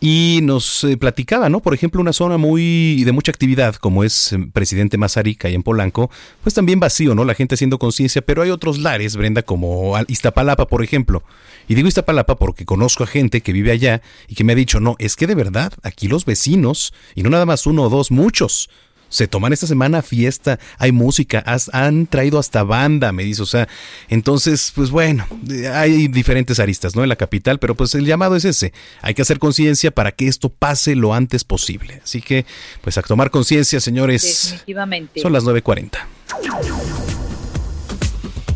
y 0.00 0.40
nos 0.42 0.84
eh, 0.84 0.96
platicaba, 0.96 1.48
¿no? 1.48 1.60
Por 1.60 1.74
ejemplo, 1.74 2.00
una 2.00 2.12
zona 2.12 2.36
muy 2.36 3.02
de 3.04 3.12
mucha 3.12 3.32
actividad 3.32 3.74
como 3.74 4.04
es 4.04 4.32
eh, 4.32 4.38
Presidente 4.52 4.96
Mazarica 4.96 5.48
y 5.48 5.54
en 5.54 5.62
Polanco, 5.62 6.10
pues 6.42 6.54
también 6.54 6.80
vacío, 6.80 7.14
¿no? 7.14 7.24
La 7.24 7.34
gente 7.34 7.54
haciendo 7.54 7.78
conciencia, 7.78 8.22
pero 8.22 8.42
hay 8.42 8.50
otros 8.50 8.78
lares, 8.78 9.16
Brenda, 9.16 9.42
como 9.42 9.94
Iztapalapa, 10.08 10.66
por 10.66 10.82
ejemplo. 10.82 11.22
Y 11.68 11.74
digo 11.74 11.88
Iztapalapa 11.88 12.36
porque 12.36 12.64
conozco 12.64 13.04
a 13.04 13.06
gente 13.06 13.40
que 13.40 13.52
vive 13.52 13.72
allá 13.72 14.02
y 14.28 14.34
que 14.34 14.44
me 14.44 14.52
ha 14.52 14.56
dicho, 14.56 14.80
no, 14.80 14.96
es 14.98 15.16
que 15.16 15.26
de 15.26 15.34
verdad, 15.34 15.72
aquí 15.82 16.08
los 16.08 16.24
vecinos, 16.24 16.94
y 17.14 17.22
no 17.22 17.30
nada 17.30 17.46
más 17.46 17.66
uno 17.66 17.82
o 17.82 17.88
dos, 17.88 18.10
muchos, 18.10 18.70
se 19.08 19.28
toman 19.28 19.52
esta 19.52 19.66
semana 19.66 20.02
fiesta, 20.02 20.58
hay 20.78 20.92
música, 20.92 21.44
han 21.72 22.06
traído 22.06 22.38
hasta 22.38 22.62
banda, 22.62 23.12
me 23.12 23.24
dice, 23.24 23.42
o 23.42 23.46
sea, 23.46 23.68
entonces, 24.08 24.72
pues 24.74 24.90
bueno, 24.90 25.26
hay 25.72 26.08
diferentes 26.08 26.60
aristas, 26.60 26.96
¿no? 26.96 27.02
En 27.02 27.08
la 27.08 27.16
capital, 27.16 27.58
pero 27.58 27.74
pues 27.74 27.94
el 27.94 28.04
llamado 28.04 28.36
es 28.36 28.44
ese, 28.44 28.72
hay 29.02 29.14
que 29.14 29.22
hacer 29.22 29.38
conciencia 29.38 29.90
para 29.90 30.12
que 30.12 30.28
esto 30.28 30.48
pase 30.48 30.94
lo 30.94 31.14
antes 31.14 31.44
posible. 31.44 32.00
Así 32.02 32.20
que, 32.20 32.46
pues 32.82 32.98
a 32.98 33.02
tomar 33.02 33.30
conciencia, 33.30 33.80
señores. 33.80 34.22
Definitivamente. 34.50 35.20
Son 35.20 35.32
las 35.32 35.44
9.40. 35.44 35.98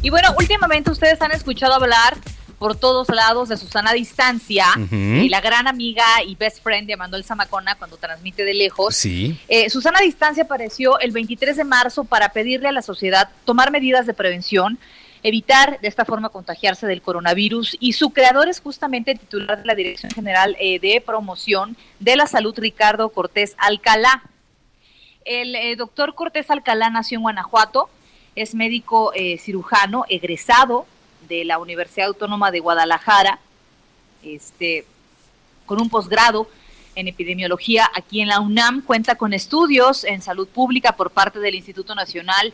Y 0.02 0.10
bueno, 0.10 0.34
últimamente 0.38 0.90
ustedes 0.90 1.20
han 1.20 1.32
escuchado 1.32 1.74
hablar 1.74 2.16
por 2.60 2.76
todos 2.76 3.08
lados 3.08 3.48
de 3.48 3.56
Susana 3.56 3.94
Distancia 3.94 4.66
y 4.90 5.30
la 5.30 5.40
gran 5.40 5.66
amiga 5.66 6.04
y 6.26 6.34
best 6.34 6.62
friend 6.62 6.86
de 6.86 6.94
Manuel 6.94 7.24
Zamacona 7.24 7.74
cuando 7.76 7.96
transmite 7.96 8.44
de 8.44 8.52
lejos. 8.52 8.94
Sí. 8.94 9.40
Eh, 9.48 9.70
Susana 9.70 9.98
Distancia 10.00 10.42
apareció 10.42 11.00
el 11.00 11.10
23 11.10 11.56
de 11.56 11.64
marzo 11.64 12.04
para 12.04 12.28
pedirle 12.28 12.68
a 12.68 12.72
la 12.72 12.82
sociedad 12.82 13.30
tomar 13.46 13.70
medidas 13.70 14.04
de 14.04 14.12
prevención, 14.12 14.78
evitar 15.22 15.80
de 15.80 15.88
esta 15.88 16.04
forma 16.04 16.28
contagiarse 16.28 16.86
del 16.86 17.00
coronavirus 17.00 17.78
y 17.80 17.94
su 17.94 18.10
creador 18.10 18.50
es 18.50 18.60
justamente 18.60 19.12
el 19.12 19.20
titular 19.20 19.58
de 19.58 19.64
la 19.64 19.74
Dirección 19.74 20.12
General 20.12 20.54
eh, 20.60 20.78
de 20.80 21.00
Promoción 21.00 21.78
de 21.98 22.16
la 22.16 22.26
Salud, 22.26 22.54
Ricardo 22.58 23.08
Cortés 23.08 23.54
Alcalá. 23.56 24.22
El 25.24 25.54
eh, 25.54 25.76
doctor 25.76 26.14
Cortés 26.14 26.50
Alcalá 26.50 26.90
nació 26.90 27.16
en 27.16 27.22
Guanajuato, 27.22 27.88
es 28.36 28.54
médico 28.54 29.12
cirujano, 29.38 30.04
egresado 30.10 30.86
de 31.30 31.44
la 31.44 31.58
Universidad 31.58 32.08
Autónoma 32.08 32.50
de 32.50 32.60
Guadalajara, 32.60 33.38
este, 34.22 34.84
con 35.64 35.80
un 35.80 35.88
posgrado 35.88 36.48
en 36.96 37.06
epidemiología 37.08 37.88
aquí 37.94 38.20
en 38.20 38.28
la 38.28 38.40
UNAM, 38.40 38.82
cuenta 38.82 39.14
con 39.14 39.32
estudios 39.32 40.04
en 40.04 40.20
salud 40.20 40.48
pública 40.48 40.96
por 40.96 41.12
parte 41.12 41.38
del 41.38 41.54
Instituto 41.54 41.94
Nacional 41.94 42.52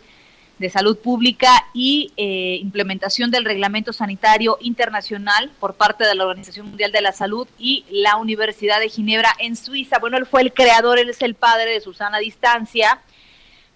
de 0.59 0.71
Salud 0.71 0.97
Pública 0.99 1.67
y 1.75 2.13
eh, 2.17 2.59
implementación 2.61 3.31
del 3.31 3.45
Reglamento 3.45 3.93
Sanitario 3.93 4.59
Internacional 4.61 5.51
por 5.59 5.75
parte 5.75 6.05
de 6.05 6.15
la 6.15 6.25
Organización 6.25 6.69
Mundial 6.69 6.93
de 6.93 7.01
la 7.01 7.13
Salud 7.13 7.49
y 7.59 7.85
la 7.91 8.17
Universidad 8.17 8.81
de 8.81 8.89
Ginebra 8.89 9.35
en 9.39 9.57
Suiza. 9.57 9.99
Bueno, 9.99 10.17
él 10.17 10.27
fue 10.27 10.43
el 10.43 10.53
creador, 10.53 10.99
él 10.99 11.11
es 11.11 11.21
el 11.23 11.35
padre 11.35 11.73
de 11.73 11.81
Susana 11.81 12.19
Distancia, 12.19 13.01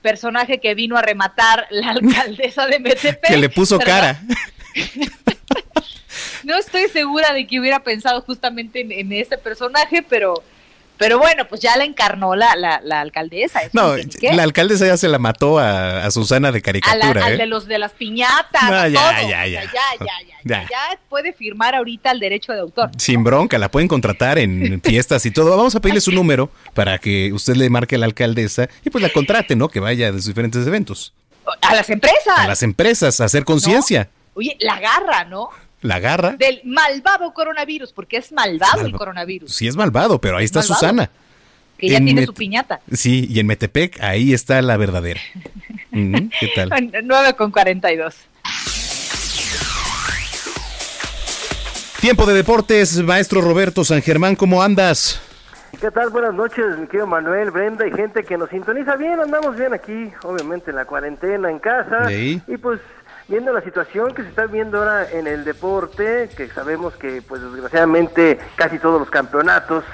personaje 0.03 0.59
que 0.61 0.75
vino 0.75 0.97
a 0.97 1.03
rematar 1.03 1.67
la 1.71 1.91
alcaldesa 1.93 2.67
de 2.67 2.79
Metepec. 2.79 3.27
que 3.27 3.37
le 3.37 3.49
puso 3.49 3.79
cara. 3.79 4.21
no 6.45 6.57
estoy 6.57 6.89
segura 6.89 7.33
de 7.33 7.47
que 7.47 7.61
hubiera 7.61 7.81
pensado 7.83 8.21
justamente 8.23 8.81
en, 8.81 9.13
ese 9.13 9.39
personaje, 9.39 10.05
pero, 10.09 10.43
pero 10.97 11.19
bueno, 11.19 11.47
pues 11.49 11.61
ya 11.61 11.77
la 11.77 11.85
encarnó 11.85 12.35
la, 12.35 12.55
la, 12.57 13.01
alcaldesa. 13.01 13.61
No, 13.73 13.95
la 13.97 14.43
alcaldesa 14.43 14.87
ya 14.87 14.97
se 14.97 15.09
la 15.09 15.19
mató 15.19 15.59
a, 15.59 16.11
Susana 16.11 16.53
de 16.53 16.63
caricatura. 16.63 17.25
A 17.25 17.31
¿eh? 17.33 17.37
de 17.37 17.47
los 17.47 17.67
de 17.67 17.79
las 17.79 17.93
piñatas. 17.93 18.63
ya, 18.63 18.89
Ya, 18.89 19.23
ya, 19.29 19.47
ya, 19.47 19.65
ya, 20.45 20.67
ya, 20.69 20.99
puede 21.09 21.33
firmar 21.33 21.75
ahorita 21.75 22.11
el 22.11 22.21
derecho 22.21 22.53
de 22.53 22.61
autor. 22.61 22.91
Sin 22.97 23.23
bronca, 23.25 23.59
la 23.59 23.71
pueden 23.71 23.89
contratar 23.89 24.39
en 24.39 24.81
fiestas 24.85 25.25
y 25.27 25.31
todo. 25.31 25.57
Vamos 25.57 25.75
a 25.75 25.81
pedirle 25.81 26.01
su 26.01 26.13
número 26.13 26.51
para 26.75 26.99
que 26.99 27.33
usted 27.33 27.57
le 27.57 27.69
marque 27.71 27.97
a 27.97 27.99
la 27.99 28.07
alcaldesa 28.07 28.69
y 28.85 28.91
pues 28.91 29.03
la 29.03 29.11
contrate, 29.11 29.57
¿no? 29.57 29.69
Que 29.69 29.81
vaya 29.81 30.09
a 30.09 30.13
sus 30.13 30.27
diferentes 30.27 30.67
eventos. 30.67 31.13
A 31.63 31.75
las 31.75 31.91
empresas. 31.91 32.39
A 32.39 32.47
las 32.47 32.63
empresas, 32.63 33.21
a 33.21 33.25
hacer 33.25 33.45
conciencia. 33.45 34.09
Oye, 34.35 34.57
la 34.61 34.79
garra, 34.81 35.25
¿no? 35.25 35.51
La 35.83 35.99
garra. 35.99 36.33
Del 36.33 36.61
malvado 36.65 37.33
coronavirus, 37.33 37.93
porque 37.93 38.19
es 38.19 38.33
malvado, 38.33 38.85
el 38.85 38.93
coronavirus. 38.93 39.53
Sí, 39.53 39.67
es 39.67 39.77
malvado, 39.77 40.21
pero 40.21 40.37
ahí 40.37 40.45
está 40.45 40.63
Susana. 40.63 41.11
Que 41.79 41.89
ya 41.89 41.99
tiene 41.99 42.27
su 42.27 42.35
piñata. 42.35 42.81
Sí, 42.93 43.27
y 43.31 43.41
en 43.41 43.47
Metepec, 43.47 44.03
ahí 44.03 44.35
está 44.35 44.61
la 44.61 44.77
verdadera. 44.77 45.21
¿Qué 45.91 46.51
tal? 46.55 46.71
9 47.03 47.35
con 47.35 47.51
42. 47.51 48.15
Tiempo 52.01 52.27
de 52.27 52.35
deportes, 52.35 53.03
maestro 53.03 53.41
Roberto 53.41 53.85
San 53.85 54.03
Germán, 54.03 54.37
¿cómo 54.37 54.63
andas? 54.63 55.21
¿Qué 55.81 55.91
tal? 55.91 56.11
Buenas 56.11 56.35
noches, 56.35 56.79
mi 56.79 56.87
querido 56.87 57.07
Manuel, 57.07 57.51
Brenda 57.51 57.87
y 57.87 57.93
gente 57.93 58.25
que 58.25 58.37
nos 58.37 58.51
sintoniza 58.51 58.97
bien. 58.97 59.19
Andamos 59.19 59.57
bien 59.57 59.73
aquí, 59.73 60.11
obviamente 60.25 60.71
en 60.71 60.77
la 60.77 60.85
cuarentena, 60.85 61.51
en 61.51 61.59
casa. 61.59 62.13
Y 62.13 62.39
pues 62.61 62.81
viendo 63.31 63.53
la 63.53 63.61
situación 63.63 64.13
que 64.13 64.23
se 64.23 64.29
está 64.29 64.47
viendo 64.47 64.79
ahora 64.79 65.09
en 65.11 65.27
el 65.29 65.45
deporte, 65.45 66.29
que 66.37 66.49
sabemos 66.49 66.95
que 66.97 67.23
pues 67.23 67.41
desgraciadamente 67.41 68.39
casi 68.57 68.79
todos 68.81 68.99
los 69.01 69.09
campeonatos 69.09 69.85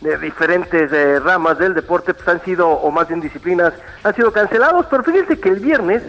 de 0.00 0.16
diferentes 0.18 0.92
eh, 0.92 1.18
ramas 1.18 1.58
del 1.58 1.74
deporte 1.74 2.14
pues 2.14 2.26
han 2.28 2.40
sido, 2.44 2.68
o 2.68 2.90
más 2.92 3.08
bien 3.08 3.20
disciplinas, 3.20 3.72
han 4.04 4.14
sido 4.14 4.32
cancelados, 4.32 4.86
pero 4.88 5.02
fíjense 5.02 5.38
que 5.40 5.48
el 5.48 5.58
viernes 5.60 6.02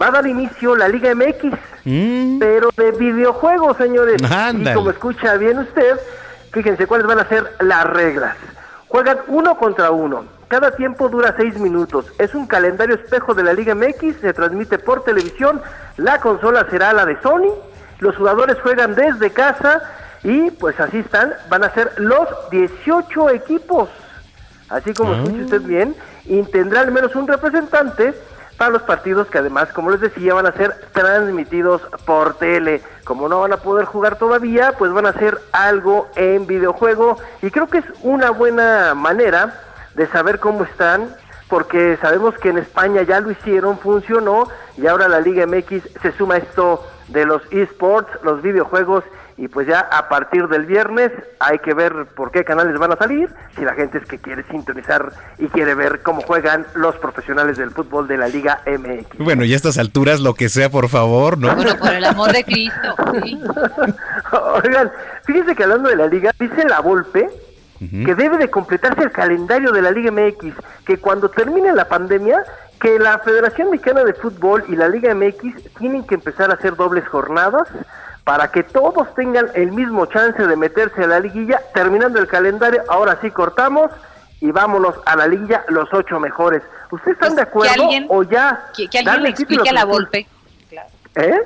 va 0.00 0.08
a 0.08 0.10
dar 0.10 0.26
inicio 0.26 0.74
la 0.76 0.88
Liga 0.88 1.14
MX, 1.14 1.54
Mm. 1.84 2.38
pero 2.38 2.70
de 2.76 2.92
videojuegos, 2.92 3.76
señores. 3.76 4.22
Ándale. 4.30 4.70
Y 4.70 4.74
como 4.74 4.90
escucha 4.90 5.34
bien 5.36 5.58
usted, 5.58 5.98
fíjense 6.52 6.86
cuáles 6.86 7.06
van 7.08 7.18
a 7.18 7.28
ser 7.28 7.44
las 7.60 7.84
reglas. 7.84 8.36
Juegan 8.86 9.18
uno 9.26 9.56
contra 9.58 9.90
uno. 9.90 10.24
Cada 10.52 10.72
tiempo 10.72 11.08
dura 11.08 11.32
seis 11.34 11.58
minutos. 11.58 12.12
Es 12.18 12.34
un 12.34 12.46
calendario 12.46 12.94
espejo 12.96 13.32
de 13.32 13.42
la 13.42 13.54
Liga 13.54 13.74
MX. 13.74 14.16
Se 14.20 14.34
transmite 14.34 14.78
por 14.78 15.02
televisión. 15.02 15.62
La 15.96 16.20
consola 16.20 16.66
será 16.68 16.92
la 16.92 17.06
de 17.06 17.18
Sony. 17.22 17.48
Los 18.00 18.18
jugadores 18.18 18.58
juegan 18.62 18.94
desde 18.94 19.30
casa. 19.30 19.80
Y 20.22 20.50
pues 20.50 20.78
así 20.78 20.98
están. 20.98 21.32
Van 21.48 21.64
a 21.64 21.70
ser 21.72 21.92
los 21.96 22.28
18 22.50 23.30
equipos. 23.30 23.88
Así 24.68 24.92
como 24.92 25.14
Ah. 25.14 25.22
escuche 25.22 25.44
usted 25.44 25.62
bien. 25.62 25.96
Y 26.26 26.42
tendrá 26.42 26.82
al 26.82 26.92
menos 26.92 27.16
un 27.16 27.26
representante 27.26 28.12
para 28.58 28.72
los 28.72 28.82
partidos 28.82 29.28
que 29.28 29.38
además, 29.38 29.72
como 29.72 29.90
les 29.90 30.02
decía, 30.02 30.34
van 30.34 30.44
a 30.44 30.52
ser 30.52 30.74
transmitidos 30.92 31.80
por 32.04 32.34
tele. 32.34 32.82
Como 33.04 33.26
no 33.26 33.40
van 33.40 33.54
a 33.54 33.56
poder 33.56 33.86
jugar 33.86 34.16
todavía, 34.16 34.74
pues 34.76 34.92
van 34.92 35.06
a 35.06 35.08
hacer 35.16 35.38
algo 35.52 36.10
en 36.14 36.46
videojuego 36.46 37.16
y 37.40 37.50
creo 37.50 37.68
que 37.68 37.78
es 37.78 37.86
una 38.02 38.28
buena 38.32 38.92
manera 38.94 39.54
de 39.94 40.06
saber 40.08 40.38
cómo 40.38 40.64
están, 40.64 41.14
porque 41.48 41.98
sabemos 42.00 42.34
que 42.38 42.48
en 42.48 42.58
España 42.58 43.02
ya 43.02 43.20
lo 43.20 43.30
hicieron, 43.30 43.78
funcionó 43.78 44.48
y 44.76 44.86
ahora 44.86 45.08
la 45.08 45.20
Liga 45.20 45.46
MX 45.46 45.82
se 46.00 46.12
suma 46.12 46.34
a 46.34 46.38
esto 46.38 46.86
de 47.08 47.26
los 47.26 47.42
esports, 47.50 48.10
los 48.22 48.42
videojuegos 48.42 49.04
y 49.36 49.48
pues 49.48 49.66
ya 49.66 49.80
a 49.80 50.08
partir 50.08 50.46
del 50.48 50.66
viernes 50.66 51.10
hay 51.40 51.58
que 51.58 51.74
ver 51.74 52.06
por 52.14 52.30
qué 52.30 52.44
canales 52.44 52.78
van 52.78 52.92
a 52.92 52.96
salir, 52.96 53.28
si 53.56 53.62
la 53.62 53.74
gente 53.74 53.98
es 53.98 54.06
que 54.06 54.18
quiere 54.18 54.44
sintonizar 54.44 55.12
y 55.38 55.48
quiere 55.48 55.74
ver 55.74 56.02
cómo 56.02 56.22
juegan 56.22 56.66
los 56.74 56.96
profesionales 56.96 57.56
del 57.56 57.70
fútbol 57.70 58.06
de 58.06 58.18
la 58.18 58.28
Liga 58.28 58.62
MX. 58.66 59.18
Bueno, 59.18 59.44
y 59.44 59.52
a 59.52 59.56
estas 59.56 59.78
alturas, 59.78 60.20
lo 60.20 60.34
que 60.34 60.48
sea, 60.48 60.70
por 60.70 60.88
favor, 60.88 61.38
¿no? 61.38 61.54
Bueno, 61.54 61.76
por 61.76 61.92
el 61.92 62.04
amor 62.04 62.32
de 62.32 62.44
Cristo. 62.44 62.94
sí. 63.22 63.40
Oigan, 64.64 64.92
fíjense 65.24 65.54
que 65.54 65.62
hablando 65.64 65.88
de 65.88 65.96
la 65.96 66.06
liga, 66.06 66.32
dice 66.38 66.64
la 66.68 66.80
Volpe 66.80 67.28
que 67.90 68.14
debe 68.14 68.38
de 68.38 68.48
completarse 68.50 69.02
el 69.02 69.10
calendario 69.12 69.72
de 69.72 69.82
la 69.82 69.90
Liga 69.90 70.10
MX, 70.12 70.54
que 70.84 70.98
cuando 70.98 71.28
termine 71.30 71.72
la 71.72 71.88
pandemia, 71.88 72.44
que 72.80 72.98
la 72.98 73.18
Federación 73.18 73.70
Mexicana 73.70 74.04
de 74.04 74.14
Fútbol 74.14 74.64
y 74.68 74.76
la 74.76 74.88
Liga 74.88 75.14
MX 75.14 75.74
tienen 75.78 76.04
que 76.06 76.14
empezar 76.14 76.50
a 76.50 76.54
hacer 76.54 76.76
dobles 76.76 77.06
jornadas 77.08 77.68
para 78.24 78.52
que 78.52 78.62
todos 78.62 79.12
tengan 79.14 79.48
el 79.54 79.72
mismo 79.72 80.06
chance 80.06 80.46
de 80.46 80.56
meterse 80.56 81.02
a 81.04 81.06
la 81.08 81.18
liguilla, 81.20 81.60
terminando 81.74 82.18
el 82.20 82.28
calendario, 82.28 82.82
ahora 82.88 83.18
sí 83.20 83.30
cortamos 83.30 83.90
y 84.40 84.50
vámonos 84.52 84.94
a 85.06 85.16
la 85.16 85.26
liguilla 85.26 85.64
los 85.68 85.92
ocho 85.92 86.20
mejores. 86.20 86.62
¿Ustedes 86.90 87.14
están 87.14 87.30
Pues, 87.30 87.36
de 87.36 87.42
acuerdo 87.42 87.74
que 87.74 87.80
alguien- 87.80 88.06
o 88.08 88.22
ya? 88.22 88.66
Que, 88.76 88.88
que 88.88 88.98
alguien 88.98 89.22
le 89.22 89.28
explique 89.30 89.68
a 89.68 89.72
la. 89.72 89.82
Claro. 90.68 90.88
¿Eh? 91.16 91.40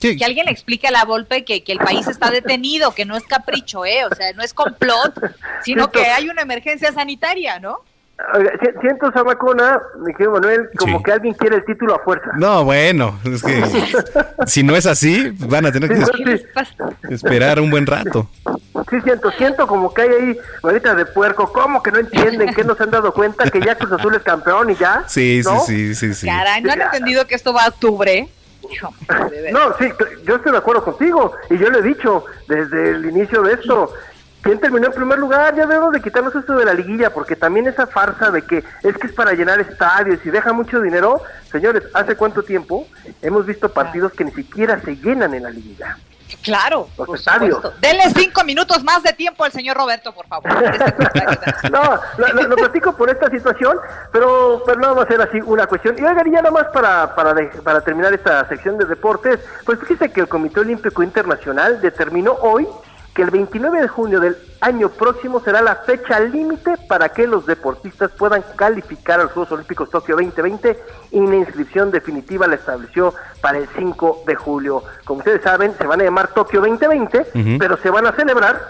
Sí. 0.00 0.16
Que 0.16 0.24
alguien 0.24 0.46
le 0.46 0.52
explique 0.52 0.86
a 0.88 0.90
la 0.90 1.04
Volpe 1.04 1.44
que, 1.44 1.64
que 1.64 1.72
el 1.72 1.78
país 1.78 2.06
está 2.06 2.30
detenido, 2.30 2.92
que 2.94 3.04
no 3.04 3.16
es 3.16 3.24
capricho, 3.24 3.84
¿eh? 3.84 4.04
O 4.10 4.14
sea, 4.14 4.32
no 4.34 4.42
es 4.42 4.52
complot, 4.54 5.14
sino 5.64 5.84
Siento- 5.84 5.90
que 5.92 6.04
hay 6.06 6.28
una 6.28 6.42
emergencia 6.42 6.92
sanitaria, 6.92 7.58
¿no? 7.60 7.78
Siento, 8.80 9.12
Samacona, 9.12 9.78
mi 9.98 10.10
querido 10.14 10.32
Manuel, 10.32 10.70
como 10.78 10.96
Sí. 10.98 11.04
que 11.04 11.12
alguien 11.12 11.34
quiere 11.34 11.56
el 11.56 11.64
título 11.66 11.94
a 11.94 11.98
fuerza. 11.98 12.30
No, 12.38 12.64
bueno, 12.64 13.20
es 13.24 13.42
que 13.42 13.62
si 14.46 14.62
no 14.62 14.74
es 14.74 14.86
así, 14.86 15.32
van 15.40 15.66
a 15.66 15.72
tener 15.72 15.90
que 15.90 15.96
Sí, 15.96 16.10
¿Qué 16.16 16.24
les 16.24 16.40
sí. 16.40 16.46
pasa? 16.54 16.74
esperar 17.10 17.60
un 17.60 17.70
buen 17.70 17.86
rato. 17.86 18.26
Sí, 18.88 18.96
siento, 19.04 19.30
siento 19.32 19.66
como 19.66 19.92
que 19.92 20.02
hay 20.02 20.08
ahí 20.08 20.38
ahorita 20.62 20.94
de 20.94 21.04
puerco, 21.04 21.52
como 21.52 21.82
que 21.82 21.90
no 21.92 21.98
entienden, 21.98 22.54
que 22.54 22.64
no 22.64 22.74
se 22.74 22.84
han 22.84 22.90
dado 22.90 23.12
cuenta 23.12 23.50
que 23.50 23.60
ya 23.60 23.74
Cruz 23.74 23.92
Azul 23.92 24.14
es 24.14 24.22
campeón 24.22 24.70
y 24.70 24.76
ya. 24.76 25.04
Sí, 25.06 25.42
¿no? 25.44 25.60
sí, 25.60 25.94
sí, 25.94 26.08
sí, 26.08 26.14
sí. 26.14 26.26
Caray, 26.26 26.62
¿no 26.62 26.72
han 26.72 26.80
entendido 26.80 27.26
que 27.26 27.34
esto 27.34 27.52
va 27.52 27.64
a 27.64 27.68
octubre? 27.68 28.28
Hijo. 28.70 28.94
No, 29.52 29.76
sí, 29.78 29.92
yo 30.24 30.36
estoy 30.36 30.52
de 30.52 30.58
acuerdo 30.58 30.84
contigo 30.84 31.32
y 31.50 31.58
yo 31.58 31.70
lo 31.70 31.78
he 31.78 31.82
dicho 31.82 32.24
desde 32.48 32.90
el 32.90 33.06
inicio 33.06 33.42
de 33.42 33.54
esto. 33.54 33.92
¿Quién 34.42 34.60
terminó 34.60 34.86
en 34.86 34.92
primer 34.92 35.18
lugar? 35.18 35.56
Ya 35.56 35.66
debemos 35.66 35.92
de 35.92 36.00
quitarnos 36.00 36.34
esto 36.34 36.56
de 36.56 36.64
la 36.64 36.72
liguilla, 36.72 37.12
porque 37.12 37.34
también 37.34 37.66
esa 37.66 37.86
farsa 37.88 38.30
de 38.30 38.42
que 38.42 38.62
es 38.84 38.96
que 38.96 39.08
es 39.08 39.12
para 39.12 39.32
llenar 39.32 39.58
estadios 39.58 40.24
y 40.24 40.30
deja 40.30 40.52
mucho 40.52 40.80
dinero. 40.80 41.20
Señores, 41.50 41.82
¿hace 41.94 42.14
cuánto 42.14 42.44
tiempo 42.44 42.86
hemos 43.22 43.44
visto 43.44 43.72
partidos 43.72 44.12
que 44.12 44.24
ni 44.24 44.30
siquiera 44.30 44.80
se 44.80 44.96
llenan 44.96 45.34
en 45.34 45.42
la 45.42 45.50
liguilla? 45.50 45.98
Claro, 46.42 46.88
por. 46.96 47.74
Denle 47.80 48.04
cinco 48.14 48.42
minutos 48.44 48.82
más 48.84 49.02
de 49.02 49.12
tiempo 49.12 49.44
al 49.44 49.52
señor 49.52 49.76
Roberto, 49.76 50.12
por 50.12 50.26
favor. 50.26 50.48
Este 50.64 51.70
No, 51.70 51.82
lo, 52.18 52.28
lo- 52.28 52.42
lo 52.48 52.56
platico 52.56 52.96
por 52.96 53.10
esta 53.10 53.28
situación, 53.30 53.78
pero, 54.12 54.62
pero 54.66 54.78
no 54.80 54.94
va 54.94 55.02
a 55.02 55.06
ser 55.06 55.20
así 55.20 55.40
una 55.44 55.66
cuestión. 55.66 55.96
Y 55.98 56.02
oigan, 56.04 56.30
ya 56.30 56.38
nada 56.42 56.50
más 56.50 56.66
para, 56.72 57.14
para, 57.14 57.34
de- 57.34 57.46
para 57.62 57.80
terminar 57.80 58.12
esta 58.14 58.46
sección 58.48 58.78
de 58.78 58.84
deportes, 58.86 59.38
pues 59.64 59.78
fíjese 59.80 60.10
que 60.12 60.20
el 60.20 60.28
Comité 60.28 60.60
Olímpico 60.60 61.02
Internacional 61.02 61.80
determinó 61.80 62.32
hoy 62.32 62.66
que 63.16 63.22
el 63.22 63.30
29 63.30 63.80
de 63.80 63.88
junio 63.88 64.20
del 64.20 64.36
año 64.60 64.90
próximo 64.90 65.40
será 65.40 65.62
la 65.62 65.76
fecha 65.76 66.20
límite 66.20 66.74
para 66.86 67.08
que 67.08 67.26
los 67.26 67.46
deportistas 67.46 68.10
puedan 68.10 68.44
calificar 68.56 69.18
a 69.18 69.22
los 69.24 69.32
Juegos 69.32 69.52
Olímpicos 69.52 69.88
Tokio 69.88 70.16
2020 70.16 70.78
y 71.12 71.26
la 71.26 71.36
inscripción 71.36 71.90
definitiva 71.90 72.46
la 72.46 72.56
estableció 72.56 73.14
para 73.40 73.56
el 73.56 73.66
5 73.74 74.24
de 74.26 74.34
julio. 74.34 74.82
Como 75.06 75.20
ustedes 75.20 75.42
saben, 75.42 75.72
se 75.78 75.86
van 75.86 76.02
a 76.02 76.04
llamar 76.04 76.28
Tokio 76.34 76.60
2020, 76.60 77.20
Ujú. 77.34 77.58
pero 77.58 77.78
se 77.78 77.88
van 77.88 78.06
a 78.06 78.12
celebrar 78.12 78.60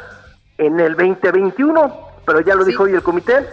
en 0.58 0.78
el 0.78 0.94
2021, 0.94 1.92
pero 2.24 2.40
ya 2.40 2.54
lo 2.54 2.62
Sí. 2.64 2.70
dijo 2.70 2.84
hoy 2.84 2.92
el 2.94 3.02
comité, 3.02 3.48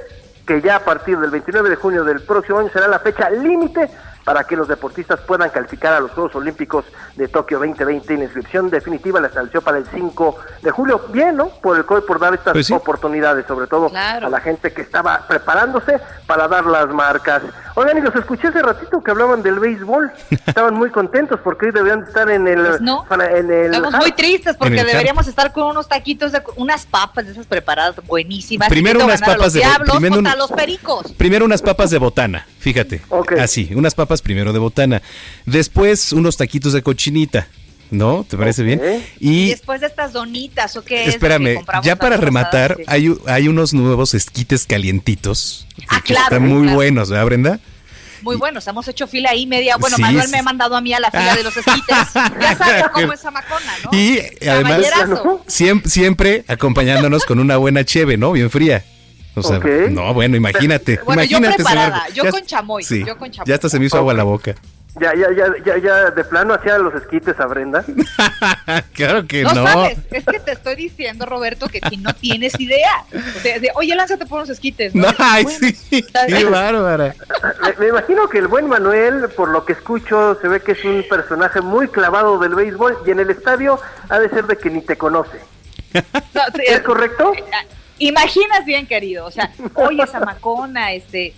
que 0.46 0.62
ya 0.62 0.78
a 0.78 0.80
partir 0.80 1.18
del 1.20 1.32
29 1.32 1.70
de 1.70 1.76
junio 1.76 2.04
del 2.04 2.22
próximo 2.22 2.60
año 2.60 2.70
será 2.72 2.88
la 2.88 3.00
fecha 3.00 3.30
límite 3.30 3.90
para 4.26 4.46
que 4.46 4.56
los 4.56 4.68
deportistas 4.70 5.20
puedan 5.22 5.50
calificar 5.50 5.94
a 5.94 6.00
los 6.00 6.12
Juegos 6.12 6.34
Olímpicos 6.36 6.86
de 7.18 7.28
Tokio 7.28 7.60
2020 7.60 8.14
y 8.14 8.18
la 8.18 8.24
inscripción 8.24 8.70
definitiva 8.70 9.20
la 9.20 9.28
estableció 9.28 9.62
para 9.62 9.78
el 9.78 9.86
5 9.86 10.38
de 10.62 10.72
julio. 10.72 11.02
Bien, 11.10 11.36
¿no? 11.36 11.50
Por 11.50 11.76
el 11.78 11.86
COI, 11.86 12.02
por 12.02 12.20
dar 12.20 12.34
estas 12.34 12.54
Pues 12.54 12.68
sí. 12.68 12.74
oportunidades, 12.74 13.46
sobre 13.46 13.68
todo 13.68 13.90
Claro. 13.90 14.28
a 14.28 14.30
la 14.30 14.40
gente 14.40 14.72
que 14.74 14.82
estaba 14.82 15.26
preparándose 15.28 16.00
para 16.26 16.48
dar 16.48 16.66
las 16.66 16.88
marcas. 16.90 17.42
Oigan, 17.76 17.98
y 17.98 18.02
los 18.02 18.16
escuché 18.16 18.48
hace 18.50 18.62
ratito 18.62 19.02
que 19.04 19.12
hablaban 19.12 19.42
del 19.42 19.60
béisbol. 19.60 20.12
Estaban 20.30 20.74
muy 20.76 20.90
contentos 20.92 21.40
porque 21.44 21.68
hoy 21.68 21.72
deberían 21.72 22.04
estar 22.04 22.30
en 22.30 22.48
el... 22.48 22.62
Pues 22.66 22.82
no. 22.82 23.06
para- 23.10 23.38
en 23.38 23.52
el 23.52 23.66
Estamos 23.74 23.94
muy 23.96 24.12
tristes 24.12 24.54
En 24.54 24.58
porque 24.60 24.84
deberíamos 24.84 25.28
estar 25.28 25.52
con 25.52 25.64
unos 25.64 25.88
taquitos, 25.88 26.32
de, 26.32 26.42
unas 26.56 26.86
papas 26.86 27.26
de 27.26 27.32
esas 27.32 27.48
preparadas 27.48 27.96
buenísimas. 28.06 28.70
Primero 28.70 29.04
unas 29.04 29.22
a 29.22 29.26
papas 29.26 29.42
los 29.44 29.54
de 29.54 29.60
diablos 29.62 29.90
primero 29.90 30.16
contra 30.16 30.34
un- 30.34 30.38
los 30.40 30.52
pericos. 30.52 31.12
Primero 31.14 31.46
unas 31.46 31.62
papas 31.62 31.90
de 31.90 31.98
botana, 31.98 32.46
fíjate. 32.60 33.02
Ok. 33.10 33.34
Así, 33.40 33.72
unas 33.76 33.96
papas 33.96 34.22
primero 34.22 34.54
de 34.54 34.60
botana. 34.60 35.02
Después 35.46 36.14
unos 36.14 36.38
taquitos 36.38 36.74
de 36.74 36.82
cochinita, 36.84 37.48
¿no? 37.94 38.26
¿Te 38.28 38.38
parece 38.38 38.64
bien? 38.64 38.82
Y 39.20 39.46
Y 39.46 39.50
después 39.52 39.80
de 39.82 39.88
estas 39.88 40.12
donitas, 40.14 40.76
¿o 40.76 40.84
qué 40.84 41.02
es 41.02 41.06
lo 41.06 41.12
que 41.12 41.16
espérame, 41.16 41.66
ya 41.84 41.96
para 41.96 42.18
rematar? 42.18 42.76
Sí. 42.78 42.84
hay, 42.88 43.16
hay 43.28 43.48
unos 43.48 43.74
nuevos 43.74 44.14
esquites 44.14 44.66
calientitos. 44.66 45.68
Ah, 45.88 46.02
que 46.04 46.14
claro, 46.14 46.36
están 46.36 46.48
muy 46.50 46.64
claro. 46.64 46.76
buenos, 46.76 47.10
¿verdad, 47.10 47.26
Brenda? 47.26 47.60
Muy 48.22 48.38
buenos, 48.38 48.66
hemos 48.68 48.88
hecho 48.88 49.06
fila 49.06 49.32
ahí 49.32 49.46
media. 49.46 49.76
Bueno, 49.78 49.98
Sí, 49.98 50.02
Manuel 50.02 50.26
sí. 50.26 50.32
me 50.32 50.40
ha 50.40 50.44
mandado 50.44 50.76
a 50.78 50.82
mí 50.82 50.94
a 50.94 51.00
la 51.00 51.12
fila 51.12 51.36
de 51.36 51.44
los 51.44 51.56
esquites. 51.58 51.98
Ya 52.40 52.56
sabes 52.58 52.86
cómo 52.94 53.12
es 53.14 53.20
Zamacona, 53.20 53.74
¿no? 53.84 53.98
Y 53.98 54.20
además, 54.48 54.82
siempre, 55.48 55.90
siempre 55.90 56.46
acompañándonos 56.48 57.26
con 57.26 57.40
una 57.40 57.58
buena 57.58 57.84
cheve, 57.84 58.18
¿no? 58.18 58.32
Bien 58.32 58.50
fría. 58.50 58.84
O 59.36 59.42
sea, 59.44 59.60
no, 59.90 60.14
bueno, 60.14 60.38
imagínate. 60.38 61.00
Bueno, 61.06 61.24
yo 61.24 61.38
imagínate 61.38 61.56
ese 61.64 61.64
preparada, 61.74 62.08
yo 62.14 62.24
Ya- 62.24 62.32
con 62.32 62.46
chamoy, 62.46 62.84
sí, 62.84 63.04
yo 63.06 63.18
con 63.18 63.30
chamoy. 63.32 63.48
Ya 63.50 63.56
hasta 63.56 63.68
se 63.68 63.80
me 63.80 63.86
hizo 63.88 63.98
agua 63.98 64.14
la 64.14 64.24
boca. 64.24 64.56
Ya, 65.00 65.12
ya, 65.16 65.28
ya, 65.36 65.46
ya, 65.66 65.78
ya, 65.80 66.12
de 66.12 66.24
plano 66.24 66.54
hacía 66.54 66.78
los 66.78 66.94
esquites 66.94 67.40
a 67.40 67.48
Brenda. 67.48 67.84
claro 68.94 69.26
que 69.26 69.42
No, 69.44 69.54
no. 69.56 69.66
sabes, 69.68 69.98
es 70.12 70.24
que 70.24 70.40
te 70.40 70.52
estoy 70.52 70.76
diciendo, 70.76 71.26
Roberto, 71.26 71.68
que 71.68 71.80
si 71.90 71.98
no 71.98 72.14
tienes 72.14 72.60
idea. 72.60 73.04
O 73.12 73.40
sea, 73.40 73.60
de, 73.60 73.72
oye, 73.76 73.96
lánzate 73.96 74.28
por 74.28 74.38
unos 74.40 74.50
esquites. 74.50 74.94
¿no? 74.94 75.08
Ay, 75.18 75.44
Bueno, 75.46 75.60
sí, 75.60 76.06
qué 76.28 76.46
bárbara. 76.46 77.16
Me, 77.64 77.86
me 77.86 77.88
imagino 77.90 78.30
que 78.30 78.38
el 78.38 78.48
buen 78.48 78.68
Manuel, 78.68 79.30
por 79.36 79.50
lo 79.50 79.66
que 79.66 79.74
escucho, 79.74 80.38
se 80.40 80.48
ve 80.48 80.62
que 80.62 80.74
es 80.74 80.86
un 80.86 81.04
personaje 81.10 81.60
muy 81.62 81.88
clavado 81.88 82.38
del 82.38 82.54
béisbol 82.54 83.00
y 83.08 83.12
en 83.12 83.20
el 83.20 83.32
estadio 83.32 83.80
ha 84.10 84.20
de 84.20 84.30
ser 84.30 84.46
de 84.46 84.58
que 84.58 84.70
ni 84.70 84.82
te 84.82 84.96
conoce. 84.96 85.40
No, 86.34 86.42
sí, 86.56 86.62
¿Es 86.68 86.82
correcto? 86.82 87.34
Imaginas 88.00 88.66
bien, 88.66 88.86
querido. 88.88 89.26
O 89.26 89.32
sea, 89.32 89.52
oye, 89.76 90.06
Zamacona, 90.08 90.94
este, 90.94 91.28
este, 91.28 91.38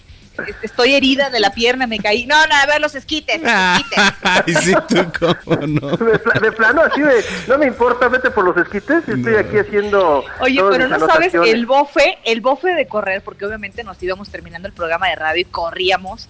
estoy 0.62 0.94
herida 0.94 1.30
de 1.30 1.40
la 1.40 1.52
pierna, 1.54 1.88
me 1.88 2.00
caí. 2.00 2.26
No, 2.26 2.36
no, 2.48 2.56
a 2.56 2.66
ver 2.66 2.82
los 2.82 2.96
esquites. 2.96 3.42
los 3.42 3.52
esquites. 3.52 4.14
Ay, 4.24 4.54
sí, 4.62 4.74
tú 4.88 5.12
cómo 5.20 5.66
no. 5.68 5.98
De, 5.98 6.20
pla- 6.20 6.40
de 6.40 6.52
plano, 6.52 6.82
así 6.82 7.02
de, 7.02 7.24
no 7.48 7.58
me 7.58 7.66
importa, 7.68 8.08
vete 8.08 8.30
por 8.32 8.44
los 8.46 8.58
esquites, 8.58 9.08
estoy 9.08 9.34
No. 9.34 9.40
aquí 9.40 9.58
haciendo. 9.58 10.24
Oye, 10.40 10.62
pero 10.70 10.88
no 10.88 11.00
sabes 11.00 11.34
el 11.34 11.66
bofe, 11.66 12.18
el 12.26 12.42
bofe 12.42 12.74
de 12.74 12.88
correr, 12.88 13.22
porque 13.24 13.46
obviamente 13.46 13.84
nos 13.84 14.02
íbamos 14.02 14.30
terminando 14.30 14.68
el 14.68 14.74
programa 14.74 15.08
de 15.10 15.16
radio 15.16 15.42
y 15.42 15.46
corríamos. 15.46 16.28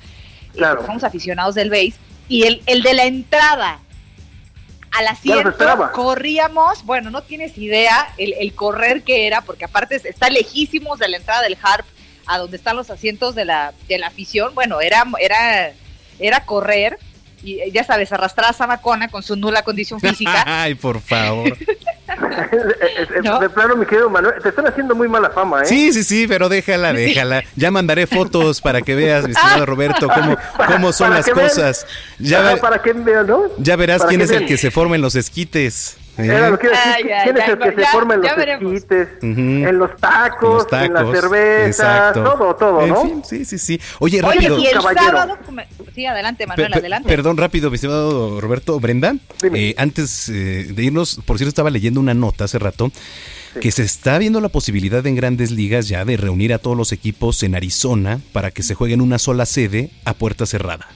Claro. 0.54 0.86
somos 0.86 1.04
aficionados 1.04 1.54
del 1.56 1.70
base. 1.70 1.96
Y 2.30 2.44
el, 2.44 2.62
el 2.66 2.82
de 2.82 2.94
la 2.94 3.04
entrada 3.06 3.80
al 4.98 5.08
asiento, 5.08 5.54
corríamos, 5.92 6.86
bueno, 6.86 7.10
no 7.10 7.22
tienes 7.22 7.58
idea 7.58 8.08
el, 8.18 8.34
el, 8.40 8.54
correr 8.56 9.04
que 9.04 9.28
era, 9.28 9.42
porque 9.42 9.66
aparte 9.66 10.00
está 10.08 10.30
lejísimos 10.30 11.00
de 11.00 11.10
la 11.10 11.18
entrada 11.18 11.42
del 11.42 11.58
Harp 11.62 11.86
a 12.26 12.38
donde 12.38 12.58
están 12.58 12.76
los 12.76 12.90
asientos 12.90 13.36
de 13.36 13.46
la, 13.46 13.74
de 13.88 13.98
la 13.98 14.08
afición, 14.08 14.54
bueno, 14.56 14.82
era, 14.82 15.06
era, 15.20 15.72
era 16.20 16.46
correr, 16.46 16.98
y 17.46 17.72
ya 17.72 17.84
sabes, 17.84 18.12
arrastrar 18.12 18.50
a 18.50 18.54
Samacona 18.54 19.08
con 19.08 19.22
su 19.22 19.36
nula 19.36 19.64
condición 19.64 20.00
física. 20.00 20.44
Ay, 20.64 20.76
por 20.76 21.00
favor. 21.00 21.56
De 22.08 23.50
plano, 23.50 23.76
mi 23.76 23.86
querido 23.86 24.10
Manuel, 24.10 24.36
te 24.42 24.50
están 24.50 24.68
haciendo 24.68 24.96
muy 24.96 25.08
mala 25.08 25.30
fama, 25.30 25.64
¿eh? 25.64 25.66
Sí, 25.66 25.92
sí, 25.92 26.04
sí, 26.04 26.28
pero 26.28 26.50
déjala, 26.50 26.94
déjala. 26.94 27.44
Ya 27.56 27.72
mandaré 27.72 28.08
fotos 28.08 28.62
para 28.62 28.82
que 28.82 28.96
veas, 28.96 29.26
mi 29.26 29.32
estimado 29.32 29.66
Roberto, 29.66 30.08
cómo, 30.08 30.38
cómo 30.68 30.94
son 30.94 31.12
las 31.12 31.28
cosas. 31.30 31.86
Ya, 32.20 32.58
para 32.58 32.82
que 32.82 32.94
vean, 32.94 33.28
¿no? 33.28 33.44
Ya 33.58 33.76
verás 33.76 34.06
quién 34.06 34.22
es 34.22 34.32
el 34.32 34.46
que 34.46 34.58
se 34.58 34.72
forma 34.72 34.96
en 34.96 35.02
los 35.02 35.16
esquites. 35.16 35.98
¿Eh? 36.18 36.58
¿Quién 36.60 37.38
es 37.38 37.50
el 37.50 37.60
que 37.60 37.76
se 37.76 37.88
forma 37.88 38.14
en 38.16 38.22
los 38.22 38.38
esquites, 38.38 39.08
en 39.22 39.78
los 39.78 39.96
tacos, 39.98 40.66
en, 40.72 40.94
la 40.94 41.12
cerveza, 41.12 42.14
todo, 42.14 42.56
todo, 42.56 42.88
¿no? 42.88 43.22
sí, 43.24 43.44
sí, 43.44 43.58
sí. 43.58 43.82
Oye, 44.00 44.22
rápido. 44.22 44.58
y 44.58 44.68
el 44.68 44.82
sábado, 44.82 45.38
sí, 45.94 46.06
adelante, 46.06 46.48
Manuel, 46.48 46.74
adelante. 46.74 47.10
Perdón, 47.10 47.38
rápido, 47.38 47.70
mi 47.70 47.76
estimado 47.76 48.40
Roberto, 48.40 48.80
Brenda. 48.80 49.16
Eh, 49.54 49.76
antes 49.78 50.30
eh, 50.30 50.68
de 50.74 50.84
irnos, 50.84 51.20
por 51.26 51.38
cierto, 51.38 51.50
estaba 51.50 51.70
leyendo 51.70 52.00
una 52.00 52.14
nota 52.14 52.46
hace 52.46 52.60
rato 52.60 52.92
que 53.62 53.72
se 53.72 53.84
está 53.84 54.18
viendo 54.18 54.42
la 54.42 54.50
posibilidad 54.50 55.06
en 55.08 55.16
grandes 55.16 55.52
ligas 55.52 55.88
ya 55.88 56.04
de 56.04 56.18
reunir 56.18 56.54
a 56.54 56.60
todos 56.60 56.76
los 56.76 56.92
equipos 56.92 57.42
en 57.44 57.56
Arizona 57.56 58.20
para 58.34 58.52
que 58.52 58.64
se 58.64 58.76
jueguen 58.76 59.02
una 59.02 59.18
sola 59.18 59.46
sede 59.46 59.92
a 60.04 60.14
puerta 60.14 60.46
cerrada. 60.46 60.88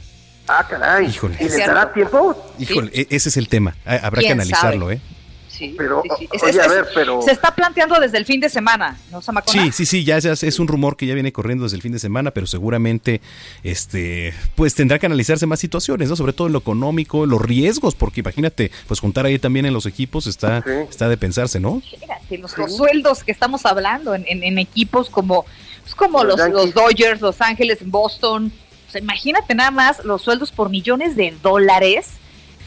Ah, 0.52 0.66
caray. 0.68 1.06
Híjole. 1.06 1.38
¿Y 1.40 1.48
le 1.48 1.58
dará 1.60 1.94
tiempo? 1.94 2.36
Híjole, 2.58 2.90
e-, 2.92 3.08
ese 3.12 3.30
es 3.30 3.38
el 3.38 3.48
tema. 3.48 3.76
Habrá 3.86 4.22
que 4.22 4.32
analizarlo, 4.32 4.90
¿eh? 4.90 5.00
Sí, 5.48 5.76
pero, 5.78 6.02
oye, 6.02 6.62
a 6.62 6.68
ver, 6.70 6.88
pero... 6.96 7.22
Se 7.22 7.32
está 7.32 7.54
planteando 7.54 8.00
desde 8.00 8.18
el 8.18 8.26
fin 8.26 8.40
de 8.40 8.48
semana, 8.48 8.98
¿no, 9.12 9.22
Samacona? 9.22 9.62
Sí, 9.62 9.72
sí, 9.74 9.86
sí, 9.86 10.04
ya 10.06 10.18
es, 10.18 10.60
un 10.60 10.70
rumor 10.70 10.96
que 10.96 11.06
ya 11.06 11.14
viene 11.14 11.34
corriendo 11.34 11.66
desde 11.66 11.76
el 11.76 11.82
fin 11.82 11.92
de 11.92 12.00
semana, 12.00 12.32
pero 12.32 12.48
seguramente, 12.48 13.20
este, 13.62 14.34
pues 14.56 14.74
tendrá 14.74 15.00
que 15.00 15.06
analizarse 15.06 15.46
más 15.48 15.60
situaciones, 15.60 16.08
¿no? 16.08 16.16
Sobre 16.16 16.32
todo 16.32 16.48
en 16.48 16.54
lo 16.54 16.60
económico, 16.60 17.26
los 17.26 17.42
riesgos, 17.42 17.94
porque 17.94 18.22
imagínate, 18.22 18.72
pues 18.88 19.02
juntar 19.02 19.26
ahí 19.26 19.38
también 19.38 19.66
en 19.66 19.74
los 19.74 19.86
equipos 19.86 20.28
está, 20.28 20.64
está 20.90 21.10
de 21.10 21.18
pensarse, 21.18 21.60
¿no? 21.60 21.82
los, 22.30 22.52
sueldos 22.52 23.26
que 23.26 23.34
estamos 23.34 23.66
hablando 23.66 24.16
en, 24.16 24.58
equipos 24.60 25.10
como, 25.10 25.46
pues, 25.82 25.94
como 25.94 26.24
los, 26.24 26.40
los 26.52 26.74
Dodgers, 26.74 27.20
Los 27.20 27.42
Ángeles, 27.42 27.80
Boston, 27.86 28.54
o 28.90 28.92
sea, 28.92 29.02
imagínate 29.02 29.54
nada 29.54 29.70
más 29.70 30.04
los 30.04 30.24
sueldos 30.24 30.52
por 30.52 30.72
millones 30.72 31.16
de 31.16 31.32
dólares, 31.44 32.14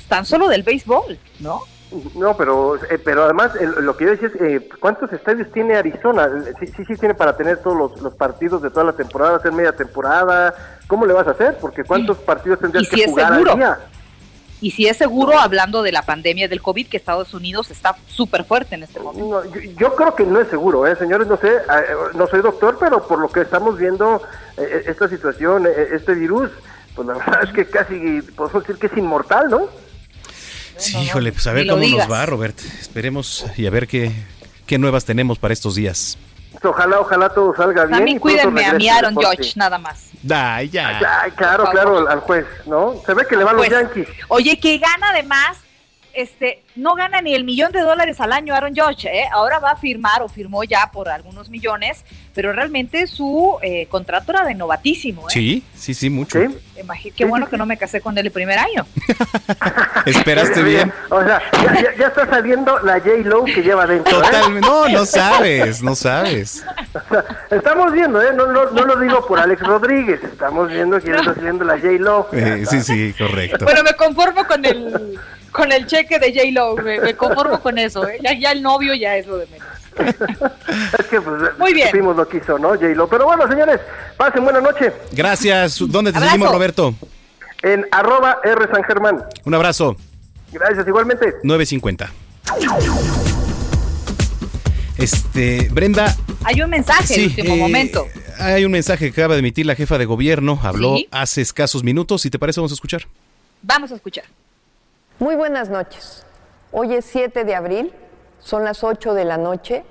tan 0.09 0.25
solo 0.25 0.47
del 0.47 0.63
béisbol, 0.63 1.19
¿no? 1.41 1.63
No, 2.15 2.37
pero 2.37 2.77
eh, 2.77 2.99
pero 3.05 3.25
además 3.25 3.51
lo 3.81 3.97
que 3.97 4.05
yo 4.05 4.13
decía 4.13 4.29
es, 4.29 4.41
eh, 4.41 4.69
¿cuántos 4.79 5.13
estadios 5.13 5.51
tiene 5.51 5.75
Arizona? 5.75 6.31
Sí, 6.61 6.69
sí, 6.69 6.85
sí 6.85 6.95
tiene 6.95 7.15
para 7.15 7.37
tener 7.37 7.59
todos 7.59 8.01
los, 8.01 8.15
partidos 8.15 8.63
de 8.63 8.71
toda 8.71 8.85
la 8.85 8.93
temporada, 8.93 9.37
hacer 9.39 9.51
media 9.51 9.75
temporada. 9.75 10.55
¿Cómo 10.87 11.07
le 11.07 11.13
vas 11.13 11.27
a 11.27 11.33
hacer? 11.33 11.59
Porque 11.61 11.83
¿cuántos 11.83 12.19
partidos 12.19 12.61
tendrías 12.61 12.89
que 12.89 13.05
jugar 13.05 13.33
al 13.33 13.45
día? 13.45 13.79
Y 14.63 14.71
si 14.71 14.87
es 14.87 14.97
seguro, 14.97 15.39
hablando 15.39 15.83
de 15.83 15.91
la 15.91 16.03
pandemia 16.03 16.47
del 16.47 16.63
COVID, 16.63 16.87
que 16.87 16.97
Estados 16.97 17.35
Unidos 17.35 17.71
está 17.71 17.97
súper 18.07 18.45
fuerte 18.45 18.77
en 18.77 18.85
este 18.85 19.01
momento. 19.01 19.45
yo, 19.77 19.95
creo 19.97 20.15
que 20.15 20.25
no 20.25 20.41
es 20.41 20.49
seguro, 20.49 20.87
¿eh? 20.87 20.95
señores, 20.97 21.27
no 21.27 21.37
sé, 21.37 21.49
eh, 21.49 21.95
no 22.15 22.29
soy 22.29 22.43
doctor, 22.43 22.77
pero 22.79 23.07
por 23.07 23.19
lo 23.19 23.29
que 23.29 23.41
estamos 23.41 23.77
viendo, 23.77 24.23
esta 24.57 25.09
situación, 25.09 25.67
este 25.93 26.15
virus, 26.15 26.51
pues 26.95 27.09
la 27.09 27.15
verdad 27.19 27.43
es 27.43 27.51
que 27.51 27.67
casi, 27.67 28.23
podemos 28.37 28.63
decir 28.63 28.77
que 28.79 28.87
es 28.87 28.97
inmortal, 28.97 29.51
¿no? 29.51 29.69
Sí, 30.77 30.97
híjole, 30.99 31.33
pues 31.33 31.47
a 31.49 31.53
ver 31.53 31.67
cómo 31.67 31.85
nos 31.85 32.11
va, 32.11 32.25
Robert. 32.25 32.59
Esperemos 32.81 33.45
y 33.57 33.67
a 33.67 33.71
ver 33.71 33.89
qué, 33.89 34.13
qué 34.67 34.79
nuevas 34.79 35.05
tenemos 35.05 35.39
para 35.39 35.53
estos 35.53 35.75
días. 35.75 36.19
Ojalá, 36.63 37.01
ojalá 37.01 37.29
todo 37.29 37.55
salga 37.55 37.85
bien. 37.87 37.99
También 37.99 38.19
cuídenme 38.19 38.65
a 38.65 38.73
mi 38.75 38.89
Aaron 38.89 39.17
George, 39.17 39.53
nada 39.57 39.79
más. 39.79 40.11
Ay, 40.31 40.69
ya. 40.69 40.99
claro, 41.37 41.65
claro, 41.71 42.09
al 42.09 42.21
juez, 42.21 42.47
¿no? 42.67 42.95
Se 43.05 43.15
ve 43.15 43.27
que 43.29 43.37
le 43.37 43.45
van 43.45 43.57
los 43.57 43.69
Yankees. 43.69 44.09
Oye, 44.29 44.59
que 44.59 44.79
gana 44.79 45.11
además 45.11 45.59
este, 46.15 46.63
no 46.77 46.95
gana 46.95 47.21
ni 47.21 47.35
el 47.35 47.45
millón 47.45 47.73
de 47.73 47.81
dólares 47.81 48.21
al 48.21 48.33
año 48.33 48.55
Aaron 48.55 48.75
Judge, 48.75 49.07
¿eh? 49.07 49.29
ahora 49.33 49.59
va 49.59 49.73
a 49.73 49.77
firmar 49.77 50.23
o 50.23 50.29
firmó 50.29 50.65
ya 50.65 50.91
por 50.93 51.09
algunos 51.09 51.51
millones, 51.51 52.05
pero 52.35 52.53
realmente 52.53 53.07
su 53.07 53.59
eh, 53.63 53.87
contrato 53.87 54.33
era 54.33 54.45
de 54.45 54.55
novatísimo. 54.55 55.23
¿eh? 55.29 55.33
Sí, 55.33 55.65
sí, 55.75 55.95
sí, 55.95 56.11
mucho. 56.11 56.39
qué 57.17 57.25
bueno 57.25 57.49
que 57.49 57.57
no 57.57 57.67
me 57.67 57.77
casé 57.77 58.01
con 58.01 58.17
él 58.19 58.27
el 58.27 58.33
primer 58.33 58.59
año. 58.59 58.87
Esperaste 60.07 60.63
bien. 60.63 60.93
O 61.11 61.23
sea, 61.23 61.43
ya, 61.99 62.07
está 62.07 62.29
saliendo 62.29 62.79
la 62.81 62.95
J. 63.01 63.11
Lo 63.25 63.45
que 63.45 63.63
lleva 63.63 63.87
dentro. 63.87 64.19
¿eh? 64.19 64.23
Totalmente, 64.23 64.69
no, 64.69 64.89
no 64.89 65.05
sabes, 65.05 65.83
no 65.83 65.95
sabes. 65.95 66.65
estamos 67.51 67.93
viendo, 67.93 68.21
¿eh? 68.23 68.33
No, 68.35 68.47
no, 68.47 68.71
no, 68.71 68.85
lo 68.85 68.97
digo 68.97 69.27
por 69.27 69.39
Alex 69.39 69.61
Rodríguez, 69.63 70.23
estamos 70.25 70.69
viendo 70.71 71.01
que 71.01 71.11
está 71.11 71.35
saliendo 71.35 71.65
la 71.65 71.75
J. 71.75 71.89
Lo. 71.99 72.29
sí, 72.69 72.81
sí, 72.83 73.15
correcto. 73.17 73.65
Bueno, 73.65 73.83
me 73.83 73.95
conformo 73.95 74.47
con 74.47 74.65
el 74.65 75.19
con 75.53 75.71
el 75.71 75.87
cheque 75.87 76.19
de 76.19 76.33
J-Lo, 76.33 76.77
me, 76.77 77.15
conformo 77.15 77.61
con 77.61 77.79
eso, 77.79 78.09
¿eh? 78.09 78.19
ya, 78.41 78.53
el 78.53 78.63
novio 78.63 78.95
ya 78.95 79.17
es 79.17 79.27
lo 79.27 79.39
de 79.39 79.47
menos. 79.47 79.69
es 80.99 81.07
que 81.07 81.21
pues, 81.21 81.59
Muy 81.59 81.75
bien. 81.75 81.91
lo 82.05 82.29
quiso, 82.29 82.59
¿no, 82.59 82.71
J-Lo? 82.71 83.07
Pero 83.09 83.27
bueno, 83.27 83.47
señores, 83.47 83.79
pasen 84.17 84.43
buena 84.43 84.61
noche. 84.61 84.93
Gracias. 85.13 85.79
¿Dónde 85.87 86.13
te 86.13 86.19
seguimos, 86.19 86.51
Roberto? 86.51 86.95
En 87.63 87.87
arroba 87.93 88.41
R 88.43 88.67
San 88.73 88.83
Germán. 88.85 89.25
Un 89.45 89.55
abrazo. 89.55 89.97
Gracias, 90.51 90.87
igualmente. 90.89 91.35
950. 91.43 92.11
Este, 94.99 95.69
Brenda. 95.71 96.17
Hay 96.45 96.61
un 96.63 96.71
mensaje 96.71 97.15
en 97.15 97.25
último 97.25 97.55
eh, 97.55 97.59
momento. 97.59 98.07
Hay 98.39 98.65
un 98.65 98.73
mensaje 98.73 99.13
que 99.13 99.21
acaba 99.21 99.35
de 99.35 99.41
emitir 99.41 99.67
la 99.67 99.75
jefa 99.75 99.99
de 99.99 100.07
gobierno. 100.07 100.59
Habló 100.63 100.97
hace 101.11 101.41
escasos 101.41 101.85
minutos. 101.85 102.23
Si 102.23 102.31
te 102.31 102.39
parece, 102.39 102.61
vamos 102.61 102.73
a 102.73 102.75
escuchar. 102.75 103.07
Vamos 103.63 103.93
a 103.93 103.95
escuchar. 103.95 104.25
Muy 105.23 105.37
buenas 105.37 105.71
noches. 105.71 106.27
Hoy 106.73 106.95
es 106.95 107.05
7 107.05 107.45
de 107.45 107.55
abril, 107.55 107.95
son 108.41 108.65
las 108.65 108.83
8 108.83 109.15
de 109.15 109.25
la 109.25 109.37
noche 109.37 109.85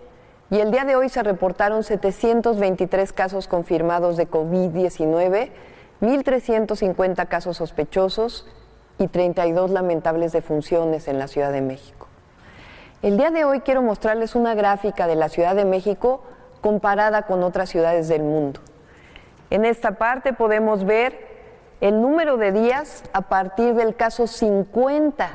y 0.50 0.60
el 0.60 0.72
día 0.72 0.84
de 0.84 0.98
hoy 0.98 1.08
se 1.08 1.24
reportaron 1.24 1.86
723 1.86 3.14
casos 3.14 3.48
confirmados 3.48 4.18
de 4.18 4.30
COVID-19, 4.30 5.52
1.350 6.02 7.28
casos 7.30 7.56
sospechosos 7.56 8.46
y 8.98 9.08
32 9.08 9.72
lamentables 9.72 10.34
defunciones 10.34 11.08
en 11.08 11.18
la 11.18 11.30
Ciudad 11.30 11.54
de 11.54 11.62
México. 11.62 12.08
El 13.02 13.16
día 13.16 13.32
de 13.32 13.46
hoy 13.46 13.62
quiero 13.62 13.82
mostrarles 13.82 14.36
una 14.36 14.54
gráfica 14.54 15.08
de 15.08 15.16
la 15.16 15.30
Ciudad 15.30 15.56
de 15.56 15.64
México 15.64 16.24
comparada 16.60 17.22
con 17.22 17.42
otras 17.44 17.70
ciudades 17.70 18.10
del 18.10 18.24
mundo. 18.24 18.60
En 19.50 19.64
esta 19.64 19.92
parte 19.92 20.34
podemos 20.34 20.84
ver 20.84 21.31
el 21.82 22.00
número 22.00 22.38
de 22.38 22.52
días 22.52 23.04
a 23.12 23.22
partir 23.22 23.74
del 23.74 23.96
caso 23.96 24.28
50 24.28 25.32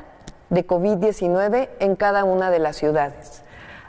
de 0.48 0.64
COVID-19 0.64 1.70
en 1.80 1.96
cada 1.96 2.22
una 2.22 2.52
de 2.52 2.60
las 2.60 2.76
ciudades. 2.76 3.42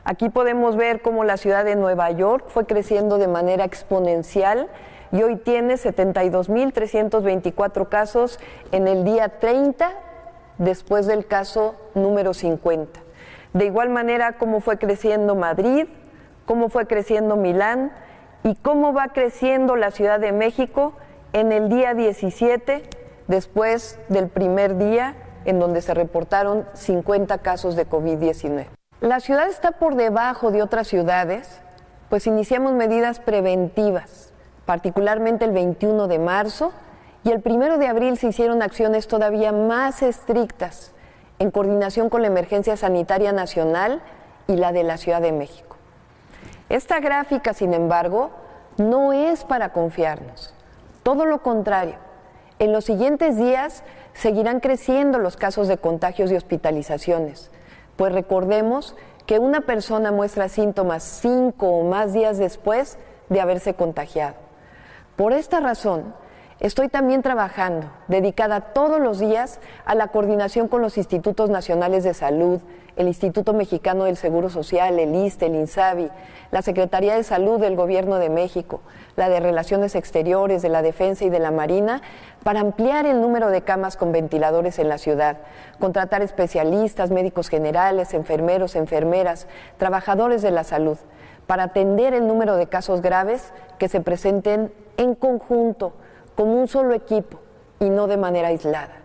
Aquí 0.03 0.29
podemos 0.29 0.75
ver 0.75 1.03
cómo 1.03 1.23
la 1.23 1.37
ciudad 1.37 1.65
de 1.65 1.75
Nueva 1.75 2.09
York 2.09 2.45
fue 2.47 2.65
creciendo 2.65 3.19
de 3.19 3.27
manera 3.27 3.63
exponencial 3.63 4.69
y 5.11 5.21
hoy 5.21 5.35
tiene 5.35 5.75
72.324 5.75 7.89
casos 7.89 8.39
en 8.71 8.87
el 8.87 9.03
día 9.03 9.37
30 9.37 9.91
después 10.57 11.05
del 11.05 11.27
caso 11.27 11.75
número 11.93 12.33
50. 12.33 12.99
De 13.53 13.65
igual 13.65 13.89
manera, 13.89 14.39
cómo 14.39 14.61
fue 14.61 14.79
creciendo 14.79 15.35
Madrid, 15.35 15.85
cómo 16.45 16.69
fue 16.69 16.87
creciendo 16.87 17.35
Milán 17.35 17.91
y 18.43 18.55
cómo 18.55 18.93
va 18.93 19.09
creciendo 19.09 19.75
la 19.75 19.91
Ciudad 19.91 20.19
de 20.19 20.31
México 20.31 20.93
en 21.39 21.51
el 21.51 21.69
día 21.69 21.93
17, 21.93 22.81
después 23.27 23.99
del 24.09 24.27
primer 24.27 24.75
día 24.79 25.13
en 25.45 25.59
donde 25.59 25.83
se 25.83 25.93
reportaron 25.93 26.65
50 26.73 27.37
casos 27.39 27.75
de 27.75 27.87
COVID-19. 27.87 28.65
La 29.01 29.19
ciudad 29.19 29.47
está 29.47 29.73
por 29.73 29.93
debajo 29.93 30.49
de 30.49 30.63
otras 30.63 30.87
ciudades, 30.87 31.61
pues 32.09 32.25
iniciamos 32.25 32.73
medidas 32.73 33.19
preventivas, 33.19 34.33
particularmente 34.65 35.45
el 35.45 35.51
21 35.51 36.07
de 36.07 36.17
marzo, 36.17 36.71
y 37.23 37.29
el 37.31 37.43
1 37.45 37.77
de 37.77 37.87
abril 37.87 38.17
se 38.17 38.29
hicieron 38.29 38.63
acciones 38.63 39.07
todavía 39.07 39.51
más 39.51 40.01
estrictas 40.01 40.93
en 41.37 41.51
coordinación 41.51 42.09
con 42.09 42.23
la 42.23 42.29
emergencia 42.29 42.75
sanitaria 42.77 43.31
nacional 43.31 44.01
y 44.47 44.55
la 44.55 44.71
de 44.71 44.83
la 44.83 44.97
Ciudad 44.97 45.21
de 45.21 45.33
México. 45.33 45.77
Esta 46.69 46.99
gráfica, 46.99 47.53
sin 47.53 47.75
embargo, 47.75 48.31
no 48.77 49.13
es 49.13 49.43
para 49.43 49.71
confiarnos. 49.71 50.56
Todo 51.07 51.25
lo 51.25 51.41
contrario. 51.41 51.95
En 52.59 52.73
los 52.73 52.83
siguientes 52.83 53.37
días 53.37 53.85
seguirán 54.11 54.59
creciendo 54.59 55.19
los 55.19 55.37
casos 55.37 55.69
de 55.69 55.77
contagios 55.77 56.29
y 56.33 56.35
hospitalizaciones, 56.35 57.49
pues 57.95 58.11
recordemos 58.11 58.93
que 59.25 59.39
una 59.39 59.61
persona 59.61 60.11
muestra 60.11 60.49
síntomas 60.49 61.03
cinco 61.03 61.69
o 61.69 61.85
más 61.85 62.11
días 62.11 62.37
después 62.37 62.97
de 63.29 63.39
haberse 63.39 63.73
contagiado. 63.73 64.35
Por 65.15 65.31
esta 65.31 65.61
razón, 65.61 66.13
Estoy 66.59 66.89
también 66.89 67.21
trabajando, 67.21 67.91
dedicada 68.07 68.61
todos 68.73 68.99
los 68.99 69.19
días 69.19 69.59
a 69.85 69.93
la 69.93 70.07
coordinación 70.07 70.67
con 70.67 70.81
los 70.81 70.97
institutos 70.97 71.51
nacionales 71.51 72.03
de 72.03 72.15
salud, 72.15 72.61
el 72.95 73.07
Instituto 73.07 73.53
Mexicano 73.53 74.05
del 74.05 74.17
Seguro 74.17 74.49
Social, 74.49 74.97
el 74.97 75.13
ISTE, 75.13 75.45
el 75.45 75.55
INSABI, 75.55 76.09
la 76.49 76.63
Secretaría 76.63 77.13
de 77.13 77.21
Salud 77.21 77.59
del 77.59 77.75
Gobierno 77.75 78.17
de 78.17 78.31
México, 78.31 78.81
la 79.17 79.29
de 79.29 79.39
Relaciones 79.39 79.95
Exteriores, 79.95 80.61
de 80.61 80.69
la 80.69 80.83
Defensa 80.83 81.25
y 81.25 81.29
de 81.31 81.39
la 81.39 81.49
Marina, 81.49 82.03
para 82.43 82.59
ampliar 82.59 83.07
el 83.07 83.19
número 83.19 83.49
de 83.49 83.63
camas 83.63 83.97
con 83.97 84.11
ventiladores 84.11 84.77
en 84.77 84.89
la 84.89 84.99
ciudad, 84.99 85.37
contratar 85.79 86.21
especialistas, 86.21 87.09
médicos 87.09 87.49
generales, 87.49 88.13
enfermeros, 88.13 88.75
enfermeras, 88.75 89.47
trabajadores 89.77 90.43
de 90.43 90.51
la 90.51 90.63
salud, 90.63 90.99
para 91.47 91.63
atender 91.63 92.13
el 92.13 92.27
número 92.27 92.57
de 92.57 92.67
casos 92.67 93.01
graves 93.01 93.53
que 93.79 93.89
se 93.89 94.01
presenten 94.01 94.71
en 94.97 95.15
conjunto, 95.15 95.93
como 96.35 96.53
un 96.53 96.67
solo 96.67 96.93
equipo 96.93 97.39
y 97.79 97.89
no 97.89 98.05
de 98.05 98.17
manera 98.17 98.49
aislada. 98.49 98.99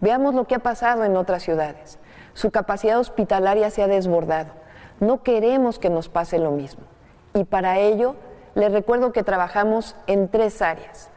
Veamos 0.00 0.36
lo 0.36 0.46
que 0.46 0.54
ha 0.54 0.60
pasado 0.60 1.02
en 1.02 1.16
otras 1.16 1.42
ciudades. 1.42 1.98
Su 2.32 2.52
capacidad 2.52 3.00
hospitalaria 3.00 3.70
se 3.70 3.82
ha 3.82 3.88
desbordado. 3.88 4.52
No 5.00 5.24
queremos 5.24 5.80
que 5.80 5.90
nos 5.90 6.08
pase 6.08 6.38
lo 6.38 6.52
mismo. 6.52 6.84
Y 7.34 7.42
para 7.42 7.80
ello, 7.80 8.14
les 8.58 8.72
recuerdo 8.72 9.12
que 9.12 9.22
trabajamos 9.22 9.94
en 10.08 10.26
tres 10.28 10.62
áreas. 10.62 11.10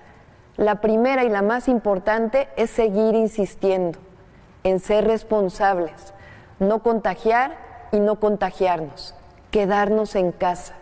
La 0.57 0.75
primera 0.75 1.23
y 1.23 1.29
la 1.29 1.41
más 1.41 1.67
importante 1.67 2.47
es 2.55 2.69
seguir 2.69 3.15
insistiendo 3.15 3.97
en 4.63 4.79
ser 4.79 5.07
responsables, 5.07 6.13
no 6.59 6.83
contagiar 6.83 7.57
y 7.91 7.99
no 7.99 8.19
contagiarnos, 8.19 9.15
quedarnos 9.49 10.15
en 10.15 10.31
casa. 10.31 10.75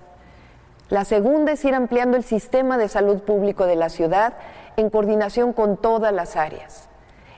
La 0.90 1.06
segunda 1.06 1.54
es 1.54 1.64
ir 1.64 1.74
ampliando 1.76 2.18
el 2.18 2.26
sistema 2.26 2.78
de 2.78 2.90
salud 2.90 3.22
público 3.22 3.66
de 3.66 3.78
la 3.78 3.88
ciudad 3.88 4.34
en 4.76 4.90
coordinación 4.90 5.54
con 5.54 5.78
todas 5.78 6.12
las 6.12 6.36
áreas. 6.36 6.90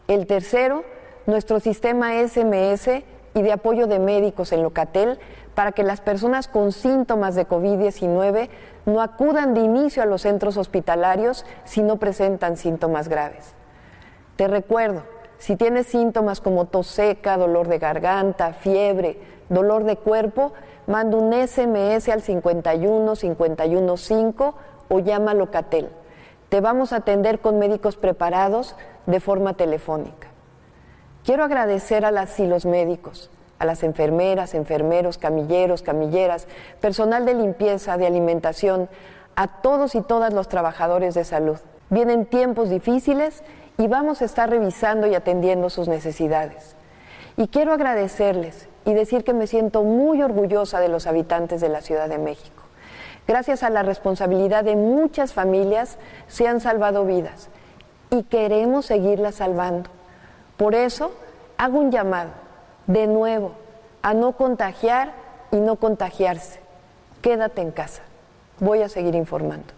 El 0.08 0.26
tercero, 0.26 0.84
nuestro 1.28 1.60
sistema 1.60 2.14
SMS 2.14 3.04
y 3.36 3.42
de 3.44 3.52
apoyo 3.52 3.86
de 3.86 4.00
médicos 4.00 4.52
en 4.52 4.64
Locatel 4.64 5.20
para 5.54 5.74
que 5.74 5.84
las 5.84 6.02
personas 6.02 6.48
con 6.48 6.72
síntomas 6.72 7.36
de 7.36 7.48
COVID-19 7.48 8.50
no 8.86 9.02
acudan 9.02 9.54
de 9.54 9.62
inicio 9.62 10.04
a 10.04 10.06
los 10.06 10.24
centros 10.24 10.58
hospitalarios 10.58 11.46
si 11.66 11.82
no 11.82 11.98
presentan 11.98 12.58
síntomas 12.58 13.08
graves. 13.08 13.54
Te 14.36 14.48
recuerdo, 14.48 15.04
si 15.38 15.56
tienes 15.56 15.88
síntomas 15.88 16.42
como 16.42 16.66
tos 16.66 16.88
seca, 16.88 17.38
dolor 17.38 17.68
de 17.68 17.80
garganta, 17.80 18.54
fiebre, 18.54 19.20
dolor 19.50 19.84
de 19.84 19.98
cuerpo, 19.98 20.54
manda 20.88 21.18
un 21.18 21.34
SMS 21.34 22.10
al 22.10 22.22
51 22.22 23.16
51 23.16 23.98
5 23.98 24.56
o 24.90 25.00
llama 25.00 25.32
a 25.32 25.34
Locatel. 25.34 25.90
Te 26.50 26.62
vamos 26.62 26.94
a 26.94 26.98
atender 26.98 27.40
con 27.40 27.60
médicos 27.60 27.96
preparados 27.96 28.76
de 29.06 29.20
forma 29.20 29.54
telefónica. 29.54 30.28
Quiero 31.24 31.44
agradecer 31.44 32.04
a 32.04 32.12
las 32.12 32.40
y 32.40 32.48
los 32.48 32.66
médicos, 32.66 33.30
a 33.62 33.66
las 33.66 33.84
enfermeras, 33.84 34.56
enfermeros, 34.56 35.20
camilleros, 35.20 35.84
camilleras, 35.84 36.48
personal 36.80 37.28
de 37.28 37.36
limpieza, 37.36 37.96
de 37.96 38.08
alimentación, 38.08 38.90
a 39.36 39.62
todos 39.62 39.94
y 39.94 40.02
todas 40.02 40.34
los 40.34 40.50
trabajadores 40.50 41.14
de 41.14 41.24
salud. 41.24 41.60
Vienen 41.92 42.26
tiempos 42.26 42.72
difíciles 42.72 43.44
y 43.78 43.88
vamos 43.88 44.24
a 44.24 44.26
estar 44.26 44.50
revisando 44.50 45.06
y 45.06 45.14
atendiendo 45.14 45.70
sus 45.70 45.88
necesidades. 45.88 46.76
Y 47.38 47.50
quiero 47.50 47.72
agradecerles 47.72 48.68
y 48.84 48.96
decir 48.96 49.24
que 49.24 49.36
me 49.36 49.46
siento 49.46 49.84
muy 49.84 50.24
orgullosa 50.24 50.80
de 50.80 50.90
los 50.90 51.06
habitantes 51.06 51.62
de 51.62 51.70
la 51.70 51.82
Ciudad 51.82 52.10
de 52.10 52.18
México. 52.18 52.64
Gracias 53.28 53.62
a 53.62 53.70
la 53.70 53.84
responsabilidad 53.84 54.64
de 54.64 54.76
muchas 54.76 55.34
familias 55.34 56.00
se 56.28 56.48
han 56.48 56.62
salvado 56.62 57.06
vidas 57.06 57.50
y 58.10 58.24
queremos 58.24 58.88
seguirlas 58.88 59.36
salvando. 59.36 59.92
Por 60.58 60.74
eso 60.74 61.12
hago 61.60 61.78
un 61.78 61.92
llamado 61.92 62.32
de 62.92 63.08
nuevo 63.08 63.56
a 64.02 64.14
no 64.14 64.34
contagiar 64.34 65.14
y 65.52 65.58
no 65.58 65.76
contagiarse. 65.76 66.60
Quédate 67.22 67.62
en 67.62 67.72
casa. 67.72 68.02
Voy 68.60 68.82
a 68.82 68.90
seguir 68.90 69.16
informando. 69.16 69.74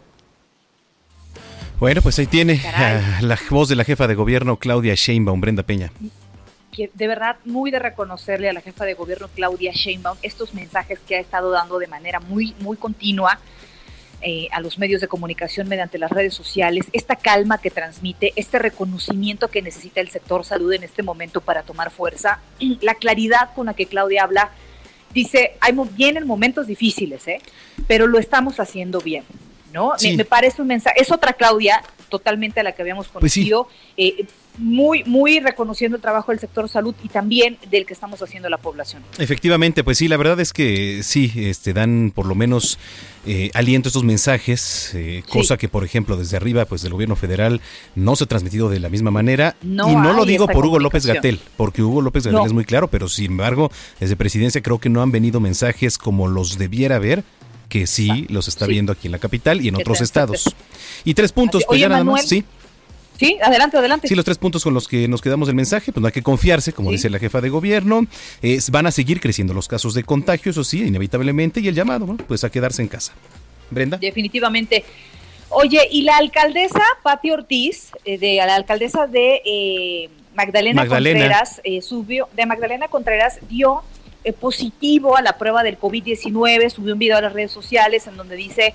Bueno, 1.80 2.01
pues 2.01 2.18
ahí 2.20 2.28
tiene 2.28 2.61
la 3.22 3.38
voz 3.49 3.70
de 3.70 3.76
la 3.76 3.84
jefa 3.84 4.07
de 4.07 4.16
gobierno 4.16 4.57
Claudia 4.57 4.95
Sheinbaum, 4.95 5.41
Brenda 5.41 5.64
Peña. 5.64 5.91
De 6.76 7.07
verdad, 7.07 7.38
muy 7.45 7.70
de 7.70 7.78
reconocerle 7.78 8.49
a 8.49 8.53
la 8.53 8.61
jefa 8.61 8.86
de 8.86 8.95
gobierno 8.95 9.28
Claudia 9.36 9.72
Sheinbaum 9.74 10.18
estos 10.24 10.53
mensajes 10.55 10.99
que 11.07 11.16
ha 11.16 11.20
estado 11.20 11.51
dando 11.51 11.78
de 11.78 11.88
manera 11.88 12.20
muy, 12.20 12.55
muy 12.59 12.78
continua 12.78 13.39
eh, 14.24 14.47
a 14.51 14.61
los 14.61 14.80
medios 14.80 15.01
de 15.01 15.07
comunicación 15.07 15.67
mediante 15.67 15.97
las 15.97 16.09
redes 16.09 16.34
sociales, 16.34 16.86
esta 16.93 17.15
calma 17.15 17.57
que 17.57 17.69
transmite, 17.69 18.32
este 18.36 18.57
reconocimiento 18.57 19.49
que 19.49 19.61
necesita 19.61 19.99
el 19.99 20.09
sector 20.09 20.45
salud 20.45 20.71
en 20.74 20.84
este 20.84 21.03
momento 21.03 21.41
para 21.41 21.63
tomar 21.63 21.91
fuerza, 21.91 22.39
la 22.82 22.95
claridad 22.95 23.53
con 23.53 23.65
la 23.65 23.74
que 23.74 23.86
Claudia 23.86 24.24
habla, 24.24 24.51
dice, 25.13 25.57
hay, 25.59 25.74
vienen 25.91 26.26
momentos 26.26 26.67
difíciles, 26.67 27.28
¿eh? 27.28 27.41
pero 27.88 28.07
lo 28.07 28.17
estamos 28.17 28.59
haciendo 28.59 28.99
bien. 29.01 29.26
¿no? 29.74 29.93
Me, 30.01 30.24
parece 30.24 30.61
un 30.61 30.67
mensaje, 30.67 31.01
es 31.01 31.11
otra 31.11 31.34
Claudia 31.34 31.82
totalmente 32.07 32.59
a 32.59 32.63
la 32.63 32.74
que 32.74 32.82
habíamos 32.82 33.07
pues 33.07 33.34
conocido. 33.34 33.67
Eh, 33.97 34.26
muy, 34.58 35.04
muy 35.06 35.39
reconociendo 35.39 35.95
el 35.95 36.01
trabajo 36.01 36.32
del 36.32 36.39
sector 36.39 36.70
salud 36.70 36.93
y 37.04 37.10
también 37.10 37.58
del 37.70 37.86
que 37.86 37.93
estamos 37.93 38.22
haciendo 38.22 38.49
la 38.49 38.58
población. 38.58 39.04
Efectivamente, 39.18 39.84
pues 39.84 39.97
sí, 39.97 40.08
la 40.08 40.18
verdad 40.18 40.39
es 40.39 40.54
que 40.54 41.01
sí, 41.04 41.32
este, 41.36 41.74
dan 41.74 42.12
por 42.14 42.26
lo 42.26 42.36
menos 42.36 42.78
eh, 43.26 43.49
aliento 43.54 43.89
estos 43.89 44.04
mensajes, 44.04 44.91
eh, 44.93 45.24
cosa 45.30 45.58
que, 45.58 45.70
por 45.70 45.84
ejemplo, 45.84 46.18
desde 46.18 46.38
arriba, 46.38 46.66
pues 46.66 46.82
del 46.82 46.93
gobierno 46.93 47.16
federal 47.16 47.62
no 47.95 48.16
se 48.16 48.26
ha 48.26 48.28
transmitido 48.28 48.70
de 48.70 48.80
la 48.80 48.89
misma 48.89 49.12
manera. 49.12 49.56
y 49.64 49.68
no 49.68 50.14
lo 50.14 50.26
digo 50.26 50.47
por 50.47 50.66
Hugo 50.66 50.80
López 50.80 51.06
Gatel, 51.06 51.39
porque 51.58 51.82
Hugo 51.82 52.01
López 52.01 52.26
Gatel 52.26 52.45
es 52.45 52.54
muy 52.54 52.66
claro, 52.66 52.88
pero 52.89 53.08
sin 53.10 53.32
embargo, 53.32 53.72
desde 53.99 54.16
presidencia 54.16 54.62
creo 54.62 54.80
que 54.80 54.89
no 54.89 55.01
han 55.01 55.12
venido 55.12 55.39
mensajes 55.39 55.97
como 55.97 56.28
los 56.28 56.58
debiera 56.58 56.97
haber 56.97 57.24
que 57.70 57.88
sí 57.88 58.28
los 58.30 58.47
está 58.47 58.68
viendo 58.68 58.91
aquí 58.91 59.08
en 59.08 59.14
la 59.14 59.20
capital 59.20 59.62
y 59.62 59.68
en 59.70 59.76
otros 59.76 59.99
estados. 60.01 60.56
Y 61.04 61.16
tres 61.16 61.32
puntos, 61.32 61.64
pues 61.68 61.80
ya 61.80 61.89
nada 61.89 62.04
más, 62.04 62.28
sí. 62.28 62.45
Sí, 63.18 63.38
adelante, 63.41 63.78
adelante. 63.78 64.07
Sí, 64.07 64.16
los 64.16 64.26
tres 64.26 64.38
puntos 64.38 64.64
con 64.64 64.74
los 64.74 64.88
que 64.88 65.07
nos 65.07 65.22
quedamos 65.22 65.47
el 65.47 65.55
mensaje, 65.55 65.91
pues 65.91 66.01
no 66.01 66.07
hay 66.07 66.14
que 66.14 66.24
confiarse, 66.24 66.74
como 66.74 66.91
dice 66.91 67.09
la 67.09 67.20
jefa 67.20 67.41
de 67.41 67.49
gobierno. 67.49 68.05
van 68.72 68.88
a 68.88 68.91
seguir 68.91 69.20
creciendo 69.20 69.53
los 69.53 69.68
casos 69.68 69.93
de 69.93 70.03
contagio, 70.03 70.51
eso 70.51 70.64
sí, 70.64 70.84
inevitablemente, 70.84 71.59
y 71.59 71.68
el 71.68 71.76
llamado, 71.76 72.18
pues 72.28 72.43
a 72.43 72.49
quedarse 72.49 72.82
en 72.82 72.88
casa. 72.88 73.14
Brenda. 73.70 73.97
Definitivamente. 73.97 74.84
Oye, 75.55 75.88
y 75.91 76.01
la 76.01 76.18
alcaldesa 76.18 76.82
Pati 77.03 77.30
Ortiz, 77.30 77.91
eh, 78.05 78.18
de 78.18 78.38
la 78.38 78.55
alcaldesa 78.55 79.05
de 79.05 79.41
eh, 79.45 80.09
Magdalena, 80.34 80.88
Contreras, 80.88 81.61
eh, 81.64 81.82
subió, 81.82 82.28
de 82.34 82.45
Magdalena 82.47 82.88
Contreras 82.88 83.39
dio 83.49 83.84
positivo 84.39 85.18
a 85.18 85.22
la 85.22 85.38
prueba 85.38 85.64
del 85.64 85.78
COVID-19, 85.78 86.70
subió 86.70 86.93
un 86.93 86.99
video 86.99 87.18
a 87.18 87.22
las 87.22 87.34
redes 87.34 87.51
sociales 87.51 88.07
en 88.07 88.16
donde 88.16 88.38
dice 88.38 88.74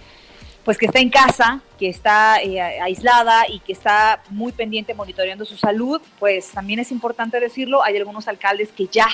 pues 0.69 0.77
que 0.77 0.85
está 0.85 0.99
en 0.99 1.09
casa, 1.09 1.63
que 1.79 1.89
está 1.89 2.43
eh, 2.43 2.61
aislada 2.61 3.49
y 3.49 3.61
que 3.61 3.73
está 3.73 4.21
muy 4.29 4.53
pendiente 4.53 4.93
monitoreando 4.93 5.47
su 5.47 5.57
salud, 5.57 5.99
pues 6.19 6.49
también 6.49 6.79
es 6.79 6.93
importante 6.93 7.41
decirlo, 7.41 7.83
hay 7.83 7.97
algunos 7.97 8.29
alcaldes 8.29 8.69
que 8.77 8.87
ya 8.87 9.07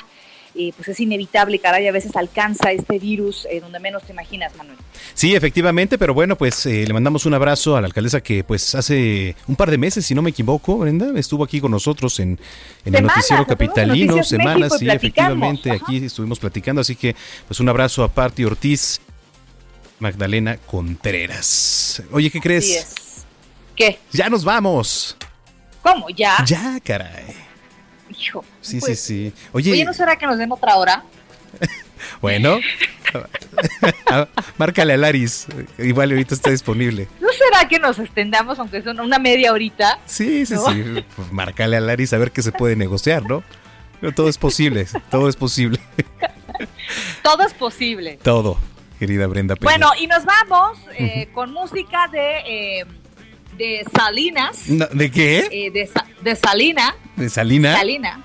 eh, 0.56 0.72
pues 0.74 0.88
es 0.88 0.98
inevitable, 0.98 1.60
caray, 1.60 1.86
a 1.86 1.92
veces 1.92 2.16
alcanza 2.16 2.72
este 2.72 2.98
virus 2.98 3.46
eh, 3.48 3.60
donde 3.60 3.78
menos 3.78 4.02
te 4.02 4.10
imaginas, 4.10 4.56
Manuel. 4.56 4.78
Sí, 5.14 5.36
efectivamente, 5.36 5.96
pero 5.96 6.12
bueno, 6.12 6.34
pues 6.34 6.66
le 6.66 6.92
mandamos 6.92 7.24
un 7.24 7.34
abrazo 7.34 7.76
a 7.76 7.80
la 7.80 7.86
alcaldesa 7.86 8.20
que 8.20 8.42
pues 8.42 8.74
hace 8.74 9.36
un 9.46 9.54
par 9.54 9.70
de 9.70 9.78
meses, 9.78 10.04
si 10.04 10.12
no 10.12 10.22
me 10.22 10.30
equivoco, 10.30 10.78
Brenda, 10.78 11.12
estuvo 11.14 11.44
aquí 11.44 11.60
con 11.60 11.70
nosotros 11.70 12.18
en, 12.18 12.36
el 12.84 13.00
noticiero 13.00 13.46
capitalino, 13.46 14.24
semanas, 14.24 14.76
sí, 14.76 14.90
efectivamente, 14.90 15.70
aquí 15.70 16.04
estuvimos 16.04 16.40
platicando, 16.40 16.80
así 16.80 16.96
que 16.96 17.14
pues 17.46 17.60
un 17.60 17.68
abrazo 17.68 18.02
a 18.02 18.08
Party 18.08 18.44
Ortiz 18.44 19.00
Magdalena 20.04 20.58
Contreras. 20.58 22.02
Oye, 22.12 22.28
¿qué 22.28 22.38
crees? 22.38 23.24
¿Qué? 23.74 23.98
Ya 24.12 24.28
nos 24.28 24.44
vamos. 24.44 25.16
¿Cómo? 25.80 26.10
¿Ya? 26.10 26.44
Ya, 26.44 26.78
caray. 26.84 27.34
Hijo. 28.10 28.44
Sí, 28.60 28.80
pues, 28.80 29.00
sí, 29.00 29.32
sí. 29.32 29.48
Oye, 29.52 29.82
¿no 29.82 29.94
será 29.94 30.16
que 30.16 30.26
nos 30.26 30.36
den 30.36 30.52
otra 30.52 30.76
hora? 30.76 31.04
bueno. 32.20 32.60
Márcale 34.58 34.92
a 34.92 34.98
Laris. 34.98 35.46
Igual 35.78 36.10
ahorita 36.10 36.34
está 36.34 36.50
disponible. 36.50 37.08
¿No 37.18 37.28
será 37.32 37.66
que 37.66 37.78
nos 37.78 37.98
extendamos 37.98 38.58
aunque 38.58 38.82
son 38.82 39.00
una 39.00 39.18
media 39.18 39.52
horita? 39.52 40.00
Sí, 40.04 40.44
sí, 40.44 40.56
sí. 40.58 41.04
Pues 41.16 41.32
márcale 41.32 41.78
a 41.78 41.80
Laris 41.80 42.12
a 42.12 42.18
ver 42.18 42.30
qué 42.30 42.42
se 42.42 42.52
puede 42.52 42.76
negociar, 42.76 43.22
¿no? 43.22 43.42
Pero 44.02 44.12
todo 44.12 44.28
es 44.28 44.36
posible. 44.36 44.86
Todo 45.10 45.30
es 45.30 45.36
posible. 45.36 45.80
todo 47.22 47.42
es 47.46 47.54
posible. 47.54 48.18
Todo 48.22 48.58
querida 48.98 49.26
Brenda 49.26 49.54
Bueno, 49.60 49.90
y 49.98 50.06
nos 50.06 50.24
vamos 50.24 50.78
eh, 50.98 51.28
con 51.32 51.52
música 51.52 52.08
de, 52.08 52.80
eh, 52.80 52.84
de 53.56 53.84
Salinas. 53.94 54.64
¿De 54.66 55.10
qué? 55.10 55.48
Eh, 55.50 55.70
de, 55.70 55.90
de, 56.22 56.36
Salina. 56.36 56.94
¿De 57.16 57.28
Salina? 57.28 57.76
Salina. 57.76 58.24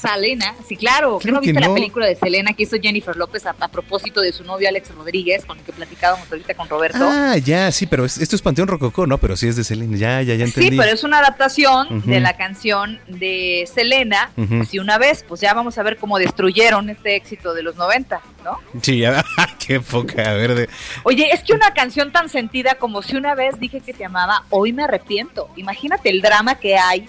Selena, 0.00 0.54
sí, 0.68 0.76
claro. 0.76 1.18
Claro 1.18 1.36
¿No 1.36 1.40
viste 1.40 1.60
la 1.60 1.72
película 1.74 2.06
de 2.06 2.14
Selena 2.16 2.52
que 2.52 2.62
hizo 2.64 2.76
Jennifer 2.80 3.16
López 3.16 3.44
a, 3.46 3.54
a 3.58 3.68
propósito 3.68 4.20
de 4.20 4.32
su 4.32 4.44
novio 4.44 4.68
Alex 4.68 4.94
Rodríguez, 4.94 5.44
con 5.44 5.58
el 5.58 5.64
que 5.64 5.72
platicábamos 5.72 6.30
ahorita 6.30 6.54
con 6.54 6.68
Roberto? 6.68 6.98
Ah, 7.00 7.36
ya, 7.36 7.70
sí, 7.72 7.86
pero 7.86 8.04
es- 8.04 8.18
esto 8.18 8.36
es 8.36 8.42
Panteón 8.42 8.68
Rococó, 8.68 9.06
¿no? 9.06 9.18
Pero 9.18 9.36
sí 9.36 9.48
es 9.48 9.56
de 9.56 9.64
Selena. 9.64 9.96
Ya, 9.96 10.22
ya, 10.22 10.34
ya 10.34 10.44
entendí. 10.44 10.70
Sí, 10.70 10.76
pero 10.76 10.92
es 10.92 11.04
una 11.04 11.18
adaptación 11.18 12.02
de 12.06 12.20
la 12.20 12.36
canción 12.36 13.00
de 13.08 13.68
Selena. 13.72 14.30
Ujú. 14.36 14.64
Si 14.64 14.78
una 14.78 14.98
vez, 14.98 15.24
pues 15.26 15.40
ya 15.40 15.54
vamos 15.54 15.78
a 15.78 15.82
ver 15.82 15.96
cómo 15.96 16.18
destruyeron 16.18 16.90
este 16.90 17.16
éxito 17.16 17.54
de 17.54 17.62
los 17.62 17.76
90, 17.76 18.20
¿no? 18.44 18.58
Sí, 18.82 18.98
ya, 19.00 19.24
qué 19.66 19.80
poca 19.80 20.32
verde. 20.34 20.68
Oye, 21.04 21.30
es 21.32 21.42
que 21.42 21.52
una 21.52 21.72
canción 21.74 22.12
tan 22.12 22.28
sentida 22.28 22.76
como 22.76 23.02
si 23.02 23.16
una 23.16 23.34
vez 23.34 23.58
dije 23.58 23.80
que 23.80 23.92
te 23.92 24.04
amaba, 24.04 24.44
hoy 24.50 24.72
me 24.72 24.84
arrepiento. 24.84 25.48
Imagínate 25.56 26.10
el 26.10 26.20
drama 26.22 26.54
que 26.56 26.76
hay 26.76 27.08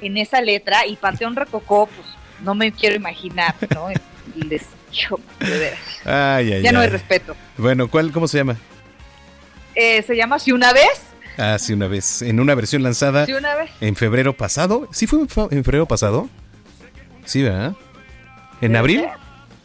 en 0.00 0.16
esa 0.16 0.40
letra 0.40 0.86
y 0.86 0.96
Panteón 0.96 1.36
Rococó, 1.36 1.86
pues 1.86 2.06
no 2.42 2.54
me 2.54 2.72
quiero 2.72 2.96
imaginar, 2.96 3.54
¿no? 3.74 3.88
Les 4.36 4.62
yo, 4.92 5.18
de 5.40 5.58
veras. 5.58 5.78
Ay, 6.04 6.52
ay, 6.52 6.62
Ya 6.62 6.72
no 6.72 6.78
ay. 6.80 6.86
hay 6.86 6.90
respeto. 6.90 7.34
Bueno, 7.58 7.88
¿cuál, 7.88 8.12
¿cómo 8.12 8.28
se 8.28 8.38
llama? 8.38 8.56
Eh, 9.74 10.02
se 10.02 10.14
llama 10.16 10.38
Si 10.38 10.52
una 10.52 10.72
vez, 10.72 11.02
Ah, 11.36 11.56
sí, 11.58 11.72
una 11.72 11.88
vez. 11.88 12.22
En 12.22 12.38
una 12.38 12.54
versión 12.54 12.84
lanzada 12.84 13.26
si 13.26 13.32
una 13.32 13.56
vez. 13.56 13.68
en 13.80 13.96
febrero 13.96 14.36
pasado. 14.36 14.88
¿Sí 14.92 15.08
fue 15.08 15.18
en 15.50 15.64
febrero 15.64 15.86
pasado? 15.86 16.28
Sí, 17.24 17.42
¿verdad? 17.42 17.74
¿En 18.60 18.76
abril? 18.76 19.00
ser. 19.00 19.10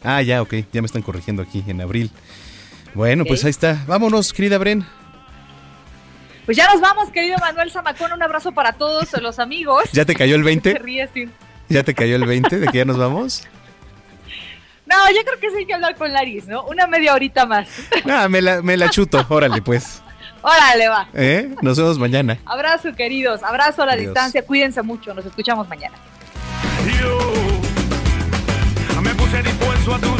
Ah, 0.02 0.20
ya, 0.20 0.42
ok. 0.42 0.52
Ya 0.72 0.82
me 0.82 0.86
están 0.86 1.02
corrigiendo 1.02 1.42
aquí, 1.42 1.62
en 1.68 1.80
abril. 1.80 2.10
Bueno, 2.94 3.24
pues 3.24 3.44
ahí 3.44 3.50
está. 3.50 3.84
Vámonos, 3.86 4.32
querida 4.32 4.58
Bren. 4.58 4.84
Pues 6.50 6.56
ya 6.56 6.66
nos 6.66 6.80
vamos, 6.80 7.10
querido 7.10 7.38
Manuel 7.38 7.70
Zamacón. 7.70 8.12
Un 8.12 8.24
abrazo 8.24 8.50
para 8.50 8.72
todos 8.72 9.12
los 9.22 9.38
amigos. 9.38 9.84
¿Ya 9.92 10.04
te 10.04 10.16
cayó 10.16 10.34
el 10.34 10.42
20? 10.42 10.72
Se 10.72 10.78
ríe 10.80 11.04
así. 11.04 11.28
¿Ya 11.68 11.84
te 11.84 11.94
cayó 11.94 12.16
el 12.16 12.26
20 12.26 12.58
de 12.58 12.66
que 12.66 12.78
ya 12.78 12.84
nos 12.84 12.98
vamos? 12.98 13.46
No, 14.84 14.96
yo 15.14 15.22
creo 15.24 15.38
que 15.38 15.48
sí 15.50 15.58
hay 15.58 15.66
que 15.66 15.74
hablar 15.74 15.94
con 15.94 16.12
Laris, 16.12 16.48
¿no? 16.48 16.64
Una 16.64 16.88
media 16.88 17.14
horita 17.14 17.46
más. 17.46 17.68
Ah, 18.04 18.28
me 18.28 18.42
la, 18.42 18.62
me 18.62 18.76
la 18.76 18.90
chuto. 18.90 19.24
Órale, 19.28 19.62
pues. 19.62 20.02
Órale, 20.42 20.88
va. 20.88 21.06
¿Eh? 21.14 21.54
Nos 21.62 21.78
vemos 21.78 22.00
mañana. 22.00 22.36
Abrazo, 22.46 22.96
queridos. 22.96 23.44
Abrazo 23.44 23.84
a 23.84 23.86
la 23.86 23.92
Adiós. 23.92 24.06
distancia. 24.06 24.44
Cuídense 24.44 24.82
mucho. 24.82 25.14
Nos 25.14 25.24
escuchamos 25.26 25.68
mañana. 25.68 25.94
Me 29.00 29.14
puse 29.14 29.40
dispuesto 29.40 29.94
a 29.94 29.98
tus 30.00 30.19